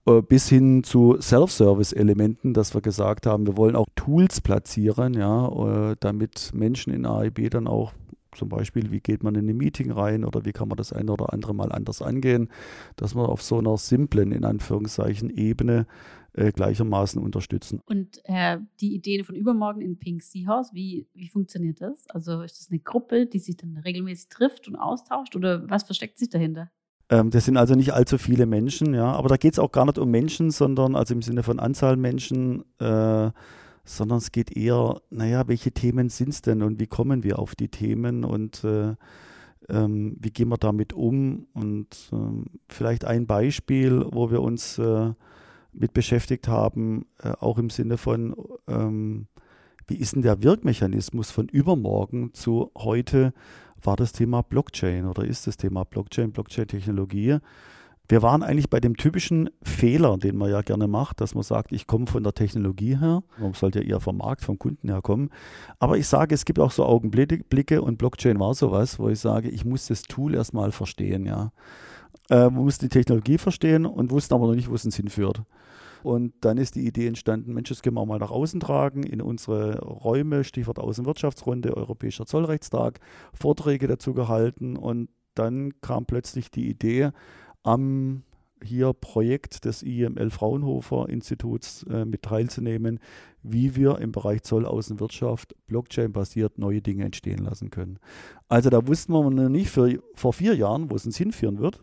äh, 0.06 0.22
bis 0.22 0.50
hin 0.50 0.84
zu 0.84 1.18
Self-Service-Elementen, 1.20 2.54
dass 2.54 2.74
wir 2.74 2.82
gesagt 2.82 3.26
haben, 3.26 3.48
wir 3.48 3.58
wollen 3.58 3.76
auch 3.76 3.88
Tools 3.96 4.42
platzieren, 4.42 5.14
ja, 5.14 5.92
äh, 5.92 5.96
damit 6.00 6.52
Menschen 6.54 6.94
in 6.94 7.06
AIB 7.06 7.50
dann 7.50 7.68
auch 7.68 7.94
zum 8.36 8.50
Beispiel, 8.50 8.92
wie 8.92 9.00
geht 9.00 9.24
man 9.24 9.36
in 9.36 9.50
ein 9.50 9.58
Meeting 9.58 9.92
rein 9.92 10.24
oder 10.24 10.46
wie 10.46 10.52
kann 10.52 10.68
man 10.68 10.78
das 10.78 10.94
eine 10.94 11.12
oder 11.12 11.34
andere 11.34 11.56
mal 11.56 11.72
anders 11.72 12.02
angehen, 12.02 12.50
dass 12.96 13.16
man 13.16 13.26
auf 13.26 13.42
so 13.42 13.58
einer 13.58 13.78
simplen, 13.78 14.32
in 14.32 14.46
Anführungszeichen, 14.46 15.30
Ebene 15.32 15.88
äh, 16.34 16.52
gleichermaßen 16.52 17.22
unterstützen. 17.22 17.82
Und 17.86 18.22
äh, 18.26 18.58
die 18.80 18.96
Ideen 18.96 19.24
von 19.24 19.36
übermorgen 19.36 19.82
in 19.82 19.98
Pink 19.98 20.22
Seahorse, 20.22 20.74
wie, 20.74 21.08
wie 21.14 21.28
funktioniert 21.28 21.82
das? 21.82 22.08
Also 22.10 22.42
ist 22.42 22.60
das 22.60 22.70
eine 22.70 22.80
Gruppe, 22.80 23.26
die 23.26 23.40
sich 23.40 23.58
dann 23.58 23.78
regelmäßig 23.78 24.30
trifft 24.30 24.68
und 24.68 24.76
austauscht 24.76 25.36
oder 25.36 25.70
was 25.70 25.84
versteckt 25.84 26.20
sich 26.20 26.30
dahinter? 26.30 26.72
Ähm, 27.10 27.32
das 27.32 27.46
sind 27.46 27.58
also 27.58 27.76
nicht 27.76 27.94
allzu 27.94 28.18
viele 28.18 28.46
Menschen, 28.46 28.94
ja, 28.94 29.12
aber 29.12 29.30
da 29.30 29.38
geht 29.38 29.54
es 29.54 29.60
auch 29.60 29.72
gar 29.72 29.86
nicht 29.86 29.98
um 29.98 30.10
Menschen, 30.12 30.52
sondern 30.52 30.96
also 30.96 31.14
im 31.14 31.22
Sinne 31.22 31.44
von 31.44 31.60
Anzahl 31.60 31.98
Menschen, 31.98 32.64
äh, 32.80 33.32
sondern 33.84 34.20
es 34.20 34.32
geht 34.32 34.56
eher, 34.56 35.02
naja, 35.10 35.48
welche 35.48 35.72
Themen 35.72 36.10
sind 36.10 36.30
es 36.30 36.42
denn 36.44 36.62
und 36.62 36.80
wie 36.80 36.88
kommen 36.88 37.24
wir 37.24 37.40
auf 37.40 37.56
die 37.56 37.70
Themen 37.70 38.24
und 38.24 38.64
äh, 38.64 38.96
ähm, 39.68 40.16
wie 40.20 40.32
gehen 40.32 40.50
wir 40.50 40.58
damit 40.58 40.94
um? 40.94 41.48
Und 41.54 42.10
ähm, 42.12 42.46
vielleicht 42.68 43.06
ein 43.06 43.28
Beispiel, 43.28 44.06
wo 44.12 44.32
wir 44.32 44.42
uns 44.42 44.78
äh, 44.78 45.12
mit 45.80 45.94
beschäftigt 45.94 46.48
haben, 46.48 47.06
äh, 47.24 47.32
auch 47.40 47.58
im 47.58 47.70
Sinne 47.70 47.98
von, 47.98 48.36
ähm, 48.68 49.28
wie 49.88 49.96
ist 49.96 50.14
denn 50.14 50.22
der 50.22 50.44
Wirkmechanismus 50.44 51.32
von 51.32 51.48
übermorgen 51.48 52.34
zu 52.34 52.72
heute, 52.78 53.34
war 53.82 53.96
das 53.96 54.12
Thema 54.12 54.42
Blockchain 54.44 55.06
oder 55.06 55.24
ist 55.24 55.48
das 55.48 55.58
Thema 55.58 55.86
Blockchain, 55.86 56.32
Blockchain-Technologie. 56.32 57.38
Wir 58.10 58.22
waren 58.24 58.44
eigentlich 58.44 58.70
bei 58.70 58.80
dem 58.80 58.98
typischen 58.98 59.52
Fehler, 59.62 60.18
den 60.18 60.36
man 60.36 60.50
ja 60.50 60.62
gerne 60.62 60.88
macht, 60.88 61.22
dass 61.22 61.34
man 61.34 61.44
sagt, 61.44 61.72
ich 61.72 61.88
komme 61.88 62.08
von 62.08 62.24
der 62.24 62.34
Technologie 62.34 62.98
her. 63.00 63.24
Man 63.38 63.54
sollte 63.54 63.82
ja 63.84 63.90
eher 63.90 64.00
vom 64.00 64.18
Markt, 64.18 64.44
vom 64.44 64.60
Kunden 64.60 64.90
her 64.90 65.02
kommen. 65.02 65.30
Aber 65.78 65.98
ich 65.98 66.08
sage, 66.08 66.36
es 66.36 66.44
gibt 66.44 66.60
auch 66.60 66.72
so 66.72 66.86
Augenblicke 66.86 67.82
und 67.82 67.98
Blockchain 67.98 68.40
war 68.40 68.54
sowas, 68.56 69.00
wo 69.00 69.10
ich 69.10 69.20
sage, 69.20 69.50
ich 69.50 69.64
muss 69.64 69.88
das 69.88 70.02
Tool 70.02 70.34
erstmal 70.34 70.72
verstehen, 70.72 71.26
ja. 71.26 71.52
Äh, 72.30 72.46
man 72.46 72.64
muss 72.64 72.78
die 72.78 72.90
Technologie 72.90 73.38
verstehen 73.38 73.86
und 73.86 74.12
wussten 74.12 74.34
aber 74.34 74.48
noch 74.48 74.56
nicht, 74.56 74.70
wo 74.70 74.76
es 74.76 74.86
uns 74.86 74.96
hinführt. 74.96 75.44
Und 76.04 76.34
dann 76.42 76.58
ist 76.58 76.76
die 76.76 76.86
Idee 76.86 77.08
entstanden, 77.08 77.54
Mensch, 77.54 77.70
das 77.70 77.82
können 77.82 77.96
wir 77.96 78.06
mal 78.06 78.20
nach 78.20 78.32
außen 78.32 78.60
tragen, 78.60 79.04
in 79.04 79.22
unsere 79.22 79.80
Räume, 79.80 80.44
Stichwort 80.44 80.80
Außenwirtschaftsrunde, 80.80 81.76
Europäischer 81.76 82.26
Zollrechtstag, 82.26 83.00
Vorträge 83.34 83.88
dazu 83.88 84.14
gehalten. 84.14 84.78
Und 84.78 85.10
dann 85.36 85.74
kam 85.82 86.06
plötzlich 86.06 86.52
die 86.52 86.70
Idee, 86.70 87.12
am 87.64 88.24
hier 88.64 88.94
Projekt 88.94 89.66
des 89.66 89.84
IML 89.84 90.30
Fraunhofer 90.32 91.08
Instituts 91.10 91.84
äh, 91.84 92.06
mit 92.06 92.24
teilzunehmen, 92.24 93.00
wie 93.42 93.76
wir 93.76 94.00
im 94.00 94.12
Bereich 94.12 94.44
Zollaußenwirtschaft 94.44 95.56
Blockchain-basiert 95.68 96.58
neue 96.58 96.82
Dinge 96.82 97.06
entstehen 97.06 97.40
lassen 97.40 97.70
können. 97.70 98.00
Also 98.50 98.70
da 98.70 98.86
wussten 98.86 99.14
wir 99.14 99.30
noch 99.30 99.50
nicht 99.50 99.70
für, 99.70 100.02
vor 100.14 100.34
vier 100.34 100.56
Jahren, 100.56 100.92
wo 100.92 100.96
es 100.96 101.06
uns 101.06 101.18
hinführen 101.18 101.60
wird. 101.60 101.82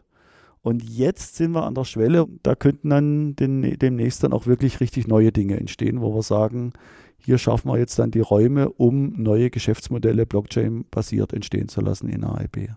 Und 0.66 0.82
jetzt 0.82 1.36
sind 1.36 1.52
wir 1.52 1.62
an 1.62 1.76
der 1.76 1.84
Schwelle, 1.84 2.26
da 2.42 2.56
könnten 2.56 2.90
dann 2.90 3.36
den, 3.36 3.78
demnächst 3.78 4.24
dann 4.24 4.32
auch 4.32 4.46
wirklich 4.46 4.80
richtig 4.80 5.06
neue 5.06 5.30
Dinge 5.30 5.60
entstehen, 5.60 6.00
wo 6.00 6.12
wir 6.12 6.24
sagen, 6.24 6.72
hier 7.18 7.38
schaffen 7.38 7.70
wir 7.70 7.78
jetzt 7.78 8.00
dann 8.00 8.10
die 8.10 8.18
Räume, 8.18 8.70
um 8.70 9.12
neue 9.12 9.50
Geschäftsmodelle 9.50 10.26
Blockchain-basiert 10.26 11.32
entstehen 11.34 11.68
zu 11.68 11.82
lassen 11.82 12.08
in 12.08 12.24
AIB. 12.24 12.70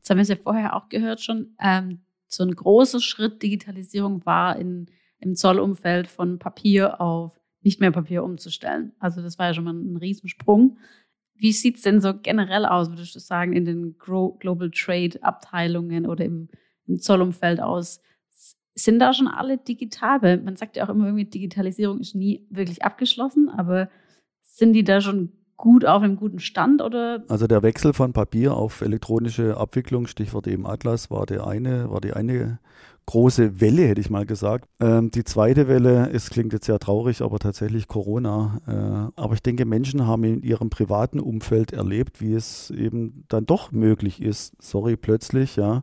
Das 0.00 0.10
haben 0.10 0.16
wir 0.16 0.22
es 0.22 0.30
ja 0.30 0.34
vorher 0.34 0.74
auch 0.74 0.88
gehört 0.88 1.20
schon. 1.20 1.54
Ähm, 1.60 2.00
so 2.26 2.42
ein 2.42 2.50
großer 2.50 2.98
Schritt 2.98 3.40
Digitalisierung 3.40 4.26
war 4.26 4.56
in, 4.56 4.86
im 5.20 5.36
Zollumfeld 5.36 6.08
von 6.08 6.40
Papier 6.40 7.00
auf 7.00 7.38
nicht 7.62 7.80
mehr 7.80 7.92
Papier 7.92 8.24
umzustellen. 8.24 8.94
Also 8.98 9.22
das 9.22 9.38
war 9.38 9.46
ja 9.46 9.54
schon 9.54 9.62
mal 9.62 9.74
ein 9.74 9.96
Riesensprung. 9.96 10.78
Wie 11.36 11.52
sieht 11.52 11.76
es 11.76 11.82
denn 11.82 12.00
so 12.00 12.14
generell 12.20 12.66
aus, 12.66 12.88
würdest 12.88 13.14
du 13.14 13.20
sagen, 13.20 13.52
in 13.52 13.64
den 13.64 13.96
Global 13.96 14.72
Trade 14.72 15.22
Abteilungen 15.22 16.04
oder 16.04 16.24
im 16.24 16.48
Zollumfeld 16.96 17.60
aus. 17.60 18.00
Sind 18.74 19.00
da 19.00 19.12
schon 19.12 19.28
alle 19.28 19.58
digital? 19.58 20.22
Weil 20.22 20.38
man 20.38 20.56
sagt 20.56 20.76
ja 20.76 20.84
auch 20.84 20.88
immer 20.88 21.06
irgendwie, 21.06 21.24
Digitalisierung 21.24 22.00
ist 22.00 22.14
nie 22.14 22.46
wirklich 22.50 22.82
abgeschlossen, 22.82 23.48
aber 23.48 23.88
sind 24.40 24.72
die 24.72 24.84
da 24.84 25.00
schon 25.00 25.32
gut 25.58 25.84
auf 25.84 26.02
einem 26.02 26.16
guten 26.16 26.38
Stand 26.38 26.80
oder? 26.80 27.24
Also 27.28 27.46
der 27.46 27.62
Wechsel 27.62 27.92
von 27.92 28.12
Papier 28.12 28.54
auf 28.54 28.80
elektronische 28.80 29.56
Abwicklung, 29.56 30.06
Stichwort 30.06 30.46
eben 30.46 30.66
Atlas, 30.66 31.10
war 31.10 31.26
der 31.26 31.46
eine, 31.46 31.90
war 31.90 32.00
die 32.00 32.12
eine 32.12 32.60
große 33.06 33.60
Welle, 33.60 33.88
hätte 33.88 34.00
ich 34.00 34.10
mal 34.10 34.26
gesagt. 34.26 34.68
Ähm, 34.80 35.10
die 35.10 35.24
zweite 35.24 35.66
Welle, 35.66 36.10
es 36.12 36.30
klingt 36.30 36.52
jetzt 36.52 36.66
sehr 36.66 36.78
traurig, 36.78 37.22
aber 37.22 37.38
tatsächlich 37.38 37.88
Corona. 37.88 38.60
Äh, 38.66 39.20
aber 39.20 39.34
ich 39.34 39.42
denke, 39.42 39.64
Menschen 39.64 40.06
haben 40.06 40.24
in 40.24 40.42
ihrem 40.42 40.70
privaten 40.70 41.18
Umfeld 41.18 41.72
erlebt, 41.72 42.20
wie 42.20 42.34
es 42.34 42.70
eben 42.70 43.24
dann 43.28 43.46
doch 43.46 43.72
möglich 43.72 44.22
ist, 44.22 44.62
sorry, 44.62 44.96
plötzlich, 44.96 45.56
ja, 45.56 45.82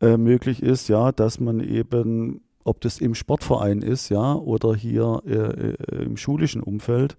äh, 0.00 0.16
möglich 0.16 0.62
ist, 0.62 0.88
ja, 0.88 1.12
dass 1.12 1.40
man 1.40 1.60
eben, 1.60 2.40
ob 2.64 2.80
das 2.80 3.00
im 3.00 3.14
Sportverein 3.14 3.82
ist, 3.82 4.08
ja, 4.08 4.34
oder 4.34 4.74
hier 4.74 5.22
äh, 5.26 5.32
äh, 5.32 6.04
im 6.04 6.16
schulischen 6.16 6.62
Umfeld, 6.62 7.16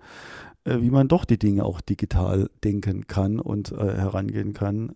äh, 0.63 0.81
wie 0.81 0.91
man 0.91 1.07
doch 1.07 1.25
die 1.25 1.39
Dinge 1.39 1.63
auch 1.63 1.81
digital 1.81 2.49
denken 2.63 3.07
kann 3.07 3.39
und 3.39 3.71
äh, 3.71 3.95
herangehen 3.95 4.53
kann. 4.53 4.95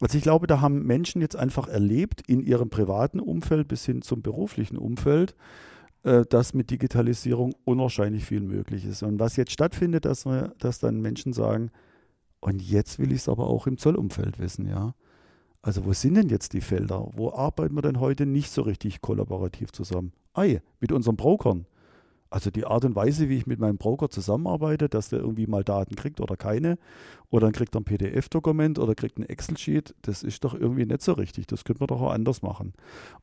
Also 0.00 0.16
ich 0.16 0.22
glaube, 0.22 0.46
da 0.46 0.60
haben 0.60 0.86
Menschen 0.86 1.20
jetzt 1.20 1.36
einfach 1.36 1.68
erlebt 1.68 2.22
in 2.26 2.40
ihrem 2.40 2.70
privaten 2.70 3.20
Umfeld 3.20 3.68
bis 3.68 3.84
hin 3.84 4.02
zum 4.02 4.22
beruflichen 4.22 4.76
Umfeld, 4.76 5.34
äh, 6.02 6.24
dass 6.28 6.54
mit 6.54 6.70
Digitalisierung 6.70 7.54
unwahrscheinlich 7.64 8.24
viel 8.24 8.40
möglich 8.40 8.84
ist. 8.84 9.02
Und 9.02 9.18
was 9.18 9.36
jetzt 9.36 9.52
stattfindet, 9.52 10.04
dass, 10.04 10.24
dass 10.58 10.78
dann 10.78 11.00
Menschen 11.00 11.32
sagen, 11.32 11.70
und 12.40 12.62
jetzt 12.62 12.98
will 12.98 13.10
ich 13.10 13.18
es 13.18 13.28
aber 13.28 13.48
auch 13.48 13.66
im 13.66 13.78
Zollumfeld 13.78 14.38
wissen, 14.38 14.68
ja. 14.68 14.94
Also 15.62 15.84
wo 15.84 15.92
sind 15.92 16.14
denn 16.14 16.28
jetzt 16.28 16.52
die 16.52 16.60
Felder? 16.60 17.08
Wo 17.14 17.32
arbeiten 17.32 17.74
wir 17.74 17.82
denn 17.82 18.00
heute 18.00 18.26
nicht 18.26 18.50
so 18.50 18.62
richtig 18.62 19.00
kollaborativ 19.00 19.72
zusammen? 19.72 20.12
Ei, 20.34 20.62
mit 20.80 20.92
unseren 20.92 21.16
Brokern. 21.16 21.66
Also 22.30 22.50
die 22.50 22.66
Art 22.66 22.84
und 22.84 22.94
Weise, 22.94 23.30
wie 23.30 23.36
ich 23.36 23.46
mit 23.46 23.58
meinem 23.58 23.78
Broker 23.78 24.10
zusammenarbeite, 24.10 24.88
dass 24.88 25.08
der 25.08 25.20
irgendwie 25.20 25.46
mal 25.46 25.64
Daten 25.64 25.96
kriegt 25.96 26.20
oder 26.20 26.36
keine, 26.36 26.78
oder 27.30 27.46
dann 27.46 27.52
kriegt 27.52 27.74
er 27.74 27.80
ein 27.80 27.84
PDF-Dokument 27.84 28.78
oder 28.78 28.94
kriegt 28.94 29.18
ein 29.18 29.22
Excel-Sheet, 29.24 29.94
das 30.02 30.22
ist 30.22 30.44
doch 30.44 30.54
irgendwie 30.54 30.84
nicht 30.84 31.00
so 31.00 31.14
richtig. 31.14 31.46
Das 31.46 31.64
könnte 31.64 31.80
man 31.80 31.86
doch 31.86 32.02
auch 32.02 32.12
anders 32.12 32.42
machen. 32.42 32.74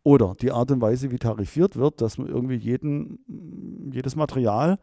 Oder 0.02 0.36
die 0.42 0.52
Art 0.52 0.72
und 0.72 0.82
Weise, 0.82 1.12
wie 1.12 1.20
tarifiert 1.20 1.76
wird, 1.76 2.02
dass 2.02 2.18
man 2.18 2.28
irgendwie 2.28 2.56
jeden, 2.56 3.20
jedes 3.94 4.16
Material 4.16 4.80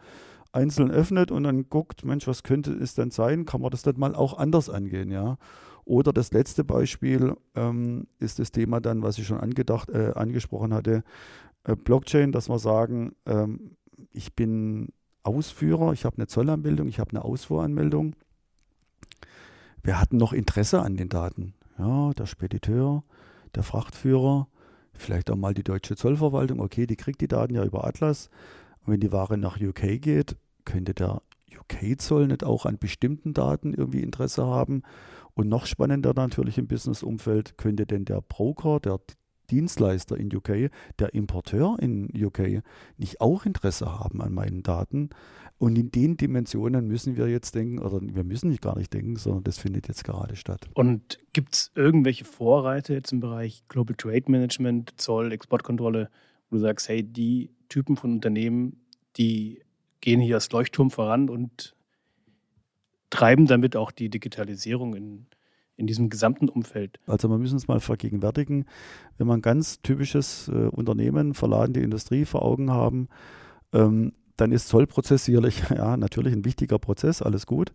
einzeln 0.53 0.91
öffnet 0.91 1.31
und 1.31 1.45
dann 1.45 1.69
guckt, 1.69 2.05
Mensch, 2.05 2.27
was 2.27 2.43
könnte 2.43 2.73
es 2.73 2.95
denn 2.95 3.11
sein? 3.11 3.47
Kann 3.47 3.61
man 3.61 3.71
das 3.71 3.83
dann 3.83 3.99
mal 3.99 4.15
auch 4.15 4.39
anders 4.39 4.69
angehen, 4.69 5.11
ja? 5.11 5.39
Oder 5.85 6.13
das 6.13 6.33
letzte 6.33 6.63
Beispiel 6.63 7.35
ähm, 7.57 8.07
ist 8.19 8.39
das 8.39 8.53
Thema 8.53 8.81
dann, 8.81 9.03
was 9.03 9.19
ich 9.19 9.27
schon 9.27 9.41
angedacht, 9.41 9.91
äh, 9.91 10.13
angesprochen 10.15 10.73
hatte, 10.73 11.03
äh, 11.65 11.75
Blockchain, 11.75 12.31
dass 12.31 12.49
wir 12.49 12.59
sagen, 12.59 13.17
ähm, 13.27 13.77
ich 14.13 14.35
bin 14.35 14.91
Ausführer, 15.25 15.93
ich 15.93 16.05
habe 16.05 16.19
eine 16.19 16.27
Zollanmeldung, 16.27 16.89
ich 16.89 17.01
habe 17.01 17.11
eine 17.11 17.25
Ausfuhranmeldung. 17.25 18.15
Wir 19.83 20.01
hatten 20.01 20.17
noch 20.17 20.33
Interesse 20.33 20.83
an 20.83 20.97
den 20.97 21.09
Daten. 21.09 21.55
Ja, 21.79 22.13
der 22.13 22.27
Spediteur, 22.27 23.03
der 23.55 23.63
Frachtführer, 23.63 24.49
vielleicht 24.93 25.31
auch 25.31 25.37
mal 25.37 25.55
die 25.55 25.65
deutsche 25.65 25.97
Zollverwaltung. 25.97 26.61
Okay, 26.61 26.87
die 26.87 26.97
kriegt 26.97 27.21
die 27.21 27.29
Daten 27.29 27.55
ja 27.55 27.65
über 27.65 27.85
Atlas. 27.85 28.31
Und 28.85 28.93
wenn 28.93 29.01
die 29.01 29.13
Ware 29.13 29.39
nach 29.39 29.61
UK 29.61 30.01
geht, 30.01 30.37
könnte 30.65 30.95
der 30.95 31.23
UK-Zoll 31.59 32.29
nicht 32.29 32.45
auch 32.45 32.67
an 32.67 32.79
bestimmten 32.79 33.35
Daten 33.35 33.75
irgendwie 33.75 34.01
Interesse 34.01 34.47
haben. 34.47 34.83
Und 35.35 35.49
noch 35.49 35.67
spannender 35.67 36.13
natürlich 36.15 36.59
im 36.59 36.67
Business-Umfeld, 36.67 37.57
könnte 37.57 37.87
denn 37.87 38.05
der 38.05 38.21
Broker, 38.21 38.81
der 38.81 39.01
Dienstleister 39.51 40.17
in 40.17 40.35
UK, 40.35 40.71
der 40.99 41.15
Importeur 41.15 41.77
in 41.81 42.09
UK 42.15 42.63
nicht 42.97 43.21
auch 43.21 43.45
Interesse 43.45 43.99
haben 43.99 44.21
an 44.21 44.33
meinen 44.33 44.63
Daten? 44.63 45.11
Und 45.59 45.79
in 45.79 45.91
den 45.91 46.17
Dimensionen 46.17 46.89
müssen 46.89 47.17
wir 47.17 47.29
jetzt 47.29 47.55
denken, 47.55 47.79
oder 47.79 48.01
wir 48.03 48.25
müssen 48.25 48.49
nicht 48.49 48.63
gar 48.63 48.77
nicht 48.77 48.93
denken, 48.93 49.17
sondern 49.17 49.45
das 49.45 49.59
findet 49.59 49.89
jetzt 49.89 50.05
gerade 50.05 50.37
statt. 50.37 50.69
Und 50.75 51.21
gibt 51.33 51.55
es 51.55 51.71
irgendwelche 51.77 52.25
Vorreiter 52.25 52.95
jetzt 52.95 53.13
im 53.13 53.21
Bereich 53.21 53.63
Global 53.69 53.95
Trade 53.95 54.25
Management, 54.27 54.95
Zoll, 54.97 55.31
Exportkontrolle, 55.31 56.11
wo 56.51 56.57
du 56.57 56.63
sagst, 56.63 56.89
hey, 56.89 57.05
die 57.05 57.51
Typen 57.73 57.97
von 57.97 58.13
Unternehmen, 58.13 58.77
die 59.17 59.63
gehen 60.01 60.21
hier 60.21 60.35
als 60.35 60.51
Leuchtturm 60.53 60.91
voran 60.91 61.31
und 61.31 61.75
treiben 63.09 63.47
damit 63.47 63.77
auch 63.77 63.91
die 63.91 64.11
Digitalisierung 64.11 64.95
in, 64.95 65.27
in 65.77 65.87
diesem 65.87 66.11
gesamten 66.11 66.51
Umfeld. 66.51 67.01
Also 67.07 67.29
man 67.29 67.41
muss 67.41 67.53
uns 67.53 67.69
mal 67.69 67.81
vergegenwärtigen, 67.81 68.67
wenn 69.17 69.27
man 69.27 69.41
ganz 69.41 69.81
typisches 69.81 70.49
äh, 70.49 70.69
Unternehmen, 70.69 71.33
verladene 71.33 71.81
Industrie 71.81 72.27
vor 72.27 72.43
Augen 72.43 72.71
haben, 72.71 73.09
ähm, 73.73 74.13
dann 74.37 74.53
ist 74.53 74.69
Zollprozess 74.69 75.25
sicherlich, 75.25 75.63
ja, 75.71 75.97
natürlich 75.97 76.35
ein 76.35 76.45
wichtiger 76.45 76.79
Prozess, 76.79 77.23
alles 77.23 77.47
gut. 77.47 77.73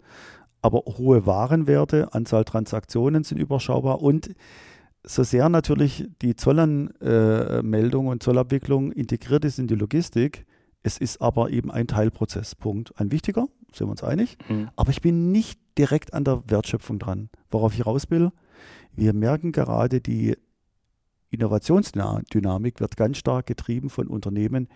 Aber 0.61 0.83
hohe 0.85 1.25
Warenwerte, 1.25 2.13
Anzahl 2.13 2.43
Transaktionen 2.43 3.23
sind 3.23 3.37
überschaubar 3.37 4.01
und 4.01 4.35
so 5.07 5.23
sehr 5.23 5.49
natürlich 5.49 6.07
die 6.21 6.35
Zollanmeldung 6.35 8.05
äh, 8.05 8.09
und 8.09 8.23
Zollabwicklung 8.23 8.91
integriert 8.91 9.45
ist 9.45 9.59
in 9.59 9.67
die 9.67 9.75
Logistik, 9.75 10.45
es 10.83 10.97
ist 10.97 11.21
aber 11.21 11.49
eben 11.49 11.71
ein 11.71 11.87
Teilprozess. 11.87 12.55
Punkt. 12.55 12.97
Ein 12.99 13.11
wichtiger, 13.11 13.47
sind 13.73 13.87
wir 13.87 13.91
uns 13.91 14.03
einig. 14.03 14.37
Mhm. 14.47 14.69
Aber 14.75 14.91
ich 14.91 15.01
bin 15.01 15.31
nicht 15.31 15.59
direkt 15.77 16.13
an 16.13 16.23
der 16.23 16.43
Wertschöpfung 16.47 16.99
dran. 16.99 17.29
Worauf 17.49 17.73
ich 17.73 17.85
raus 17.85 18.09
will, 18.09 18.31
wir 18.93 19.13
merken 19.13 19.51
gerade, 19.51 20.01
die 20.01 20.37
Innovationsdynamik 21.29 22.79
wird 22.79 22.95
ganz 22.95 23.17
stark 23.17 23.47
getrieben 23.47 23.89
von 23.89 24.07
Unternehmen, 24.07 24.69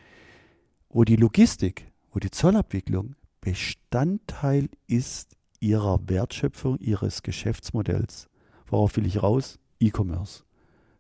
wo 0.90 1.04
die 1.04 1.16
Logistik, 1.16 1.92
wo 2.12 2.20
die 2.20 2.32
Zollabwicklung 2.32 3.16
Bestandteil 3.40 4.70
ist 4.88 5.36
ihrer 5.60 6.00
Wertschöpfung, 6.08 6.78
ihres 6.80 7.24
Geschäftsmodells. 7.24 8.28
Worauf 8.68 8.96
will 8.98 9.06
ich 9.06 9.24
raus? 9.24 9.60
E-Commerce, 9.82 10.44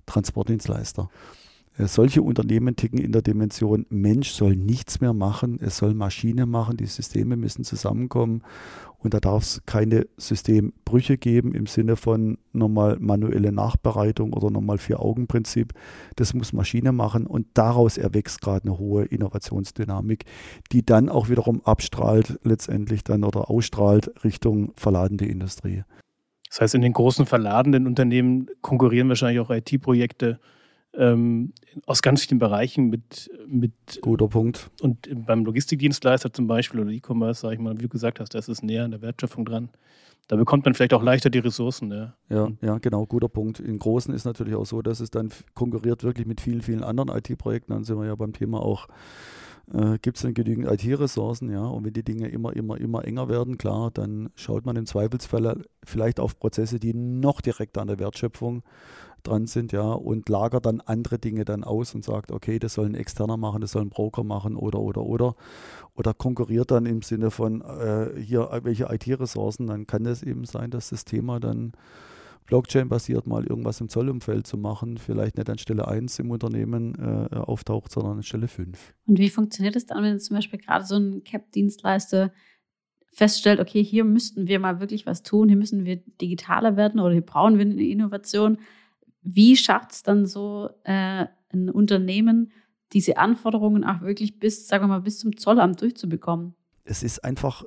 Transportdienstleister. 0.06 1.10
Äh, 1.78 1.88
solche 1.88 2.22
Unternehmen 2.22 2.76
ticken 2.76 3.00
in 3.00 3.12
der 3.12 3.22
Dimension, 3.22 3.86
Mensch 3.90 4.32
soll 4.32 4.56
nichts 4.56 5.00
mehr 5.00 5.14
machen, 5.14 5.60
es 5.62 5.78
soll 5.78 5.94
Maschine 5.94 6.46
machen, 6.46 6.78
die 6.78 6.86
Systeme 6.86 7.38
müssen 7.38 7.64
zusammenkommen 7.64 8.44
und 9.00 9.14
da 9.14 9.20
darf 9.20 9.44
es 9.44 9.62
keine 9.66 10.06
Systembrüche 10.18 11.18
geben 11.18 11.56
im 11.56 11.66
Sinne 11.66 11.96
von 11.96 12.38
nochmal 12.52 12.98
manuelle 13.00 13.52
Nachbereitung 13.52 14.34
oder 14.34 14.52
nochmal 14.52 14.78
Vier-Augen-Prinzip. 14.78 15.74
Das 16.18 16.34
muss 16.34 16.54
Maschine 16.54 16.92
machen 16.92 17.26
und 17.26 17.48
daraus 17.54 17.98
erwächst 17.98 18.42
gerade 18.42 18.68
eine 18.68 18.78
hohe 18.78 19.06
Innovationsdynamik, 19.06 20.26
die 20.72 20.86
dann 20.86 21.10
auch 21.10 21.30
wiederum 21.30 21.62
abstrahlt 21.66 22.40
letztendlich 22.44 23.04
dann 23.04 23.24
oder 23.24 23.50
ausstrahlt 23.50 24.12
Richtung 24.24 24.74
verladende 24.76 25.26
Industrie. 25.26 25.84
Das 26.52 26.60
heißt, 26.60 26.76
in 26.76 26.82
den 26.82 26.91
großen 26.91 27.26
verladenden 27.26 27.88
Unternehmen 27.88 28.47
konkurrieren 28.60 29.08
wahrscheinlich 29.08 29.39
auch 29.39 29.49
IT-Projekte 29.49 30.38
ähm, 30.93 31.54
aus 31.86 32.02
ganz 32.02 32.26
vielen 32.26 32.39
Bereichen 32.39 32.89
mit, 32.89 33.32
mit. 33.47 33.72
Guter 34.02 34.28
Punkt. 34.28 34.70
Und 34.82 35.08
beim 35.26 35.45
Logistikdienstleister 35.45 36.34
zum 36.34 36.47
Beispiel 36.47 36.82
oder 36.82 36.91
E-Commerce, 36.91 37.39
sage 37.39 37.56
ich 37.56 37.62
mal, 37.62 37.78
wie 37.78 37.84
du 37.84 37.88
gesagt 37.88 38.20
hast, 38.20 38.34
da 38.34 38.39
ist 38.39 38.49
es 38.49 38.62
näher 38.62 38.84
an 38.84 38.91
der 38.91 39.02
Wertschöpfung 39.02 39.45
dran. 39.45 39.70
Da 40.28 40.36
bekommt 40.36 40.66
man 40.66 40.74
vielleicht 40.74 40.93
auch 40.93 41.02
leichter 41.02 41.30
die 41.30 41.39
Ressourcen. 41.39 41.89
Ja. 41.89 42.14
ja, 42.30 42.49
ja, 42.62 42.78
genau, 42.80 43.06
guter 43.06 43.30
Punkt. 43.30 43.62
In 43.62 43.80
Großen 43.80 44.14
ist 44.14 44.26
natürlich 44.26 44.56
auch 44.56 44.66
so, 44.66 44.82
dass 44.82 44.99
es 44.99 45.10
dann 45.10 45.30
konkurriert 45.54 46.04
wirklich 46.04 46.28
mit 46.28 46.41
vielen, 46.41 46.62
vielen 46.62 46.84
anderen 46.84 47.18
IT-Projekten. 47.18 47.72
Dann 47.72 47.86
sind 47.86 47.97
wir 47.97 48.08
ja 48.08 48.16
beim 48.16 48.34
Thema 48.34 48.62
auch 48.62 48.89
äh, 49.74 49.97
gibt 49.99 50.17
es 50.17 50.24
denn 50.24 50.34
genügend 50.34 50.69
IT-Ressourcen, 50.69 51.49
ja, 51.51 51.65
und 51.65 51.86
wenn 51.86 51.93
die 51.93 52.03
Dinge 52.03 52.28
immer, 52.28 52.55
immer, 52.55 52.80
immer 52.80 53.05
enger 53.05 53.30
werden, 53.30 53.57
klar, 53.57 53.91
dann 53.91 54.30
schaut 54.36 54.65
man 54.65 54.76
im 54.76 54.86
Zweifelsfall 54.86 55.63
vielleicht 55.84 56.19
auf 56.19 56.38
Prozesse, 56.38 56.80
die 56.80 56.93
noch 56.93 57.41
direkter 57.41 57.82
an 57.82 57.88
der 57.88 57.99
Wertschöpfung 57.99 58.63
dran 59.24 59.47
sind, 59.47 59.72
ja, 59.72 59.91
und 59.91 60.30
lagert 60.30 60.65
dann 60.65 60.82
andere 60.82 61.19
Dinge 61.19 61.45
dann 61.45 61.63
aus 61.63 61.95
und 61.95 62.03
sagt, 62.03 62.32
okay, 62.32 62.59
das 62.59 62.74
soll 62.74 62.88
ein 62.88 62.95
Externer 62.95 63.38
machen, 63.38 63.61
das 63.61 63.72
soll 63.72 63.84
ein 63.84 63.89
Broker 63.89 64.24
machen 64.24 64.55
oder, 64.55 64.80
oder, 64.80 65.03
oder. 65.03 65.36
Oder 65.95 66.13
konkurriert 66.13 66.72
dann 66.72 66.86
im 66.86 67.01
Sinne 67.01 67.32
von 67.32 67.61
äh, 67.61 68.19
hier 68.19 68.49
welche 68.63 68.86
IT-Ressourcen, 68.86 69.67
dann 69.67 69.88
kann 69.88 70.05
es 70.05 70.24
eben 70.24 70.45
sein, 70.45 70.72
dass 70.72 70.89
das 70.89 71.05
Thema 71.05 71.39
dann 71.39 71.74
Blockchain-basiert 72.52 73.28
mal 73.28 73.45
irgendwas 73.45 73.80
im 73.80 73.88
Zollumfeld 73.88 74.45
zu 74.45 74.58
machen, 74.58 74.97
vielleicht 74.97 75.38
nicht 75.38 75.49
an 75.49 75.58
Stelle 75.58 75.88
1 75.88 76.20
im 76.20 76.32
Unternehmen 76.32 76.95
äh, 76.99 77.38
auftaucht, 77.38 77.93
sondern 77.93 78.18
an 78.18 78.24
Stelle 78.24 78.49
5. 78.49 78.93
Und 79.08 79.20
wie 79.20 79.30
funktioniert 79.30 79.78
es 79.78 79.86
dann, 79.86 80.04
wenn 80.04 80.20
zum 80.20 80.36
Beispiel 80.36 80.60
gerade 80.60 80.84
so 80.84 80.97
ein 80.97 81.24
Cap-Dienstleister 81.24 82.34
feststellt, 83.14 83.62
okay, 83.62 83.82
hier 83.82 84.04
müssten 84.04 84.47
wir 84.47 84.60
mal 84.60 84.82
wirklich 84.82 85.06
was 85.06 85.24
tun, 85.24 85.47
hier 85.47 85.58
müssen 85.58 85.86
wir 85.86 85.95
digitaler 86.20 86.76
werden 86.76 86.99
oder 86.99 87.14
hier 87.14 87.26
brauchen 87.26 87.58
wir 87.58 87.66
eine 87.66 87.82
Innovation. 87.82 88.58
Wie 89.22 89.56
schafft 89.56 89.93
es 89.93 90.04
dann 90.04 90.26
so 90.26 90.70
äh, 90.84 91.28
ein 91.54 91.70
Unternehmen, 91.70 92.52
diese 92.91 93.16
Anforderungen 93.16 93.86
auch 93.86 94.02
wirklich 94.02 94.39
bis, 94.39 94.68
sagen 94.68 94.84
wir 94.84 94.89
mal, 94.89 94.99
bis 94.99 95.20
zum 95.20 95.38
Zollamt 95.38 95.82
durchzubekommen? 95.82 96.54
Es 96.84 97.02
ist 97.02 97.24
einfach 97.24 97.64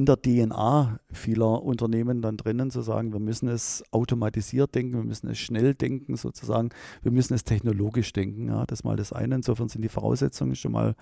in 0.00 0.06
der 0.06 0.16
DNA 0.16 0.98
vieler 1.12 1.62
Unternehmen 1.62 2.22
dann 2.22 2.38
drinnen 2.38 2.70
zu 2.70 2.80
sagen, 2.80 3.12
wir 3.12 3.20
müssen 3.20 3.48
es 3.48 3.84
automatisiert 3.90 4.74
denken, 4.74 4.94
wir 4.94 5.04
müssen 5.04 5.28
es 5.28 5.38
schnell 5.38 5.74
denken 5.74 6.16
sozusagen, 6.16 6.70
wir 7.02 7.12
müssen 7.12 7.34
es 7.34 7.44
technologisch 7.44 8.14
denken. 8.14 8.48
Ja, 8.48 8.64
das 8.64 8.78
ist 8.80 8.84
mal 8.84 8.96
das 8.96 9.12
eine. 9.12 9.34
Insofern 9.34 9.68
sind 9.68 9.82
die 9.82 9.90
Voraussetzungen 9.90 10.56
schon 10.56 10.72
mal 10.72 10.94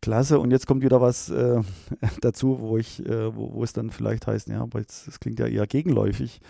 klasse. 0.00 0.40
Und 0.40 0.52
jetzt 0.52 0.66
kommt 0.66 0.82
wieder 0.82 1.02
was 1.02 1.28
äh, 1.28 1.60
dazu, 2.22 2.60
wo 2.60 2.78
ich, 2.78 3.04
äh, 3.04 3.36
wo, 3.36 3.52
wo, 3.52 3.62
es 3.62 3.74
dann 3.74 3.90
vielleicht 3.90 4.26
heißt, 4.26 4.48
ja, 4.48 4.62
aber 4.62 4.80
jetzt, 4.80 5.06
das 5.06 5.20
klingt 5.20 5.38
ja 5.38 5.46
eher 5.46 5.66
gegenläufig. 5.66 6.40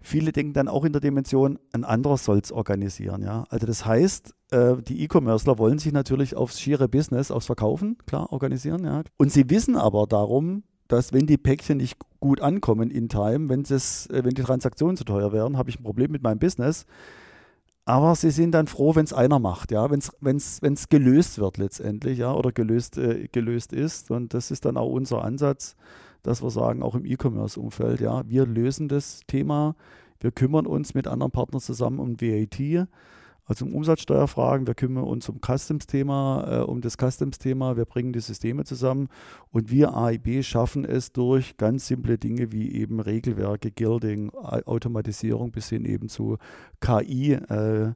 Viele 0.00 0.30
denken 0.30 0.52
dann 0.52 0.68
auch 0.68 0.84
in 0.84 0.92
der 0.92 1.00
Dimension, 1.00 1.58
ein 1.72 1.82
anderer 1.82 2.16
soll 2.16 2.38
es 2.38 2.52
organisieren. 2.52 3.22
Ja? 3.22 3.44
Also 3.48 3.66
das 3.66 3.84
heißt, 3.84 4.34
äh, 4.52 4.76
die 4.82 5.02
E-Commercer 5.02 5.58
wollen 5.58 5.80
sich 5.80 5.92
natürlich 5.92 6.36
aufs 6.36 6.60
schiere 6.60 6.88
Business, 6.88 7.32
aufs 7.32 7.46
Verkaufen, 7.46 7.98
klar, 8.06 8.30
organisieren. 8.32 8.84
Ja? 8.84 9.02
Und 9.16 9.32
sie 9.32 9.50
wissen 9.50 9.76
aber 9.76 10.06
darum, 10.06 10.62
dass 10.88 11.12
wenn 11.12 11.26
die 11.26 11.38
Päckchen 11.38 11.78
nicht 11.78 11.98
gut 12.20 12.40
ankommen 12.40 12.90
in 12.90 13.08
Time, 13.08 13.48
wenn, 13.48 13.62
es, 13.62 14.06
äh, 14.06 14.24
wenn 14.24 14.34
die 14.34 14.42
Transaktionen 14.42 14.96
zu 14.96 15.04
teuer 15.04 15.32
werden, 15.32 15.56
habe 15.56 15.70
ich 15.70 15.78
ein 15.78 15.84
Problem 15.84 16.10
mit 16.12 16.22
meinem 16.22 16.38
Business. 16.38 16.86
Aber 17.86 18.14
sie 18.14 18.30
sind 18.30 18.52
dann 18.52 18.66
froh, 18.66 18.94
wenn 18.94 19.04
es 19.04 19.12
einer 19.12 19.38
macht, 19.38 19.70
ja, 19.70 19.90
wenn 19.90 20.36
es 20.36 20.88
gelöst 20.88 21.38
wird 21.38 21.58
letztendlich, 21.58 22.18
ja, 22.18 22.32
oder 22.32 22.50
gelöst, 22.50 22.96
äh, 22.96 23.28
gelöst 23.30 23.74
ist. 23.74 24.10
Und 24.10 24.32
das 24.32 24.50
ist 24.50 24.64
dann 24.64 24.78
auch 24.78 24.90
unser 24.90 25.22
Ansatz, 25.22 25.76
dass 26.22 26.42
wir 26.42 26.50
sagen, 26.50 26.82
auch 26.82 26.94
im 26.94 27.04
E-Commerce-Umfeld, 27.04 28.00
ja, 28.00 28.26
wir 28.26 28.46
lösen 28.46 28.88
das 28.88 29.20
Thema, 29.26 29.76
wir 30.20 30.32
kümmern 30.32 30.66
uns 30.66 30.94
mit 30.94 31.06
anderen 31.06 31.32
Partnern 31.32 31.60
zusammen 31.60 31.98
um 31.98 32.18
VAT 32.20 32.88
also 33.46 33.64
um 33.66 33.74
Umsatzsteuerfragen, 33.74 34.66
wir 34.66 34.74
kümmern 34.74 35.04
uns 35.04 35.28
um 35.28 35.40
Customs-Thema, 35.40 36.60
äh, 36.60 36.64
um 36.64 36.80
das 36.80 36.96
Customs-Thema, 36.96 37.76
wir 37.76 37.84
bringen 37.84 38.12
die 38.12 38.20
Systeme 38.20 38.64
zusammen 38.64 39.08
und 39.50 39.70
wir 39.70 39.94
AIB 39.94 40.42
schaffen 40.42 40.84
es 40.84 41.12
durch 41.12 41.56
ganz 41.56 41.86
simple 41.86 42.18
Dinge 42.18 42.52
wie 42.52 42.72
eben 42.72 43.00
Regelwerke, 43.00 43.70
Gilding, 43.70 44.30
Automatisierung 44.30 45.50
bis 45.50 45.68
hin 45.68 45.84
eben 45.84 46.08
zu 46.08 46.38
KI, 46.80 47.32
äh, 47.32 47.92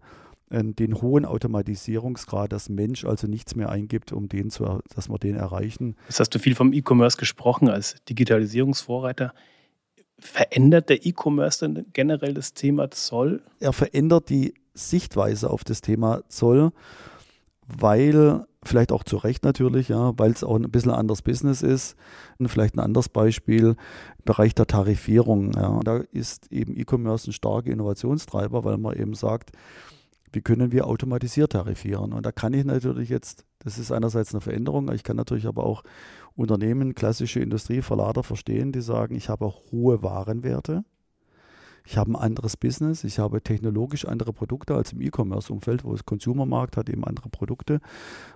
äh, 0.51 0.65
den 0.65 1.01
hohen 1.01 1.25
Automatisierungsgrad, 1.25 2.53
dass 2.53 2.69
Mensch 2.69 3.05
also 3.05 3.27
nichts 3.27 3.55
mehr 3.55 3.71
eingibt, 3.71 4.13
um 4.13 4.29
den 4.29 4.51
zu, 4.51 4.81
dass 4.95 5.09
wir 5.09 5.19
den 5.19 5.37
erreichen. 5.37 5.97
Jetzt 6.09 6.21
hast 6.21 6.35
du 6.35 6.39
viel 6.39 6.55
vom 6.55 6.73
E-Commerce 6.73 7.17
gesprochen 7.17 7.69
als 7.69 7.97
Digitalisierungsvorreiter. 8.09 9.35
Verändert 10.19 10.89
der 10.89 11.07
E-Commerce 11.07 11.69
denn 11.69 11.87
generell 11.93 12.35
das 12.35 12.53
Thema 12.53 12.91
Zoll? 12.91 13.43
Er 13.61 13.73
verändert 13.73 14.31
die 14.31 14.55
Sichtweise 14.79 15.51
auf 15.51 15.65
das 15.65 15.81
Thema 15.81 16.23
Zoll, 16.29 16.71
weil 17.67 18.47
vielleicht 18.65 18.93
auch 18.93 19.05
zu 19.05 19.17
Recht 19.17 19.45
natürlich, 19.45 19.89
ja, 19.89 20.13
weil 20.19 20.31
es 20.31 20.45
auch 20.45 20.57
ein 20.57 20.71
bisschen 20.71 20.93
anderes 20.93 21.23
Business 21.23 21.63
ist. 21.63 21.97
Und 22.39 22.49
vielleicht 22.49 22.75
ein 22.75 22.81
anderes 22.81 23.09
Beispiel 23.09 23.77
Bereich 24.25 24.55
der 24.55 24.67
Tarifierung. 24.67 25.53
Ja. 25.53 25.81
Da 25.85 25.99
ist 26.13 26.51
eben 26.53 26.77
E-Commerce 26.77 27.31
ein 27.31 27.33
starker 27.33 27.71
Innovationstreiber, 27.71 28.65
weil 28.65 28.79
man 28.79 28.97
eben 28.97 29.15
sagt, 29.15 29.53
wie 30.33 30.43
können 30.43 30.73
wir 30.73 30.87
automatisiert 30.87 31.53
tarifieren? 31.53 32.13
Und 32.13 32.27
da 32.27 32.33
kann 32.33 32.53
ich 32.53 32.65
natürlich 32.65 33.09
jetzt, 33.09 33.45
das 33.61 33.79
ist 33.79 33.93
einerseits 33.93 34.35
eine 34.35 34.41
Veränderung, 34.41 34.93
ich 34.93 35.03
kann 35.03 35.17
natürlich 35.17 35.47
aber 35.47 35.65
auch 35.65 35.83
Unternehmen, 36.35 36.95
klassische 36.95 37.41
Industrieverlader 37.41 38.23
verstehen, 38.23 38.73
die 38.73 38.83
sagen, 38.83 39.15
ich 39.15 39.29
habe 39.29 39.53
hohe 39.73 40.03
Warenwerte 40.03 40.85
ich 41.91 41.97
habe 41.97 42.11
ein 42.11 42.17
anderes 42.17 42.59
Business, 42.59 43.03
ich 43.03 43.19
habe 43.19 43.41
technologisch 43.41 44.05
andere 44.05 44.35
Produkte 44.35 44.75
als 44.75 44.93
im 44.93 45.01
E-Commerce-Umfeld, 45.01 45.85
wo 45.85 45.95
es 45.95 46.05
Consumermarkt 46.05 46.77
hat 46.77 46.91
eben 46.91 47.03
andere 47.03 47.31
Produkte, 47.31 47.81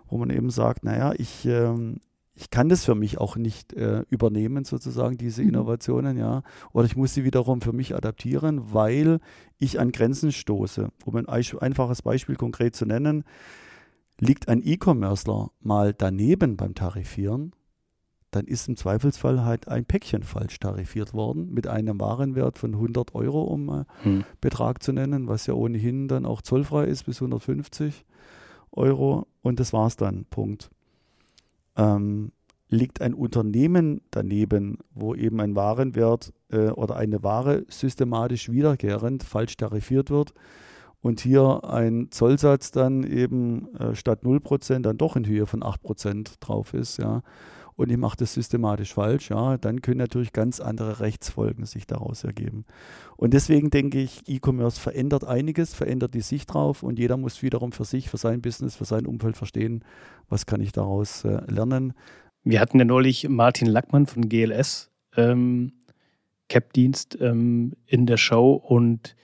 wo 0.08 0.16
man 0.16 0.30
eben 0.30 0.48
sagt, 0.48 0.84
naja, 0.84 1.12
ich, 1.18 1.44
ähm, 1.44 1.98
ich 2.32 2.48
kann 2.48 2.70
das 2.70 2.86
für 2.86 2.94
mich 2.94 3.18
auch 3.18 3.36
nicht 3.36 3.74
äh, 3.74 4.04
übernehmen, 4.08 4.64
sozusagen, 4.64 5.18
diese 5.18 5.42
mhm. 5.42 5.50
Innovationen, 5.50 6.16
ja. 6.16 6.42
Oder 6.72 6.86
ich 6.86 6.96
muss 6.96 7.12
sie 7.12 7.24
wiederum 7.24 7.60
für 7.60 7.74
mich 7.74 7.94
adaptieren, 7.94 8.72
weil 8.72 9.20
ich 9.58 9.78
an 9.78 9.92
Grenzen 9.92 10.32
stoße. 10.32 10.88
Um 11.04 11.16
ein 11.16 11.28
einfaches 11.28 12.00
Beispiel 12.00 12.36
konkret 12.36 12.74
zu 12.74 12.86
nennen, 12.86 13.22
liegt 14.18 14.48
ein 14.48 14.62
E-Commercer 14.64 15.50
mal 15.60 15.92
daneben 15.92 16.56
beim 16.56 16.74
Tarifieren, 16.74 17.52
dann 18.32 18.46
ist 18.46 18.66
im 18.66 18.76
Zweifelsfall 18.76 19.44
halt 19.44 19.68
ein 19.68 19.84
Päckchen 19.84 20.22
falsch 20.22 20.58
tarifiert 20.58 21.14
worden 21.14 21.52
mit 21.52 21.68
einem 21.68 22.00
Warenwert 22.00 22.58
von 22.58 22.74
100 22.74 23.14
Euro, 23.14 23.42
um 23.42 23.68
äh, 23.68 23.84
hm. 24.02 24.24
Betrag 24.40 24.82
zu 24.82 24.92
nennen, 24.92 25.28
was 25.28 25.46
ja 25.46 25.54
ohnehin 25.54 26.08
dann 26.08 26.26
auch 26.26 26.42
zollfrei 26.42 26.86
ist 26.86 27.04
bis 27.04 27.20
150 27.20 28.04
Euro 28.72 29.26
und 29.42 29.60
das 29.60 29.72
war's 29.72 29.96
dann. 29.96 30.24
Punkt. 30.24 30.70
Ähm, 31.76 32.32
liegt 32.68 33.02
ein 33.02 33.12
Unternehmen 33.12 34.00
daneben, 34.10 34.78
wo 34.94 35.14
eben 35.14 35.40
ein 35.40 35.54
Warenwert 35.54 36.32
äh, 36.50 36.70
oder 36.70 36.96
eine 36.96 37.22
Ware 37.22 37.64
systematisch 37.68 38.50
wiederkehrend 38.50 39.22
falsch 39.22 39.58
tarifiert 39.58 40.10
wird 40.10 40.32
und 41.02 41.20
hier 41.20 41.64
ein 41.64 42.08
Zollsatz 42.10 42.70
dann 42.70 43.02
eben 43.02 43.74
äh, 43.76 43.94
statt 43.94 44.22
0% 44.22 44.80
dann 44.80 44.96
doch 44.96 45.16
in 45.16 45.26
Höhe 45.26 45.46
von 45.46 45.62
8% 45.62 46.36
drauf 46.40 46.72
ist, 46.72 46.96
ja, 46.96 47.22
und 47.76 47.90
ich 47.90 47.96
mache 47.96 48.16
das 48.18 48.34
systematisch 48.34 48.94
falsch, 48.94 49.30
ja, 49.30 49.56
dann 49.58 49.80
können 49.82 49.98
natürlich 49.98 50.32
ganz 50.32 50.60
andere 50.60 51.00
Rechtsfolgen 51.00 51.64
sich 51.64 51.86
daraus 51.86 52.24
ergeben. 52.24 52.64
Und 53.16 53.34
deswegen 53.34 53.70
denke 53.70 54.00
ich, 54.00 54.22
E-Commerce 54.26 54.80
verändert 54.80 55.24
einiges, 55.24 55.74
verändert 55.74 56.14
die 56.14 56.20
Sicht 56.20 56.52
drauf 56.52 56.82
und 56.82 56.98
jeder 56.98 57.16
muss 57.16 57.42
wiederum 57.42 57.72
für 57.72 57.84
sich, 57.84 58.10
für 58.10 58.18
sein 58.18 58.42
Business, 58.42 58.76
für 58.76 58.84
sein 58.84 59.06
Umfeld 59.06 59.36
verstehen, 59.36 59.84
was 60.28 60.46
kann 60.46 60.60
ich 60.60 60.72
daraus 60.72 61.24
äh, 61.24 61.40
lernen. 61.50 61.94
Wir 62.44 62.60
hatten 62.60 62.78
ja 62.78 62.84
neulich 62.84 63.28
Martin 63.28 63.68
Lackmann 63.68 64.06
von 64.06 64.28
GLS, 64.28 64.90
ähm, 65.16 65.72
Cap-Dienst, 66.48 67.18
ähm, 67.20 67.74
in 67.86 68.06
der 68.06 68.16
Show 68.16 68.52
und 68.52 69.16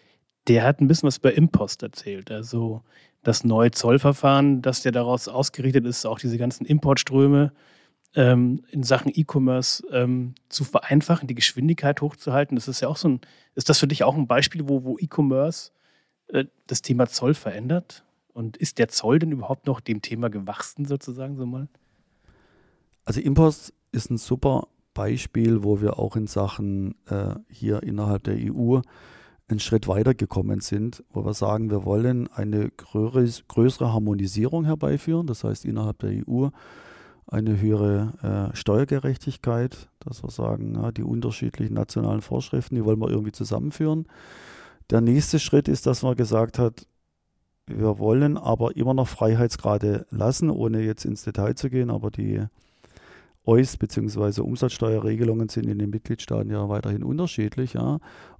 der 0.46 0.64
hat 0.64 0.80
ein 0.80 0.88
bisschen 0.88 1.06
was 1.06 1.18
über 1.18 1.34
Impost 1.34 1.82
erzählt. 1.82 2.30
Also 2.30 2.82
das 3.22 3.44
neue 3.44 3.70
Zollverfahren, 3.70 4.62
das 4.62 4.84
ja 4.84 4.90
daraus 4.90 5.28
ausgerichtet 5.28 5.84
ist, 5.84 6.06
auch 6.06 6.18
diese 6.18 6.38
ganzen 6.38 6.64
Importströme 6.64 7.52
ähm, 8.14 8.64
in 8.70 8.82
Sachen 8.82 9.12
E-Commerce 9.14 9.84
ähm, 9.92 10.34
zu 10.48 10.64
vereinfachen, 10.64 11.28
die 11.28 11.34
Geschwindigkeit 11.34 12.00
hochzuhalten. 12.00 12.56
Das 12.56 12.68
ist 12.68 12.80
ja 12.80 12.88
auch 12.88 12.96
so 12.96 13.08
ein, 13.08 13.20
ist 13.54 13.68
das 13.68 13.78
für 13.78 13.86
dich 13.86 14.04
auch 14.04 14.16
ein 14.16 14.26
Beispiel, 14.26 14.68
wo, 14.68 14.84
wo 14.84 14.98
E-Commerce 14.98 15.72
äh, 16.28 16.44
das 16.66 16.82
Thema 16.82 17.06
Zoll 17.06 17.34
verändert? 17.34 18.04
Und 18.32 18.56
ist 18.56 18.78
der 18.78 18.88
Zoll 18.88 19.18
denn 19.18 19.32
überhaupt 19.32 19.66
noch 19.66 19.80
dem 19.80 20.00
Thema 20.00 20.30
gewachsen, 20.30 20.84
sozusagen, 20.84 21.36
so 21.36 21.44
mal? 21.44 21.68
Also 23.04 23.20
Impost 23.20 23.72
ist 23.90 24.10
ein 24.10 24.18
super 24.18 24.68
Beispiel, 24.94 25.64
wo 25.64 25.80
wir 25.80 25.98
auch 25.98 26.14
in 26.14 26.26
Sachen 26.26 26.94
äh, 27.06 27.34
hier 27.48 27.82
innerhalb 27.82 28.24
der 28.24 28.36
EU 28.36 28.80
einen 29.48 29.60
Schritt 29.60 29.88
weiter 29.88 30.14
gekommen 30.14 30.60
sind, 30.60 31.02
wo 31.10 31.24
wir 31.24 31.34
sagen, 31.34 31.70
wir 31.70 31.84
wollen 31.84 32.28
eine 32.28 32.70
größere 32.70 33.92
Harmonisierung 33.92 34.64
herbeiführen, 34.64 35.26
das 35.26 35.42
heißt 35.42 35.64
innerhalb 35.64 35.98
der 36.00 36.10
EU 36.28 36.48
eine 37.28 37.60
höhere 37.60 38.50
äh, 38.52 38.56
Steuergerechtigkeit, 38.56 39.88
dass 40.00 40.22
wir 40.22 40.30
sagen, 40.30 40.74
ja, 40.74 40.90
die 40.90 41.02
unterschiedlichen 41.02 41.74
nationalen 41.74 42.22
Vorschriften, 42.22 42.74
die 42.74 42.84
wollen 42.84 42.98
wir 42.98 43.10
irgendwie 43.10 43.32
zusammenführen. 43.32 44.06
Der 44.90 45.02
nächste 45.02 45.38
Schritt 45.38 45.68
ist, 45.68 45.86
dass 45.86 46.02
man 46.02 46.16
gesagt 46.16 46.58
hat, 46.58 46.86
wir 47.66 47.98
wollen 47.98 48.38
aber 48.38 48.76
immer 48.76 48.94
noch 48.94 49.08
Freiheitsgrade 49.08 50.06
lassen, 50.10 50.48
ohne 50.48 50.80
jetzt 50.80 51.04
ins 51.04 51.22
Detail 51.22 51.54
zu 51.54 51.68
gehen, 51.68 51.90
aber 51.90 52.10
die 52.10 52.42
EUS 53.44 53.76
bzw. 53.76 54.40
Umsatzsteuerregelungen 54.40 55.50
sind 55.50 55.66
in 55.66 55.78
den 55.78 55.90
Mitgliedstaaten 55.90 56.50
ja 56.50 56.68
weiterhin 56.70 57.02
unterschiedlich, 57.02 57.74
ja, 57.74 57.98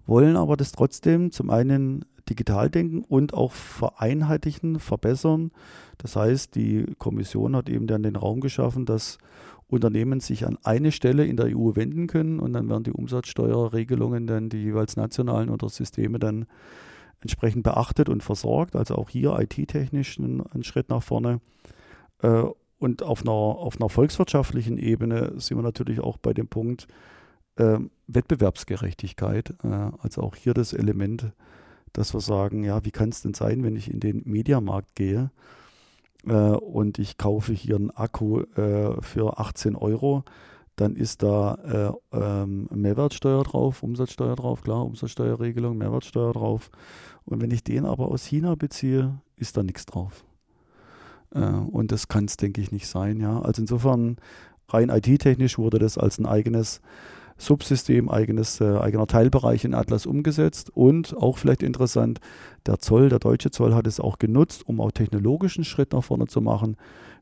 wollen 0.09 0.37
aber 0.37 0.57
das 0.57 0.73
trotzdem 0.73 1.31
zum 1.31 1.51
einen 1.51 2.05
digital 2.29 2.71
denken 2.71 3.03
und 3.03 3.35
auch 3.35 3.53
vereinheitlichen, 3.53 4.81
verbessern. 4.81 5.51
Das 5.99 6.17
heißt, 6.17 6.55
die 6.55 6.87
Kommission 6.99 7.55
hat 7.55 7.69
eben 7.69 7.87
dann 7.87 8.03
den 8.03 8.17
Raum 8.17 8.41
geschaffen, 8.41 8.87
dass 8.87 9.19
Unternehmen 9.69 10.21
sich 10.21 10.47
an 10.47 10.59
eine 10.63 10.93
Stelle 10.93 11.27
in 11.27 11.37
der 11.37 11.55
EU 11.57 11.77
wenden 11.77 12.07
können 12.07 12.41
und 12.41 12.55
dann 12.55 12.69
werden 12.69 12.85
die 12.85 12.93
Umsatzsteuerregelungen 12.93 14.27
dann 14.27 14.49
die 14.49 14.63
jeweils 14.63 14.97
nationalen 14.97 15.51
oder 15.51 15.69
Systeme 15.69 16.19
dann 16.19 16.47
entsprechend 17.21 17.65
beachtet 17.65 18.09
und 18.09 18.23
versorgt. 18.23 18.77
Also 18.77 18.95
auch 18.95 19.11
hier 19.11 19.39
IT-technisch 19.39 20.19
ein, 20.19 20.63
Schritt 20.63 20.89
nach 20.89 21.03
vorne. 21.03 21.41
Äh, 22.23 22.45
und 22.79 23.03
auf 23.03 23.23
einer, 23.23 23.33
auf 23.33 23.79
einer 23.79 23.91
volkswirtschaftlichen 23.91 24.79
Ebene 24.79 25.33
sind 25.37 25.59
wir 25.59 25.63
natürlich 25.63 26.01
auch 26.01 26.17
bei 26.17 26.33
dem 26.33 26.49
Punkt 26.49 26.87
äh, 27.57 27.79
Wettbewerbsgerechtigkeit. 28.09 29.55
Äh, 29.63 29.91
also 30.03 30.23
auch 30.23 30.35
hier 30.35 30.55
das 30.55 30.73
Element 30.73 31.33
dass 31.93 32.15
wir 32.15 32.21
sagen, 32.21 32.65
ja, 32.65 32.85
wie 32.85 32.91
kann 32.91 33.11
es 33.11 33.23
denn 33.23 33.35
sein, 33.35 33.63
wenn 33.63 33.77
ich 33.77 33.91
in 33.91 34.01
den 34.01 34.23
Mediamarkt 34.25 34.95
gehe 34.95 35.31
äh, 36.27 36.33
und 36.33 36.99
ich 36.99 37.19
kaufe 37.19 37.53
hier 37.53 37.77
einen 37.77 37.91
Akku 37.91 38.41
äh, 38.57 39.01
für 39.03 39.39
18 39.39 39.77
Euro, 39.77 40.25
dann 40.77 40.95
ist 40.95 41.23
da 41.23 41.93
äh, 42.13 42.17
ähm, 42.17 42.69
Mehrwertsteuer 42.73 43.43
drauf, 43.43 43.83
Umsatzsteuer 43.83 44.37
drauf, 44.37 44.63
klar, 44.63 44.85
Umsatzsteuerregelung, 44.85 45.77
Mehrwertsteuer 45.77 46.33
drauf. 46.33 46.71
Und 47.25 47.43
wenn 47.43 47.51
ich 47.51 47.65
den 47.65 47.85
aber 47.85 48.09
aus 48.09 48.25
China 48.25 48.55
beziehe, 48.55 49.19
ist 49.37 49.57
da 49.57 49.65
nichts 49.65 49.87
drauf. 49.87 50.25
Äh, 51.35 51.41
und 51.41 51.91
das 51.91 52.07
kann 52.07 52.27
es, 52.27 52.37
denke 52.37 52.61
ich, 52.61 52.71
nicht 52.71 52.87
sein. 52.87 53.19
Ja? 53.19 53.41
Also 53.41 53.63
insofern, 53.63 54.19
rein 54.69 54.89
IT-technisch 54.89 55.59
wurde 55.59 55.81
das 55.81 55.99
als 55.99 56.19
ein 56.19 56.27
eigenes 56.27 56.81
Subsystem, 57.39 58.11
eigenes, 58.11 58.61
äh, 58.61 58.77
eigener 58.77 59.07
Teilbereich 59.07 59.65
in 59.65 59.75
Atlas 59.75 60.07
umgesetzt. 60.07 60.71
Und 60.75 61.17
auch 61.17 61.39
vielleicht 61.39 61.63
interessant, 61.63 62.21
der 62.67 62.79
Zoll, 62.79 63.09
der 63.09 63.21
deutsche 63.21 63.51
Zoll 63.51 63.75
hat 63.75 63.87
es 63.87 64.01
auch 64.01 64.19
genutzt, 64.19 64.69
um 64.69 64.81
auch 64.81 64.93
technologischen 64.93 65.65
Schritt 65.65 65.93
nach 65.93 66.05
vorne 66.05 66.27
zu 66.27 66.41
machen. 66.41 66.77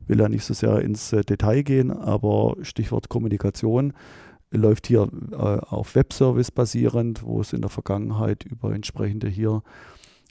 Will 0.07 0.19
ja 0.19 0.27
nicht 0.27 0.43
so 0.43 0.53
sehr 0.53 0.81
ins 0.81 1.13
äh, 1.13 1.21
Detail 1.21 1.63
gehen, 1.63 1.91
aber 1.91 2.55
Stichwort 2.61 3.09
Kommunikation 3.09 3.93
läuft 4.51 4.87
hier 4.87 5.09
äh, 5.31 5.35
auf 5.35 5.95
Webservice 5.95 6.51
basierend, 6.51 7.23
wo 7.23 7.41
es 7.41 7.53
in 7.53 7.61
der 7.61 7.69
Vergangenheit 7.69 8.43
über 8.43 8.73
entsprechende 8.73 9.27
hier 9.27 9.61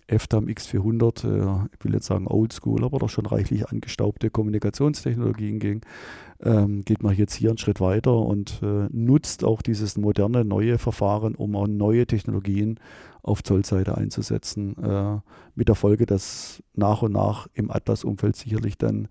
FTAM 0.08 0.46
X400, 0.46 1.24
äh, 1.24 1.68
ich 1.72 1.84
will 1.84 1.94
jetzt 1.94 2.06
sagen 2.06 2.26
Oldschool, 2.28 2.84
aber 2.84 2.98
doch 2.98 3.08
schon 3.08 3.26
reichlich 3.26 3.68
angestaubte 3.68 4.30
Kommunikationstechnologien 4.30 5.58
ging, 5.58 5.80
ähm, 6.40 6.84
geht 6.84 7.02
man 7.02 7.14
jetzt 7.14 7.34
hier 7.34 7.50
einen 7.50 7.58
Schritt 7.58 7.80
weiter 7.80 8.16
und 8.16 8.60
äh, 8.62 8.88
nutzt 8.90 9.44
auch 9.44 9.62
dieses 9.62 9.96
moderne 9.96 10.44
neue 10.44 10.78
Verfahren, 10.78 11.34
um 11.34 11.56
auch 11.56 11.66
neue 11.66 12.06
Technologien 12.06 12.78
auf 13.22 13.42
Zollseite 13.42 13.96
einzusetzen. 13.96 14.76
Äh, 14.82 15.18
mit 15.54 15.68
der 15.68 15.74
Folge, 15.74 16.06
dass 16.06 16.62
nach 16.74 17.02
und 17.02 17.12
nach 17.12 17.48
im 17.54 17.70
Atlas-Umfeld 17.70 18.36
sicherlich 18.36 18.78
dann 18.78 19.08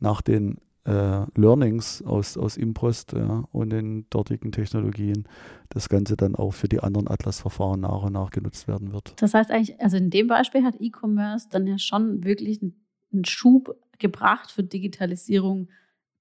nach 0.00 0.22
den 0.22 0.58
äh, 0.84 1.24
Learnings 1.36 2.02
aus, 2.02 2.36
aus 2.36 2.56
Impost 2.56 3.12
ja, 3.12 3.44
und 3.52 3.70
den 3.70 4.06
dortigen 4.10 4.52
Technologien 4.52 5.28
das 5.68 5.88
Ganze 5.88 6.16
dann 6.16 6.34
auch 6.34 6.52
für 6.52 6.68
die 6.68 6.80
anderen 6.80 7.08
Atlas-Verfahren 7.08 7.80
nach 7.80 8.02
und 8.02 8.12
nach 8.12 8.30
genutzt 8.30 8.68
werden 8.68 8.92
wird. 8.92 9.14
Das 9.16 9.34
heißt 9.34 9.50
eigentlich, 9.50 9.80
also 9.80 9.96
in 9.96 10.10
dem 10.10 10.26
Beispiel 10.26 10.64
hat 10.64 10.80
E-Commerce 10.80 11.48
dann 11.50 11.66
ja 11.66 11.78
schon 11.78 12.24
wirklich 12.24 12.60
einen 12.62 13.24
Schub 13.24 13.76
gebracht 13.98 14.50
für 14.50 14.64
Digitalisierung 14.64 15.68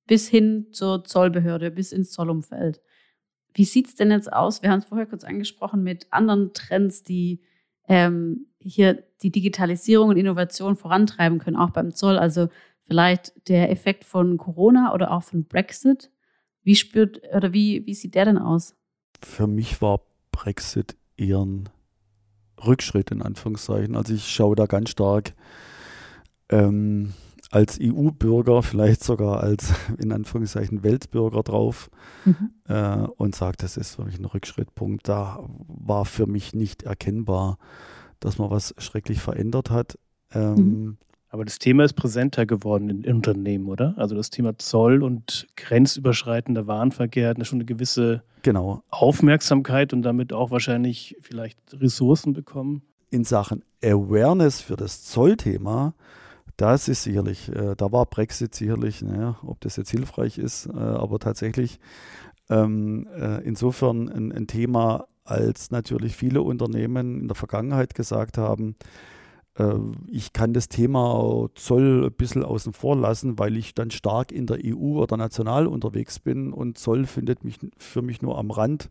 bis 0.08 0.28
hin 0.28 0.68
zur 0.72 1.04
Zollbehörde, 1.04 1.72
bis 1.72 1.92
ins 1.92 2.12
Zollumfeld. 2.12 2.82
Wie 3.54 3.66
sieht 3.66 3.88
es 3.88 3.96
denn 3.96 4.12
jetzt 4.12 4.32
aus? 4.32 4.62
Wir 4.62 4.70
haben 4.70 4.80
es 4.80 4.86
vorher 4.86 5.08
kurz 5.08 5.24
angesprochen 5.24 5.84
mit 5.84 6.08
anderen 6.12 6.54
Trends, 6.54 7.04
die 7.04 7.42
ähm, 7.88 8.48
hier 8.60 9.04
die 9.24 9.32
Digitalisierung 9.32 10.10
und 10.10 10.18
Innovation 10.18 10.76
vorantreiben 10.76 11.40
können, 11.40 11.58
auch 11.58 11.72
beim 11.72 11.94
Zoll. 11.94 12.18
Also 12.18 12.48
vielleicht 12.82 13.48
der 13.48 13.72
Effekt 13.72 14.04
von 14.04 14.38
Corona 14.38 14.94
oder 14.94 15.12
auch 15.12 15.24
von 15.24 15.46
Brexit. 15.46 16.12
Wie 16.64 16.76
spürt 16.76 17.22
oder 17.36 17.54
wie, 17.54 17.86
wie 17.86 17.94
sieht 17.94 18.16
der 18.16 18.26
denn 18.26 18.38
aus? 18.38 18.76
Für 19.24 19.48
mich 19.48 19.82
war 19.82 20.02
Brexit 20.32 20.96
eher 21.18 21.40
ein 21.40 21.70
Rückschritt 22.66 23.12
in 23.12 23.22
Anführungszeichen. 23.22 23.96
Also 23.96 24.14
ich 24.14 24.28
schaue 24.28 24.56
da 24.56 24.66
ganz 24.66 24.90
stark 24.90 25.34
ähm, 26.50 27.14
als 27.50 27.80
EU-Bürger, 27.82 28.64
vielleicht 28.64 29.04
sogar 29.04 29.42
als 29.42 29.74
in 29.98 30.12
Anführungszeichen 30.12 30.84
Weltbürger 30.84 31.44
drauf 31.44 31.90
mhm. 32.26 32.52
äh, 32.68 33.08
und 33.18 33.36
sage, 33.36 33.58
das 33.58 33.78
ist 33.78 33.96
für 33.96 34.06
mich 34.06 34.18
ein 34.18 34.26
Rückschrittpunkt. 34.26 35.08
Da 35.08 35.44
war 35.68 36.06
für 36.06 36.28
mich 36.28 36.54
nicht 36.54 36.84
erkennbar, 36.84 37.58
dass 38.20 38.38
man 38.38 38.50
was 38.50 38.74
schrecklich 38.78 39.20
verändert 39.20 39.70
hat. 39.70 39.98
Ähm, 40.34 40.56
mhm. 40.56 40.98
Aber 41.32 41.46
das 41.46 41.60
Thema 41.60 41.86
ist 41.86 41.94
präsenter 41.94 42.46
geworden 42.46 42.90
in 42.90 43.14
Unternehmen, 43.14 43.68
oder? 43.70 43.94
Also 43.98 44.16
das 44.16 44.30
Thema 44.30 44.58
Zoll 44.58 45.02
und 45.02 45.48
grenzüberschreitender 45.56 46.68
Warenverkehr 46.68 47.30
hat 47.30 47.48
schon 47.48 47.58
eine 47.58 47.66
gewisse 47.66 48.22
genau. 48.44 48.84
Aufmerksamkeit 48.90 49.94
und 49.94 50.02
damit 50.02 50.34
auch 50.34 50.52
wahrscheinlich 50.52 51.16
vielleicht 51.22 51.58
Ressourcen 51.74 52.34
bekommen. 52.34 52.84
In 53.12 53.24
Sachen 53.24 53.64
Awareness 53.82 54.62
für 54.62 54.76
das 54.76 55.04
Zollthema 55.04 55.94
das 56.62 56.88
ist 56.88 57.04
sicherlich, 57.04 57.50
äh, 57.50 57.76
da 57.76 57.92
war 57.92 58.06
Brexit 58.06 58.54
sicherlich, 58.54 59.02
naja, 59.02 59.38
ob 59.44 59.60
das 59.62 59.78
jetzt 59.78 59.90
hilfreich 59.90 60.38
ist, 60.38 60.68
äh, 60.68 60.78
aber 60.78 61.18
tatsächlich 61.18 61.80
ähm, 62.52 63.08
äh, 63.16 63.42
insofern 63.44 64.08
ein, 64.10 64.32
ein, 64.32 64.46
Thema, 64.46 65.08
als 65.24 65.72
natürlich 65.72 66.16
viele 66.16 66.44
Unternehmen 66.44 67.22
in 67.22 67.28
der 67.28 67.36
Vergangenheit 67.36 67.96
gesagt 67.96 68.38
haben, 68.38 68.76
ich 70.08 70.32
kann 70.32 70.54
das 70.54 70.70
Thema 70.70 71.50
Zoll 71.56 72.06
ein 72.06 72.14
bisschen 72.14 72.44
außen 72.44 72.72
vor 72.72 72.96
lassen, 72.96 73.38
weil 73.38 73.58
ich 73.58 73.76
dann 73.76 73.92
stark 73.92 74.32
in 74.32 74.48
der 74.48 74.60
EU 74.64 75.02
oder 75.02 75.18
national 75.18 75.68
unterwegs 75.68 76.20
bin 76.20 76.54
und 76.54 76.78
Zoll 76.78 77.06
findet 77.06 77.44
mich 77.44 77.60
für 77.78 78.02
mich 78.02 78.22
nur 78.22 78.38
am 78.38 78.50
Rand 78.50 78.90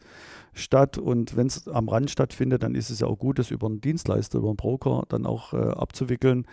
statt. 0.53 0.99
Und 0.99 1.35
wenn 1.35 1.47
es 1.47 1.67
am 1.67 1.89
Rand 1.89 2.11
stattfindet, 2.11 2.63
dann 2.63 2.75
ist 2.75 2.91
es 2.91 3.01
ja 3.01 3.07
auch 3.07 3.19
gut, 3.19 3.39
das 3.39 3.51
über 3.51 3.69
einen 3.69 3.81
Dienstleister, 3.81 4.39
über 4.39 4.49
einen 4.49 4.57
Broker 4.57 5.05
dann 5.09 5.25
auch 5.25 5.55
äh, 5.55 5.57
abzuwickeln. 5.57 6.47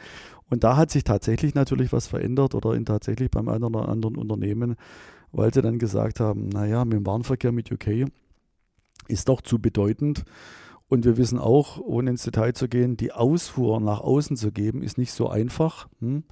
Und 0.50 0.64
da 0.64 0.78
hat 0.78 0.90
sich 0.90 1.04
tatsächlich 1.04 1.54
natürlich 1.54 1.92
was 1.92 2.08
verändert 2.08 2.56
oder 2.56 2.74
in 2.76 2.86
tatsächlich 2.86 3.30
beim 3.30 3.50
einen 3.50 3.66
oder 3.66 3.90
anderen 3.90 4.16
Unternehmen, 4.16 4.78
weil 5.34 5.54
sie 5.54 5.62
dann 5.62 5.80
gesagt 5.80 6.22
haben, 6.22 6.48
naja, 6.48 6.86
mit 6.86 6.94
dem 6.94 7.06
Warenverkehr 7.06 7.52
mit 7.52 7.72
UK 7.72 8.10
ist 9.10 9.28
doch 9.28 9.42
zu 9.42 9.60
bedeutend. 9.60 10.24
Und 10.90 11.06
wir 11.06 11.18
wissen 11.18 11.38
auch, 11.38 11.80
ohne 11.80 12.12
ins 12.12 12.24
Detail 12.24 12.54
zu 12.54 12.68
gehen, 12.68 12.98
die 12.98 13.12
Ausfuhr 13.12 13.80
nach 13.82 14.00
außen 14.00 14.38
zu 14.38 14.52
geben, 14.52 14.82
ist 14.82 14.98
nicht 14.98 15.12
so 15.12 15.30
einfach. 15.30 15.88
Hm? 16.00 16.24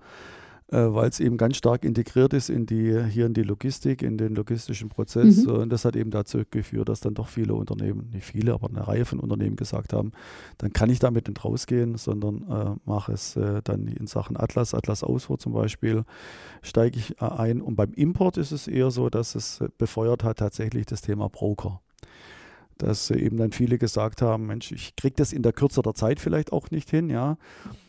äh, 0.72 0.78
weil 0.78 1.10
es 1.10 1.20
eben 1.20 1.38
ganz 1.38 1.58
stark 1.58 1.84
integriert 1.86 2.34
ist 2.34 2.50
in 2.50 2.66
die, 2.66 3.04
hier 3.04 3.28
in 3.28 3.34
die 3.34 3.44
Logistik, 3.44 4.02
in 4.02 4.18
den 4.18 4.36
logistischen 4.36 4.90
Prozess. 4.90 5.46
Mhm. 5.46 5.52
Und 5.52 5.70
das 5.70 5.86
hat 5.86 5.96
eben 5.96 6.12
dazu 6.12 6.42
geführt, 6.50 6.90
dass 6.90 7.00
dann 7.00 7.14
doch 7.14 7.28
viele 7.28 7.54
Unternehmen, 7.54 8.10
nicht 8.12 8.26
viele, 8.26 8.54
aber 8.54 8.70
eine 8.70 8.88
Reihe 8.88 9.06
von 9.06 9.20
Unternehmen 9.20 9.56
gesagt 9.56 9.94
haben, 9.94 10.12
dann 10.58 10.74
kann 10.74 10.90
ich 10.90 11.00
damit 11.00 11.28
nicht 11.28 11.44
rausgehen, 11.44 11.98
sondern 11.98 12.44
äh, 12.50 12.76
mache 12.86 13.14
es 13.14 13.36
äh, 13.36 13.62
dann 13.64 13.88
in 13.88 14.08
Sachen 14.08 14.38
Atlas, 14.38 14.74
Atlas 14.74 15.04
Ausfuhr 15.04 15.38
zum 15.38 15.54
Beispiel, 15.54 16.04
steige 16.62 16.98
ich 16.98 17.22
äh, 17.22 17.26
ein. 17.26 17.62
Und 17.62 17.76
beim 17.76 17.94
Import 17.94 18.38
ist 18.38 18.52
es 18.52 18.68
eher 18.68 18.92
so, 18.92 19.10
dass 19.10 19.36
es 19.36 19.64
befeuert 19.78 20.24
hat 20.24 20.40
tatsächlich 20.40 20.86
das 20.86 21.02
Thema 21.02 21.30
Broker 21.30 21.82
dass 22.78 23.10
eben 23.12 23.38
dann 23.38 23.52
viele 23.52 23.78
gesagt 23.78 24.22
haben, 24.22 24.48
Mensch, 24.48 24.72
ich 24.72 24.96
kriege 24.96 25.16
das 25.16 25.34
in 25.34 25.44
der 25.44 25.54
Kürze 25.54 25.82
der 25.82 25.94
Zeit 25.94 26.20
vielleicht 26.20 26.52
auch 26.52 26.72
nicht 26.72 26.90
hin, 26.90 27.10
ja. 27.10 27.38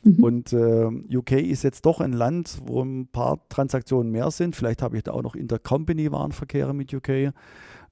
Mhm. 0.02 0.22
Und 0.22 0.52
äh, 0.52 0.86
UK 1.16 1.32
ist 1.32 1.64
jetzt 1.64 1.86
doch 1.86 2.00
ein 2.00 2.12
Land, 2.12 2.60
wo 2.64 2.82
ein 2.82 3.08
paar 3.08 3.40
Transaktionen 3.48 4.12
mehr 4.12 4.30
sind. 4.30 4.54
Vielleicht 4.54 4.82
habe 4.82 4.96
ich 4.96 5.02
da 5.02 5.12
auch 5.12 5.22
noch 5.22 5.34
Intercompany-Warenverkehre 5.34 6.74
mit 6.74 6.94
UK. 6.94 7.32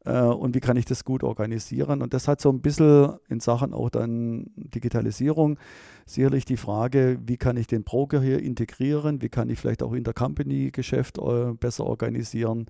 Äh, 0.05 0.21
und 0.21 0.55
wie 0.55 0.61
kann 0.61 0.77
ich 0.77 0.85
das 0.85 1.05
gut 1.05 1.25
organisieren? 1.25 2.03
Und 2.03 2.15
das 2.15 2.29
hat 2.29 2.41
so 2.41 2.51
ein 2.51 2.61
bisschen 2.61 3.15
in 3.29 3.41
Sachen 3.41 3.73
auch 3.73 3.91
dann 3.91 4.51
Digitalisierung 4.57 5.59
sicherlich 6.07 6.45
die 6.45 6.57
Frage, 6.59 7.19
wie 7.25 7.39
kann 7.39 7.57
ich 7.57 7.67
den 7.67 7.85
Broker 7.85 8.21
hier 8.21 8.41
integrieren? 8.41 9.23
Wie 9.23 9.29
kann 9.29 9.49
ich 9.49 9.59
vielleicht 9.59 9.83
auch 9.83 9.93
Intercompany-Geschäft 9.93 11.19
äh, 11.19 11.55
besser 11.55 11.87
organisieren? 11.87 12.67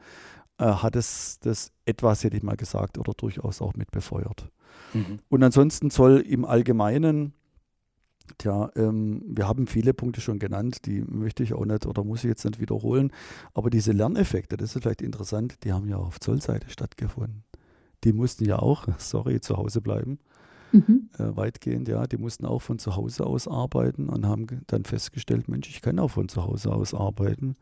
Äh, 0.58 0.64
hat 0.64 0.96
es 0.96 1.38
das 1.40 1.72
etwas, 1.84 2.24
hätte 2.24 2.36
ich 2.36 2.42
mal 2.42 2.56
gesagt, 2.56 2.98
oder 2.98 3.12
durchaus 3.14 3.60
auch 3.60 3.74
mit 3.74 3.90
befeuert. 3.90 4.50
Mhm. 4.92 5.18
Und 5.28 5.42
ansonsten 5.42 5.90
soll 5.90 6.20
im 6.20 6.44
Allgemeinen, 6.44 7.32
tja, 8.38 8.70
ähm, 8.76 9.22
wir 9.26 9.48
haben 9.48 9.66
viele 9.66 9.94
Punkte 9.94 10.20
schon 10.20 10.38
genannt, 10.38 10.86
die 10.86 11.02
möchte 11.02 11.42
ich 11.42 11.54
auch 11.54 11.64
nicht 11.64 11.86
oder 11.86 12.04
muss 12.04 12.24
ich 12.24 12.28
jetzt 12.28 12.44
nicht 12.44 12.60
wiederholen, 12.60 13.12
aber 13.52 13.70
diese 13.70 13.92
Lerneffekte, 13.92 14.56
das 14.56 14.74
ist 14.74 14.82
vielleicht 14.82 15.02
interessant, 15.02 15.64
die 15.64 15.72
haben 15.72 15.88
ja 15.88 15.96
auf 15.96 16.20
Zollseite 16.20 16.70
stattgefunden. 16.70 17.44
Die 18.04 18.12
mussten 18.12 18.44
ja 18.44 18.58
auch, 18.58 18.86
sorry, 18.98 19.40
zu 19.40 19.56
Hause 19.56 19.80
bleiben. 19.80 20.18
Mhm. 20.72 21.08
Äh, 21.18 21.36
weitgehend, 21.36 21.88
ja, 21.88 22.06
die 22.06 22.16
mussten 22.16 22.46
auch 22.46 22.60
von 22.60 22.80
zu 22.80 22.96
Hause 22.96 23.24
aus 23.24 23.46
arbeiten 23.46 24.08
und 24.08 24.26
haben 24.26 24.46
dann 24.66 24.84
festgestellt, 24.84 25.48
Mensch, 25.48 25.68
ich 25.68 25.82
kann 25.82 26.00
auch 26.00 26.10
von 26.10 26.28
zu 26.28 26.42
Hause 26.42 26.72
aus 26.72 26.94
arbeiten. 26.94 27.56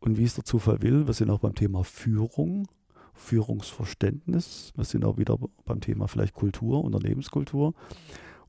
Und 0.00 0.18
wie 0.18 0.24
es 0.24 0.34
der 0.34 0.44
Zufall 0.44 0.82
will, 0.82 1.06
wir 1.06 1.14
sind 1.14 1.30
auch 1.30 1.40
beim 1.40 1.54
Thema 1.54 1.84
Führung, 1.84 2.68
Führungsverständnis. 3.14 4.72
Wir 4.76 4.84
sind 4.84 5.04
auch 5.04 5.18
wieder 5.18 5.38
beim 5.64 5.80
Thema 5.80 6.06
vielleicht 6.06 6.34
Kultur, 6.34 6.84
Unternehmenskultur. 6.84 7.74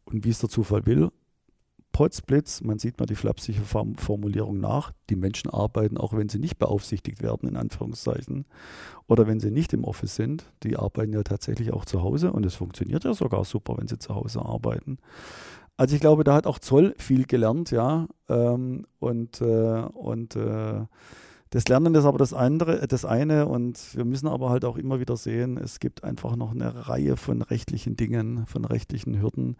Und 0.05 0.25
wie 0.25 0.29
es 0.29 0.39
der 0.39 0.49
Zufall 0.49 0.85
will, 0.85 1.09
Potzblitz, 1.97 2.61
man 2.61 2.77
sieht 2.77 2.99
mal 2.99 3.07
die 3.07 3.15
flapsige 3.15 3.61
Formulierung 3.61 4.59
nach, 4.59 4.91
die 5.09 5.15
Menschen 5.15 5.49
arbeiten, 5.49 5.97
auch 5.97 6.13
wenn 6.13 6.29
sie 6.29 6.37
nicht 6.37 6.59
beaufsichtigt 6.59 7.23
werden, 7.23 7.49
in 7.49 7.57
Anführungszeichen, 7.57 8.45
oder 9.07 9.25
wenn 9.25 9.39
sie 9.39 9.49
nicht 9.49 9.73
im 9.73 9.83
Office 9.83 10.13
sind, 10.13 10.45
die 10.61 10.77
arbeiten 10.77 11.11
ja 11.11 11.23
tatsächlich 11.23 11.73
auch 11.73 11.85
zu 11.85 12.03
Hause 12.03 12.31
und 12.31 12.45
es 12.45 12.53
funktioniert 12.53 13.03
ja 13.03 13.15
sogar 13.15 13.43
super, 13.45 13.79
wenn 13.79 13.87
sie 13.87 13.97
zu 13.97 14.13
Hause 14.13 14.43
arbeiten. 14.43 14.99
Also 15.75 15.95
ich 15.95 16.01
glaube, 16.01 16.23
da 16.23 16.35
hat 16.35 16.45
auch 16.45 16.59
Zoll 16.59 16.93
viel 16.99 17.25
gelernt, 17.25 17.71
ja, 17.71 18.07
ähm, 18.29 18.85
und, 18.99 19.41
äh, 19.41 19.81
und 19.93 20.35
äh, 20.35 20.85
das 21.49 21.67
Lernen 21.67 21.95
ist 21.95 22.05
aber 22.05 22.17
das 22.17 22.33
andere, 22.33 22.87
das 22.87 23.05
eine 23.05 23.47
und 23.47 23.95
wir 23.95 24.05
müssen 24.05 24.27
aber 24.27 24.49
halt 24.49 24.65
auch 24.65 24.77
immer 24.77 24.99
wieder 24.99 25.17
sehen, 25.17 25.57
es 25.57 25.79
gibt 25.79 26.03
einfach 26.03 26.35
noch 26.35 26.51
eine 26.51 26.87
Reihe 26.87 27.17
von 27.17 27.41
rechtlichen 27.41 27.95
Dingen, 27.95 28.45
von 28.47 28.65
rechtlichen 28.65 29.21
Hürden, 29.21 29.57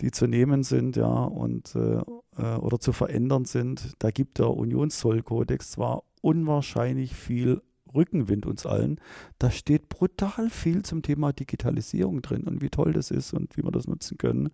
die 0.00 0.10
zu 0.10 0.26
nehmen 0.26 0.62
sind, 0.62 0.96
ja, 0.96 1.06
und 1.06 1.74
äh, 1.74 2.00
äh 2.38 2.56
oder 2.56 2.78
zu 2.78 2.92
verändern 2.92 3.44
sind. 3.44 3.94
Da 3.98 4.10
gibt 4.10 4.38
der 4.38 4.50
Unionszollkodex 4.50 5.72
zwar 5.72 6.02
unwahrscheinlich 6.20 7.14
viel 7.14 7.62
Rückenwind 7.94 8.46
uns 8.46 8.66
allen. 8.66 9.00
Da 9.38 9.50
steht 9.50 9.88
brutal 9.88 10.50
viel 10.50 10.82
zum 10.82 11.02
Thema 11.02 11.32
Digitalisierung 11.32 12.22
drin 12.22 12.44
und 12.44 12.60
wie 12.60 12.70
toll 12.70 12.92
das 12.92 13.10
ist 13.10 13.32
und 13.32 13.56
wie 13.56 13.64
wir 13.64 13.72
das 13.72 13.86
nutzen 13.86 14.18
können. 14.18 14.50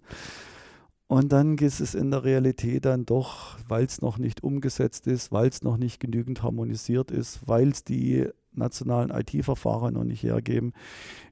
Und 1.12 1.30
dann 1.30 1.58
ist 1.58 1.80
es 1.80 1.94
in 1.94 2.10
der 2.10 2.24
Realität 2.24 2.86
dann 2.86 3.04
doch, 3.04 3.58
weil 3.68 3.84
es 3.84 4.00
noch 4.00 4.16
nicht 4.16 4.42
umgesetzt 4.42 5.06
ist, 5.06 5.30
weil 5.30 5.46
es 5.46 5.62
noch 5.62 5.76
nicht 5.76 6.00
genügend 6.00 6.42
harmonisiert 6.42 7.10
ist, 7.10 7.46
weil 7.46 7.68
es 7.68 7.84
die 7.84 8.28
nationalen 8.52 9.10
IT-Verfahren 9.10 9.92
noch 9.92 10.04
nicht 10.04 10.22
hergeben, 10.22 10.72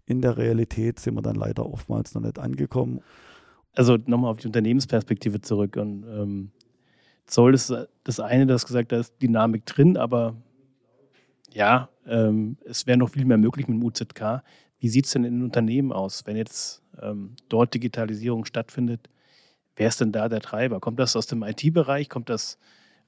in 0.05 0.20
der 0.20 0.37
Realität 0.37 1.01
sind 1.01 1.14
wir 1.14 1.22
dann 1.22 1.35
leider 1.35 1.64
oftmals 1.64 2.12
noch 2.14 2.20
nicht 2.20 2.39
angekommen. 2.39 3.01
Also 3.72 3.97
nochmal 4.05 4.33
auf 4.33 4.37
die 4.37 4.49
Unternehmensperspektive 4.49 5.41
zurück. 5.41 5.78
Und 5.78 6.05
ähm, 6.05 6.51
Zoll 7.24 7.55
ist 7.55 7.72
das 8.05 8.20
eine, 8.20 8.45
das 8.45 8.66
gesagt, 8.66 8.93
da 8.93 9.01
ist 9.01 9.14
Dynamik 9.22 9.64
drin, 9.64 9.97
aber 9.97 10.37
ja, 11.55 11.89
ähm, 12.07 12.59
es 12.66 12.87
wäre 12.87 12.99
noch 12.99 13.09
viel 13.09 13.24
mehr 13.24 13.39
möglich 13.39 13.66
mit 13.66 13.81
dem 13.81 13.87
UZK. 13.87 14.43
Wie 14.78 14.91
sieht 14.91 15.07
es 15.07 15.12
denn 15.12 15.24
in 15.24 15.37
den 15.37 15.45
Unternehmen 15.45 15.91
aus, 15.91 16.26
wenn 16.26 16.37
jetzt 16.37 16.83
ähm, 17.01 17.35
dort 17.49 17.72
Digitalisierung 17.72 18.45
stattfindet? 18.45 19.09
Wer 19.81 19.89
ist 19.89 19.99
denn 19.99 20.12
da 20.12 20.28
der 20.28 20.43
Treiber? 20.43 20.78
Kommt 20.78 20.99
das 20.99 21.16
aus 21.16 21.26
dem 21.26 21.43
IT-Bereich? 21.43 22.11
Kommt 22.11 22.28
das 22.28 22.59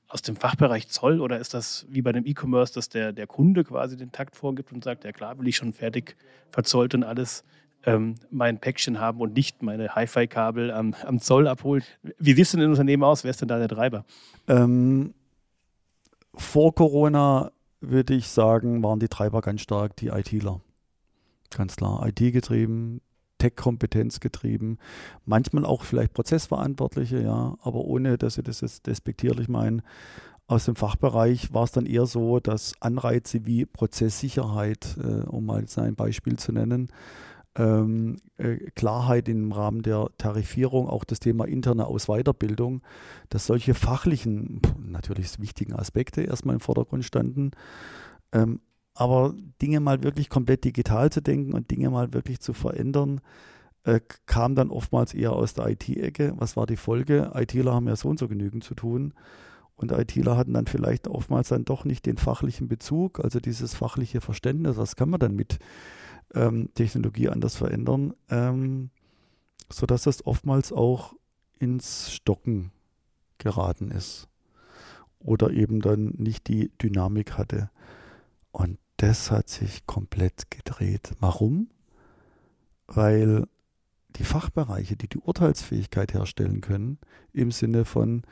aus 0.09 0.23
dem 0.23 0.37
Fachbereich 0.37 0.89
Zoll 0.89 1.21
oder 1.21 1.39
ist 1.39 1.53
das 1.53 1.85
wie 1.91 2.01
bei 2.01 2.13
dem 2.13 2.25
E-Commerce, 2.25 2.73
dass 2.73 2.89
der, 2.89 3.13
der 3.13 3.27
Kunde 3.27 3.63
quasi 3.63 3.95
den 3.95 4.11
Takt 4.11 4.37
vorgibt 4.37 4.73
und 4.73 4.83
sagt, 4.83 5.05
ja 5.05 5.13
klar, 5.13 5.39
will 5.39 5.47
ich 5.47 5.57
schon 5.57 5.75
fertig 5.75 6.17
verzollt 6.49 6.95
und 6.95 7.05
alles 7.05 7.45
ähm, 7.85 8.15
mein 8.31 8.59
Päckchen 8.59 9.01
haben 9.01 9.21
und 9.21 9.35
nicht 9.35 9.63
meine 9.63 9.95
Hi-Fi-Kabel 9.95 10.71
am, 10.71 10.95
am, 11.05 11.21
Zoll 11.21 11.47
abholen. 11.47 11.83
Wie 12.19 12.33
sieht 12.33 12.47
es 12.47 12.53
denn 12.53 12.63
in 12.63 12.71
Unternehmen 12.71 13.05
aus? 13.05 13.23
Wer 13.23 13.33
ist 13.33 13.43
denn 13.43 13.49
da 13.49 13.59
der 13.59 13.69
Treiber? 13.69 14.07
Ähm, 14.49 15.13
vor 16.33 16.75
Corona 16.75 17.53
würde 17.83 18.15
ich 18.15 18.29
sagen, 18.29 18.83
waren 18.83 18.99
die 18.99 19.09
Treiber 19.09 19.43
ganz 19.43 19.61
stark 19.61 19.95
die 19.97 20.09
ITler. 20.09 20.63
Ganz 21.55 21.77
klar, 21.77 22.07
IT 22.07 22.33
getrieben, 22.33 23.03
Tech-Kompetenz 23.43 24.21
getrieben, 24.21 24.79
manchmal 25.25 25.65
auch 25.65 25.83
vielleicht 25.83 26.13
Prozessverantwortliche, 26.15 27.21
ja, 27.21 27.57
aber 27.61 27.81
ohne, 27.81 28.17
dass 28.17 28.35
sie 28.35 28.43
das 28.45 28.61
jetzt 28.61 28.87
despektierlich 28.87 29.49
meinen. 29.49 29.83
Aus 30.47 30.67
dem 30.67 30.77
Fachbereich 30.77 31.53
war 31.53 31.65
es 31.65 31.73
dann 31.73 31.87
eher 31.87 32.07
so, 32.07 32.39
dass 32.39 32.75
Anreize 32.81 33.45
wie 33.45 33.67
Prozesssicherheit, 33.67 34.97
äh, 35.03 35.27
um 35.27 35.47
mal 35.47 35.65
ein 35.77 35.95
Beispiel 35.97 36.37
zu 36.37 36.53
nennen, 36.53 36.89
ähm, 37.57 38.19
äh, 38.39 38.57
Klarheit 38.77 39.29
im 39.29 39.51
Rahmen 39.51 39.83
der 39.83 40.09
Tarifierung, 40.19 40.89
auch 40.89 41.05
das 41.05 41.19
Thema 41.19 41.47
interne 41.47 41.87
Aus-Weiterbildung, 41.87 42.83
dass 43.29 43.47
solche 43.47 43.75
fachlichen, 43.75 44.61
natürlich 44.79 45.41
wichtigen 45.41 45.75
Aspekte 45.75 46.23
erstmal 46.23 46.55
im 46.55 46.61
Vordergrund 46.61 47.05
standen. 47.05 47.51
Ähm, 48.33 48.61
aber 48.95 49.35
Dinge 49.61 49.81
mal 49.81 50.03
wirklich 50.03 50.29
komplett 50.29 50.65
digital 50.65 51.11
zu 51.11 51.23
denken 51.23 51.55
und 51.55 51.71
Dinge 51.71 51.91
mal 51.91 52.13
wirklich 52.13 52.41
zu 52.41 52.53
verändern, 52.53 53.21
äh, 53.85 54.01
kam 54.27 54.55
dann 54.55 54.71
oftmals 54.71 55.15
eher 55.15 55.33
aus 55.33 55.55
der 55.55 55.69
IT-Ecke. 55.69 56.35
Was 56.37 56.57
war 56.57 56.67
die 56.67 56.77
Folge? 56.77 57.33
ITler 57.35 57.75
haben 57.75 57.89
ja 57.89 57.97
so 57.97 58.09
und 58.09 58.19
so 58.19 58.29
genügend 58.29 58.65
zu 58.65 58.75
tun. 58.75 59.15
Und 59.75 59.91
ITler 59.91 60.37
hatten 60.37 60.55
dann 60.55 60.67
vielleicht 60.67 61.09
oftmals 61.09 61.49
dann 61.49 61.65
doch 61.65 61.85
nicht 61.85 62.07
den 62.07 62.17
fachlichen 62.17 62.69
Bezug, 62.69 63.19
also 63.19 63.41
dieses 63.41 63.75
fachliche 63.75 64.21
Verständnis, 64.21 64.77
was 64.77 64.95
kann 64.95 65.11
man 65.11 65.19
dann 65.19 65.35
mit 65.35 65.59
ähm, 66.35 66.69
Technologie 66.75 67.29
anders 67.29 67.57
verändern, 67.57 68.15
ähm, 68.31 68.91
sodass 69.71 70.05
das 70.05 70.25
oftmals 70.25 70.73
auch 70.73 71.15
ins 71.59 72.13
Stocken 72.13 72.71
geraten 73.39 73.91
ist 73.91 74.29
oder 75.19 75.51
eben 75.51 75.81
dann 75.81 76.15
nicht 76.17 76.49
die 76.49 76.71
Dynamik 76.79 77.37
hatte. 77.39 77.71
Und 78.53 78.79
das 79.03 79.33
hat 79.33 79.49
sich 79.49 79.85
komplett 79.85 80.49
gedreht. 80.53 81.11
Warum? 81.19 81.69
Weil 82.87 83.49
die 84.11 84.23
Fachbereiche, 84.23 84.95
die 84.95 85.09
die 85.09 85.19
Urteilsfähigkeit 85.19 86.15
herstellen 86.15 86.61
können, 86.61 86.99
im 87.33 87.51
Sinne 87.51 87.85
von, 87.85 88.23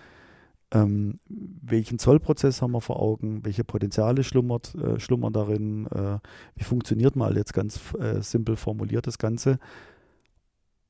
ähm, 0.70 1.18
welchen 1.26 1.98
Zollprozess 1.98 2.62
haben 2.62 2.70
wir 2.70 2.80
vor 2.80 3.02
Augen, 3.02 3.44
welche 3.44 3.64
Potenziale 3.64 4.22
schlummert, 4.22 4.76
äh, 4.76 5.00
schlummern 5.00 5.32
darin, 5.32 5.88
äh, 5.88 6.20
wie 6.54 6.62
funktioniert 6.62 7.16
mal 7.16 7.36
jetzt 7.36 7.52
ganz 7.52 7.80
äh, 7.94 8.22
simpel 8.22 8.54
formuliert 8.54 9.08
das 9.08 9.18
Ganze. 9.18 9.58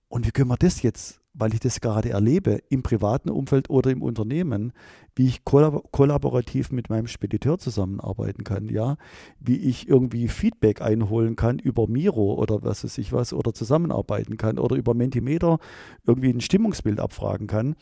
Und 0.09 0.26
wie 0.26 0.31
können 0.31 0.51
wir 0.51 0.59
das 0.59 0.83
jetzt, 0.83 1.20
weil 1.33 1.55
ich 1.55 1.61
das 1.61 1.81
gerade 1.81 2.11
erlebe, 2.11 2.61
im 2.68 2.83
privaten 2.83 3.31
Umfeld 3.31 3.70
oder 3.70 3.91
im 3.91 4.03
Unternehmen, 4.03 4.72
wie 5.14 5.26
ich 5.26 5.45
kollab 5.45 5.93
kollaborativ 5.93 6.72
mit 6.72 6.91
meinem 6.91 7.07
Spediteur 7.07 7.59
zusammenarbeiten 7.59 8.45
kann, 8.45 8.68
ja, 8.68 8.97
wie 9.39 9.57
ich 9.57 9.89
irgendwie 9.89 10.28
Feedback 10.28 10.83
einholen 10.83 11.37
kann 11.37 11.59
über 11.59 11.87
Miro 11.87 12.35
oder 12.35 12.62
was 12.62 12.85
weiß 12.85 12.99
ich 12.99 13.12
was 13.12 13.33
oder 13.33 13.55
zusammenarbeiten 13.55 14.37
kann 14.37 14.59
oder 14.59 14.76
über 14.76 14.95
Mentimeter 14.95 15.59
irgendwie 16.05 16.31
ein 16.31 16.41
Stimmungsbild 16.41 16.99
abfragen 16.99 17.47
kann, 17.47 17.76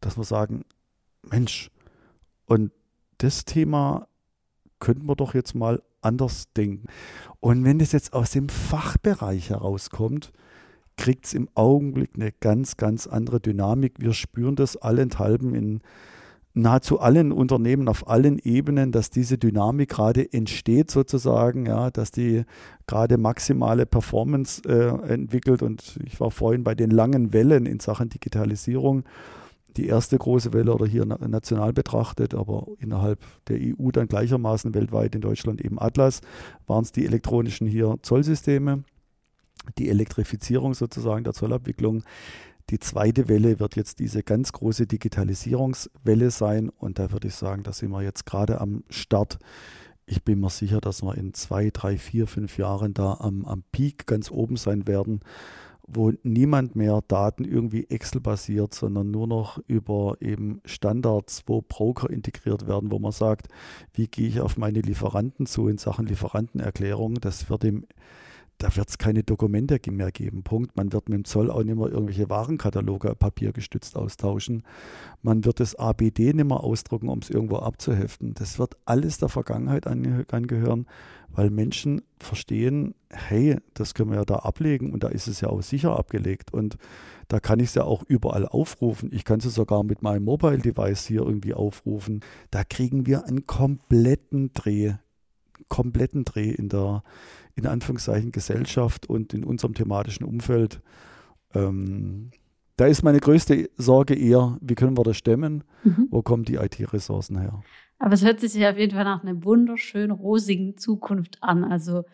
dass 0.00 0.16
wir 0.16 0.24
sagen, 0.24 0.64
Mensch, 1.22 1.70
und 2.46 2.72
das 3.18 3.44
Thema 3.44 4.08
könnten 4.78 5.06
wir 5.06 5.16
doch 5.16 5.34
jetzt 5.34 5.54
mal 5.54 5.82
anders 6.00 6.52
denken. 6.52 6.86
Und 7.40 7.64
wenn 7.64 7.78
das 7.78 7.92
jetzt 7.92 8.12
aus 8.12 8.30
dem 8.30 8.48
Fachbereich 8.48 9.50
herauskommt, 9.50 10.32
kriegt 10.96 11.26
es 11.26 11.34
im 11.34 11.48
Augenblick 11.54 12.10
eine 12.14 12.32
ganz, 12.40 12.76
ganz 12.76 13.06
andere 13.06 13.40
Dynamik. 13.40 13.94
Wir 13.98 14.12
spüren 14.12 14.56
das 14.56 14.76
allenthalben 14.76 15.54
in 15.54 15.80
nahezu 16.56 17.00
allen 17.00 17.32
Unternehmen 17.32 17.86
auf 17.86 18.08
allen 18.08 18.38
Ebenen, 18.38 18.90
dass 18.90 19.10
diese 19.10 19.36
Dynamik 19.36 19.90
gerade 19.90 20.32
entsteht 20.32 20.90
sozusagen, 20.90 21.66
ja, 21.66 21.90
dass 21.90 22.10
die 22.10 22.44
gerade 22.86 23.18
maximale 23.18 23.84
Performance 23.84 24.62
äh, 24.66 25.12
entwickelt. 25.12 25.62
Und 25.62 26.00
ich 26.04 26.18
war 26.18 26.30
vorhin 26.30 26.64
bei 26.64 26.74
den 26.74 26.90
langen 26.90 27.34
Wellen 27.34 27.66
in 27.66 27.78
Sachen 27.78 28.08
Digitalisierung 28.08 29.04
die 29.76 29.86
erste 29.86 30.16
große 30.16 30.54
Welle 30.54 30.74
oder 30.74 30.86
hier 30.86 31.04
national 31.04 31.74
betrachtet, 31.74 32.34
aber 32.34 32.66
innerhalb 32.78 33.20
der 33.48 33.58
EU 33.60 33.90
dann 33.90 34.08
gleichermaßen 34.08 34.74
weltweit 34.74 35.14
in 35.14 35.20
Deutschland 35.20 35.60
eben 35.60 35.78
Atlas, 35.78 36.22
waren 36.66 36.82
es 36.82 36.92
die 36.92 37.04
elektronischen 37.04 37.66
hier 37.66 37.96
Zollsysteme, 38.00 38.84
die 39.78 39.88
Elektrifizierung 39.88 40.74
sozusagen 40.74 41.24
der 41.24 41.32
Zollabwicklung. 41.32 42.04
Die 42.70 42.80
zweite 42.80 43.28
Welle 43.28 43.60
wird 43.60 43.76
jetzt 43.76 44.00
diese 44.00 44.22
ganz 44.22 44.52
große 44.52 44.86
Digitalisierungswelle 44.86 46.30
sein 46.30 46.68
und 46.68 46.98
da 46.98 47.12
würde 47.12 47.28
ich 47.28 47.34
sagen, 47.34 47.62
da 47.62 47.72
sind 47.72 47.90
wir 47.90 48.02
jetzt 48.02 48.26
gerade 48.26 48.60
am 48.60 48.82
Start. 48.90 49.38
Ich 50.04 50.24
bin 50.24 50.40
mir 50.40 50.50
sicher, 50.50 50.80
dass 50.80 51.02
wir 51.02 51.16
in 51.16 51.34
zwei, 51.34 51.70
drei, 51.70 51.96
vier, 51.96 52.26
fünf 52.26 52.58
Jahren 52.58 52.94
da 52.94 53.14
am, 53.20 53.44
am 53.44 53.62
Peak 53.70 54.06
ganz 54.06 54.30
oben 54.30 54.56
sein 54.56 54.86
werden 54.86 55.20
wo 55.86 56.12
niemand 56.22 56.74
mehr 56.74 57.02
Daten 57.06 57.44
irgendwie 57.44 57.86
Excel-basiert, 57.88 58.74
sondern 58.74 59.10
nur 59.10 59.26
noch 59.26 59.58
über 59.68 60.16
eben 60.20 60.60
Standards, 60.64 61.44
wo 61.46 61.62
Broker 61.62 62.10
integriert 62.10 62.66
werden, 62.66 62.90
wo 62.90 62.98
man 62.98 63.12
sagt, 63.12 63.48
wie 63.92 64.08
gehe 64.08 64.28
ich 64.28 64.40
auf 64.40 64.56
meine 64.56 64.80
Lieferanten 64.80 65.46
zu 65.46 65.68
in 65.68 65.78
Sachen 65.78 66.06
Lieferantenerklärung. 66.06 67.14
Das 67.20 67.48
wird 67.48 67.64
im 67.64 67.86
da 68.58 68.74
wird 68.74 68.88
es 68.88 68.98
keine 68.98 69.22
Dokumente 69.22 69.78
mehr 69.90 70.10
geben. 70.10 70.42
Punkt. 70.42 70.76
Man 70.76 70.92
wird 70.92 71.08
mit 71.08 71.18
dem 71.18 71.24
Zoll 71.24 71.50
auch 71.50 71.62
nicht 71.62 71.76
mehr 71.76 71.88
irgendwelche 71.88 72.30
Warenkataloge 72.30 73.14
papiergestützt 73.14 73.96
austauschen. 73.96 74.62
Man 75.22 75.44
wird 75.44 75.60
das 75.60 75.74
ABD 75.74 76.32
nicht 76.32 76.46
mehr 76.46 76.64
ausdrucken, 76.64 77.08
um 77.08 77.18
es 77.18 77.30
irgendwo 77.30 77.56
abzuheften. 77.56 78.34
Das 78.34 78.58
wird 78.58 78.76
alles 78.84 79.18
der 79.18 79.28
Vergangenheit 79.28 79.86
angehören, 79.86 80.86
weil 81.28 81.50
Menschen 81.50 82.02
verstehen, 82.18 82.94
hey, 83.10 83.58
das 83.74 83.94
können 83.94 84.10
wir 84.10 84.18
ja 84.18 84.24
da 84.24 84.36
ablegen 84.36 84.92
und 84.92 85.04
da 85.04 85.08
ist 85.08 85.26
es 85.26 85.40
ja 85.42 85.48
auch 85.48 85.62
sicher 85.62 85.98
abgelegt. 85.98 86.52
Und 86.52 86.78
da 87.28 87.40
kann 87.40 87.60
ich 87.60 87.68
es 87.70 87.74
ja 87.74 87.84
auch 87.84 88.04
überall 88.08 88.46
aufrufen. 88.46 89.10
Ich 89.12 89.24
kann 89.24 89.40
es 89.40 89.54
sogar 89.54 89.82
mit 89.82 90.02
meinem 90.02 90.24
Mobile 90.24 90.58
Device 90.58 91.06
hier 91.06 91.22
irgendwie 91.22 91.54
aufrufen. 91.54 92.20
Da 92.50 92.64
kriegen 92.64 93.04
wir 93.04 93.26
einen 93.26 93.46
kompletten 93.46 94.52
Dreh, 94.54 94.94
kompletten 95.68 96.24
Dreh 96.24 96.50
in 96.50 96.68
der 96.68 97.02
in 97.54 97.66
Anführungszeichen 97.66 98.32
Gesellschaft 98.32 99.08
und 99.08 99.32
in 99.32 99.44
unserem 99.44 99.74
thematischen 99.74 100.26
Umfeld. 100.26 100.80
Ähm, 101.54 102.30
da 102.76 102.86
ist 102.86 103.02
meine 103.02 103.20
größte 103.20 103.70
Sorge 103.76 104.14
eher, 104.14 104.58
wie 104.60 104.74
können 104.74 104.98
wir 104.98 105.04
das 105.04 105.16
stemmen? 105.16 105.64
Mhm. 105.82 106.08
Wo 106.10 106.22
kommen 106.22 106.44
die 106.44 106.56
IT-Ressourcen 106.56 107.38
her? 107.40 107.62
Aber 107.98 108.12
es 108.12 108.22
hört 108.22 108.40
sich 108.40 108.66
auf 108.66 108.76
jeden 108.76 108.94
Fall 108.94 109.04
nach 109.04 109.22
einer 109.22 109.42
wunderschönen, 109.42 110.10
rosigen 110.10 110.76
Zukunft 110.76 111.42
an. 111.42 111.64
Also 111.64 112.04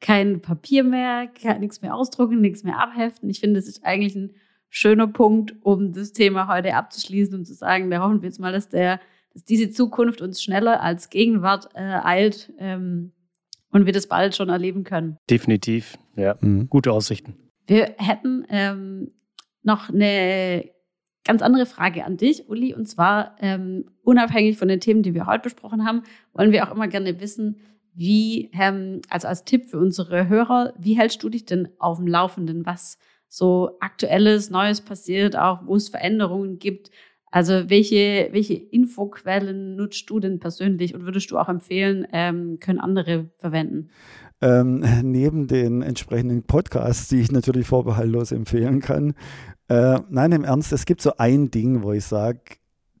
kein 0.00 0.40
Papier 0.40 0.82
mehr, 0.82 1.28
kein, 1.28 1.60
nichts 1.60 1.80
mehr 1.80 1.94
ausdrucken, 1.94 2.40
nichts 2.40 2.64
mehr 2.64 2.80
abheften. 2.80 3.30
Ich 3.30 3.38
finde, 3.38 3.60
es 3.60 3.68
ist 3.68 3.84
eigentlich 3.84 4.16
ein 4.16 4.34
schöner 4.68 5.06
Punkt, 5.06 5.54
um 5.62 5.92
das 5.92 6.12
Thema 6.12 6.48
heute 6.48 6.74
abzuschließen 6.74 7.34
und 7.34 7.44
zu 7.44 7.54
sagen, 7.54 7.90
da 7.90 8.02
hoffen 8.02 8.20
wir 8.20 8.28
jetzt 8.28 8.40
mal, 8.40 8.52
dass, 8.52 8.68
der, 8.68 9.00
diese 9.44 9.70
Zukunft 9.70 10.20
uns 10.20 10.42
schneller 10.42 10.82
als 10.82 11.10
Gegenwart 11.10 11.68
äh, 11.74 11.80
eilt. 11.80 12.52
Ähm, 12.58 13.12
und 13.70 13.86
wir 13.86 13.92
das 13.92 14.06
bald 14.06 14.34
schon 14.34 14.48
erleben 14.48 14.84
können. 14.84 15.18
Definitiv, 15.28 15.98
ja. 16.16 16.36
Mhm. 16.40 16.68
Gute 16.68 16.92
Aussichten. 16.92 17.36
Wir 17.66 17.94
hätten 17.98 18.46
ähm, 18.48 19.12
noch 19.62 19.90
eine 19.90 20.70
ganz 21.24 21.42
andere 21.42 21.66
Frage 21.66 22.04
an 22.04 22.16
dich, 22.16 22.48
Uli, 22.48 22.74
und 22.74 22.86
zwar 22.86 23.36
ähm, 23.40 23.84
unabhängig 24.02 24.56
von 24.56 24.68
den 24.68 24.80
Themen, 24.80 25.02
die 25.02 25.14
wir 25.14 25.26
heute 25.26 25.42
besprochen 25.42 25.84
haben, 25.84 26.02
wollen 26.32 26.52
wir 26.52 26.66
auch 26.66 26.74
immer 26.74 26.88
gerne 26.88 27.20
wissen, 27.20 27.56
wie, 27.92 28.50
ähm, 28.54 29.02
also 29.10 29.28
als 29.28 29.44
Tipp 29.44 29.68
für 29.68 29.78
unsere 29.78 30.28
Hörer, 30.28 30.72
wie 30.78 30.96
hältst 30.96 31.22
du 31.22 31.28
dich 31.28 31.44
denn 31.44 31.68
auf 31.78 31.98
dem 31.98 32.06
Laufenden, 32.06 32.64
was 32.64 32.98
so 33.28 33.76
aktuelles, 33.80 34.48
Neues 34.48 34.80
passiert, 34.80 35.36
auch 35.36 35.66
wo 35.66 35.76
es 35.76 35.90
Veränderungen 35.90 36.58
gibt? 36.58 36.90
Also 37.30 37.68
welche, 37.68 38.28
welche 38.32 38.54
Infoquellen 38.54 39.76
nutzt 39.76 40.08
du 40.08 40.20
denn 40.20 40.38
persönlich 40.38 40.94
und 40.94 41.04
würdest 41.04 41.30
du 41.30 41.38
auch 41.38 41.48
empfehlen, 41.48 42.06
ähm, 42.12 42.58
können 42.60 42.80
andere 42.80 43.30
verwenden? 43.38 43.90
Ähm, 44.40 44.84
neben 45.02 45.46
den 45.46 45.82
entsprechenden 45.82 46.44
Podcasts, 46.44 47.08
die 47.08 47.20
ich 47.20 47.32
natürlich 47.32 47.66
vorbehaltlos 47.66 48.32
empfehlen 48.32 48.80
kann. 48.80 49.14
Äh, 49.68 50.00
nein, 50.08 50.32
im 50.32 50.44
Ernst, 50.44 50.72
es 50.72 50.86
gibt 50.86 51.02
so 51.02 51.12
ein 51.18 51.50
Ding, 51.50 51.82
wo 51.82 51.92
ich 51.92 52.04
sage, 52.04 52.40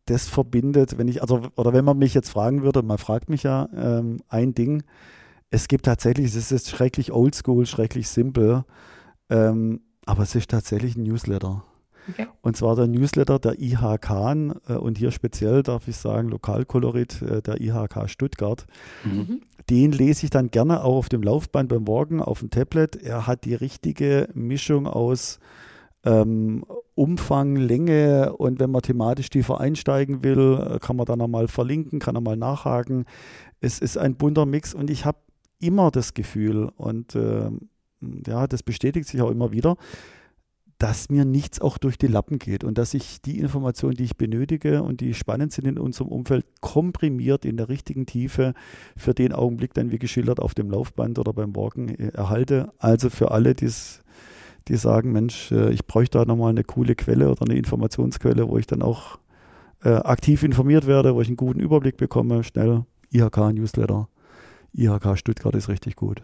das 0.04 0.28
verbindet, 0.28 0.98
wenn 0.98 1.08
ich, 1.08 1.22
also, 1.22 1.42
oder 1.56 1.72
wenn 1.72 1.84
man 1.84 1.98
mich 1.98 2.14
jetzt 2.14 2.30
fragen 2.30 2.62
würde, 2.62 2.82
man 2.82 2.98
fragt 2.98 3.28
mich 3.28 3.42
ja, 3.42 3.68
ähm, 3.74 4.18
ein 4.28 4.54
Ding, 4.54 4.82
es 5.50 5.68
gibt 5.68 5.86
tatsächlich, 5.86 6.34
es 6.34 6.52
ist 6.52 6.68
schrecklich 6.68 7.12
oldschool, 7.12 7.66
schrecklich 7.66 8.08
simpel, 8.08 8.64
ähm, 9.30 9.80
aber 10.04 10.22
es 10.22 10.34
ist 10.34 10.50
tatsächlich 10.50 10.96
ein 10.96 11.04
Newsletter. 11.04 11.64
Okay. 12.08 12.26
Und 12.40 12.56
zwar 12.56 12.76
der 12.76 12.86
Newsletter 12.86 13.38
der 13.38 13.60
IHK 13.60 14.10
äh, 14.68 14.74
und 14.74 14.98
hier 14.98 15.10
speziell 15.10 15.62
darf 15.62 15.88
ich 15.88 15.96
sagen, 15.96 16.28
Lokalkolorit 16.28 17.22
äh, 17.22 17.42
der 17.42 17.60
IHK 17.60 18.08
Stuttgart. 18.08 18.66
Mhm. 19.04 19.40
Den 19.68 19.92
lese 19.92 20.24
ich 20.24 20.30
dann 20.30 20.50
gerne 20.50 20.82
auch 20.82 20.96
auf 20.96 21.08
dem 21.08 21.22
Laufband 21.22 21.68
beim 21.68 21.84
Morgen 21.84 22.22
auf 22.22 22.40
dem 22.40 22.50
Tablet. 22.50 22.96
Er 22.96 23.26
hat 23.26 23.44
die 23.44 23.54
richtige 23.54 24.28
Mischung 24.32 24.86
aus 24.86 25.38
ähm, 26.04 26.64
Umfang, 26.94 27.56
Länge 27.56 28.34
und 28.36 28.60
wenn 28.60 28.70
man 28.70 28.82
thematisch 28.82 29.30
tiefer 29.30 29.60
einsteigen 29.60 30.22
will, 30.22 30.58
äh, 30.58 30.78
kann 30.78 30.96
man 30.96 31.06
dann 31.06 31.18
nochmal 31.18 31.48
verlinken, 31.48 31.98
kann 31.98 32.14
nochmal 32.14 32.36
nachhaken. 32.36 33.04
Es 33.60 33.78
ist 33.78 33.98
ein 33.98 34.16
bunter 34.16 34.46
Mix 34.46 34.74
und 34.74 34.90
ich 34.90 35.04
habe 35.04 35.18
immer 35.60 35.90
das 35.90 36.14
Gefühl 36.14 36.70
und 36.76 37.14
äh, 37.14 37.50
ja, 38.26 38.46
das 38.46 38.62
bestätigt 38.62 39.08
sich 39.08 39.20
auch 39.20 39.30
immer 39.30 39.52
wieder, 39.52 39.76
dass 40.78 41.10
mir 41.10 41.24
nichts 41.24 41.60
auch 41.60 41.76
durch 41.76 41.98
die 41.98 42.06
Lappen 42.06 42.38
geht 42.38 42.62
und 42.62 42.78
dass 42.78 42.94
ich 42.94 43.20
die 43.20 43.40
Informationen, 43.40 43.96
die 43.96 44.04
ich 44.04 44.16
benötige 44.16 44.82
und 44.84 45.00
die 45.00 45.12
spannend 45.12 45.52
sind 45.52 45.66
in 45.66 45.78
unserem 45.78 46.08
Umfeld, 46.08 46.46
komprimiert 46.60 47.44
in 47.44 47.56
der 47.56 47.68
richtigen 47.68 48.06
Tiefe 48.06 48.54
für 48.96 49.12
den 49.12 49.32
Augenblick 49.32 49.74
dann 49.74 49.90
wie 49.90 49.98
geschildert 49.98 50.38
auf 50.38 50.54
dem 50.54 50.70
Laufband 50.70 51.18
oder 51.18 51.32
beim 51.32 51.56
Walken 51.56 51.88
äh, 51.88 52.08
erhalte. 52.08 52.72
Also 52.78 53.10
für 53.10 53.32
alle, 53.32 53.54
die 53.54 53.68
sagen, 54.76 55.12
Mensch, 55.12 55.50
äh, 55.50 55.72
ich 55.72 55.84
bräuchte 55.84 56.18
da 56.18 56.24
nochmal 56.24 56.50
eine 56.50 56.62
coole 56.62 56.94
Quelle 56.94 57.28
oder 57.28 57.42
eine 57.42 57.58
Informationsquelle, 57.58 58.48
wo 58.48 58.56
ich 58.56 58.68
dann 58.68 58.82
auch 58.82 59.18
äh, 59.82 59.90
aktiv 59.90 60.44
informiert 60.44 60.86
werde, 60.86 61.14
wo 61.14 61.20
ich 61.20 61.28
einen 61.28 61.36
guten 61.36 61.58
Überblick 61.58 61.96
bekomme, 61.96 62.44
schnell 62.44 62.84
IHK-Newsletter. 63.10 64.08
IHK 64.74 65.18
Stuttgart 65.18 65.56
ist 65.56 65.68
richtig 65.68 65.96
gut. 65.96 66.22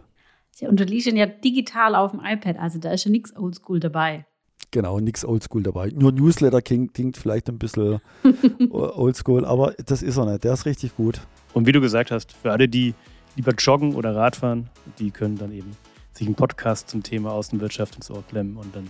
Sie 0.52 0.68
unterliegen 0.68 1.16
ja 1.16 1.26
digital 1.26 1.96
auf 1.96 2.12
dem 2.12 2.20
iPad, 2.20 2.56
also 2.60 2.78
da 2.78 2.92
ist 2.92 3.04
ja 3.04 3.10
nichts 3.10 3.36
Oldschool 3.36 3.80
dabei. 3.80 4.26
Genau, 4.70 4.98
nichts 4.98 5.24
Oldschool 5.24 5.62
dabei. 5.62 5.92
Nur 5.94 6.10
Newsletter 6.12 6.60
klingt, 6.60 6.94
klingt 6.94 7.16
vielleicht 7.16 7.48
ein 7.48 7.58
bisschen 7.58 8.00
Oldschool, 8.70 9.44
aber 9.44 9.72
das 9.86 10.02
ist 10.02 10.16
er 10.16 10.26
nicht. 10.26 10.44
Der 10.44 10.52
ist 10.52 10.66
richtig 10.66 10.96
gut. 10.96 11.20
Und 11.52 11.66
wie 11.66 11.72
du 11.72 11.80
gesagt 11.80 12.10
hast, 12.10 12.32
für 12.32 12.50
alle, 12.50 12.68
die 12.68 12.94
lieber 13.36 13.52
joggen 13.52 13.94
oder 13.94 14.16
Radfahren, 14.16 14.68
die 14.98 15.10
können 15.10 15.38
dann 15.38 15.52
eben 15.52 15.76
sich 16.12 16.26
einen 16.26 16.34
Podcast 16.34 16.88
zum 16.90 17.02
Thema 17.02 17.32
Außenwirtschaft 17.32 17.96
ins 17.96 18.10
Ohr 18.10 18.24
klemmen 18.28 18.56
und 18.56 18.74
dann 18.74 18.88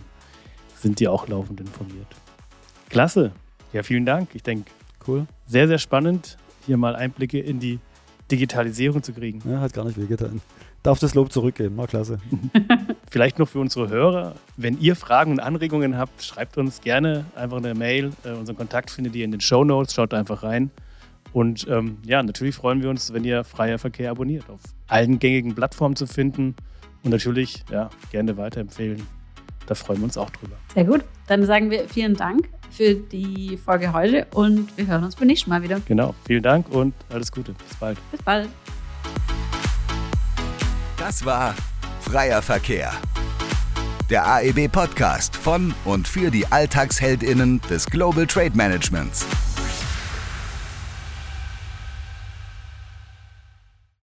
sind 0.81 1.01
die 1.01 1.09
auch 1.09 1.29
laufend 1.29 1.61
informiert. 1.61 2.07
Klasse. 2.89 3.33
Ja, 3.73 3.83
vielen 3.83 4.07
Dank. 4.07 4.35
Ich 4.35 4.43
denke, 4.43 4.71
cool. 5.07 5.27
Sehr, 5.47 5.69
sehr 5.69 5.79
spannend, 5.79 6.39
hier 6.65 6.77
mal 6.77 6.97
Einblicke 6.97 7.41
in 7.41 7.59
die 7.59 7.79
Digitalisierung 8.31 9.03
zu 9.03 9.13
kriegen. 9.13 9.43
Ja, 9.51 9.61
hat 9.61 9.73
gar 9.73 9.85
nicht 9.85 9.99
wehgetan 10.01 10.41
darf 10.85 11.01
das 11.01 11.15
Lob 11.15 11.33
zurückgeben. 11.33 11.77
War 11.77 11.89
klasse. 11.89 12.21
Vielleicht 13.11 13.41
noch 13.41 13.49
für 13.49 13.59
unsere 13.59 13.89
Hörer, 13.89 14.37
wenn 14.57 14.79
ihr 14.79 14.95
Fragen 14.95 15.33
und 15.33 15.41
Anregungen 15.41 15.99
habt, 15.99 16.23
schreibt 16.23 16.57
uns 16.57 16.81
gerne 16.81 17.25
einfach 17.35 17.57
eine 17.57 17.75
Mail. 17.75 18.13
Äh, 18.23 18.33
unseren 18.33 18.57
Kontakt 18.57 18.91
findet 18.91 19.17
ihr 19.17 19.25
in 19.25 19.33
den 19.33 19.41
Show 19.41 19.65
Notes. 19.65 19.95
Schaut 19.95 20.15
einfach 20.15 20.45
rein. 20.45 20.71
Und 21.33 21.67
ähm, 21.69 21.99
ja, 22.05 22.23
natürlich 22.23 22.55
freuen 22.55 22.83
wir 22.83 22.91
uns, 22.91 23.13
wenn 23.13 23.25
ihr 23.25 23.43
Freier 23.43 23.79
Verkehr 23.79 24.11
abonniert. 24.13 24.49
Auf 24.49 24.61
allen 24.87 25.19
gängigen 25.19 25.55
Plattformen 25.55 25.97
zu 25.97 26.07
finden. 26.07 26.55
Und 27.03 27.11
natürlich 27.11 27.65
ja, 27.71 27.91
gerne 28.13 28.37
weiterempfehlen. 28.37 29.03
Da 29.67 29.75
freuen 29.75 30.01
wir 30.01 30.05
uns 30.05 30.19
auch 30.19 30.31
drüber. 30.31 30.57
Sehr 30.75 30.85
gut. 30.85 31.03
Dann 31.27 31.45
sagen 31.45 31.71
wir 31.71 31.89
vielen 31.89 32.15
Dank 32.15 32.49
für 32.71 32.95
die 32.95 33.57
Folge 33.57 33.93
heute 33.93 34.27
und 34.35 34.77
wir 34.77 34.87
hören 34.87 35.05
uns 35.05 35.17
beim 35.17 35.29
nächsten 35.29 35.49
Mal 35.49 35.63
wieder. 35.63 35.81
Genau. 35.87 36.15
Vielen 36.27 36.43
Dank 36.43 36.71
und 36.71 36.95
alles 37.09 37.33
Gute. 37.33 37.53
Bis 37.53 37.77
bald. 37.79 37.99
Bis 38.11 38.23
bald. 38.23 38.49
Das 41.07 41.23
war 41.23 41.55
Freier 42.01 42.41
Verkehr. 42.41 42.91
Der 44.09 44.27
AEB 44.27 44.73
Podcast 44.73 45.37
von 45.37 45.75
und 45.85 46.09
für 46.09 46.31
die 46.31 46.47
Alltagsheldinnen 46.47 47.61
des 47.69 47.85
Global 47.85 48.27
Trade 48.27 48.53
Managements. 48.55 49.27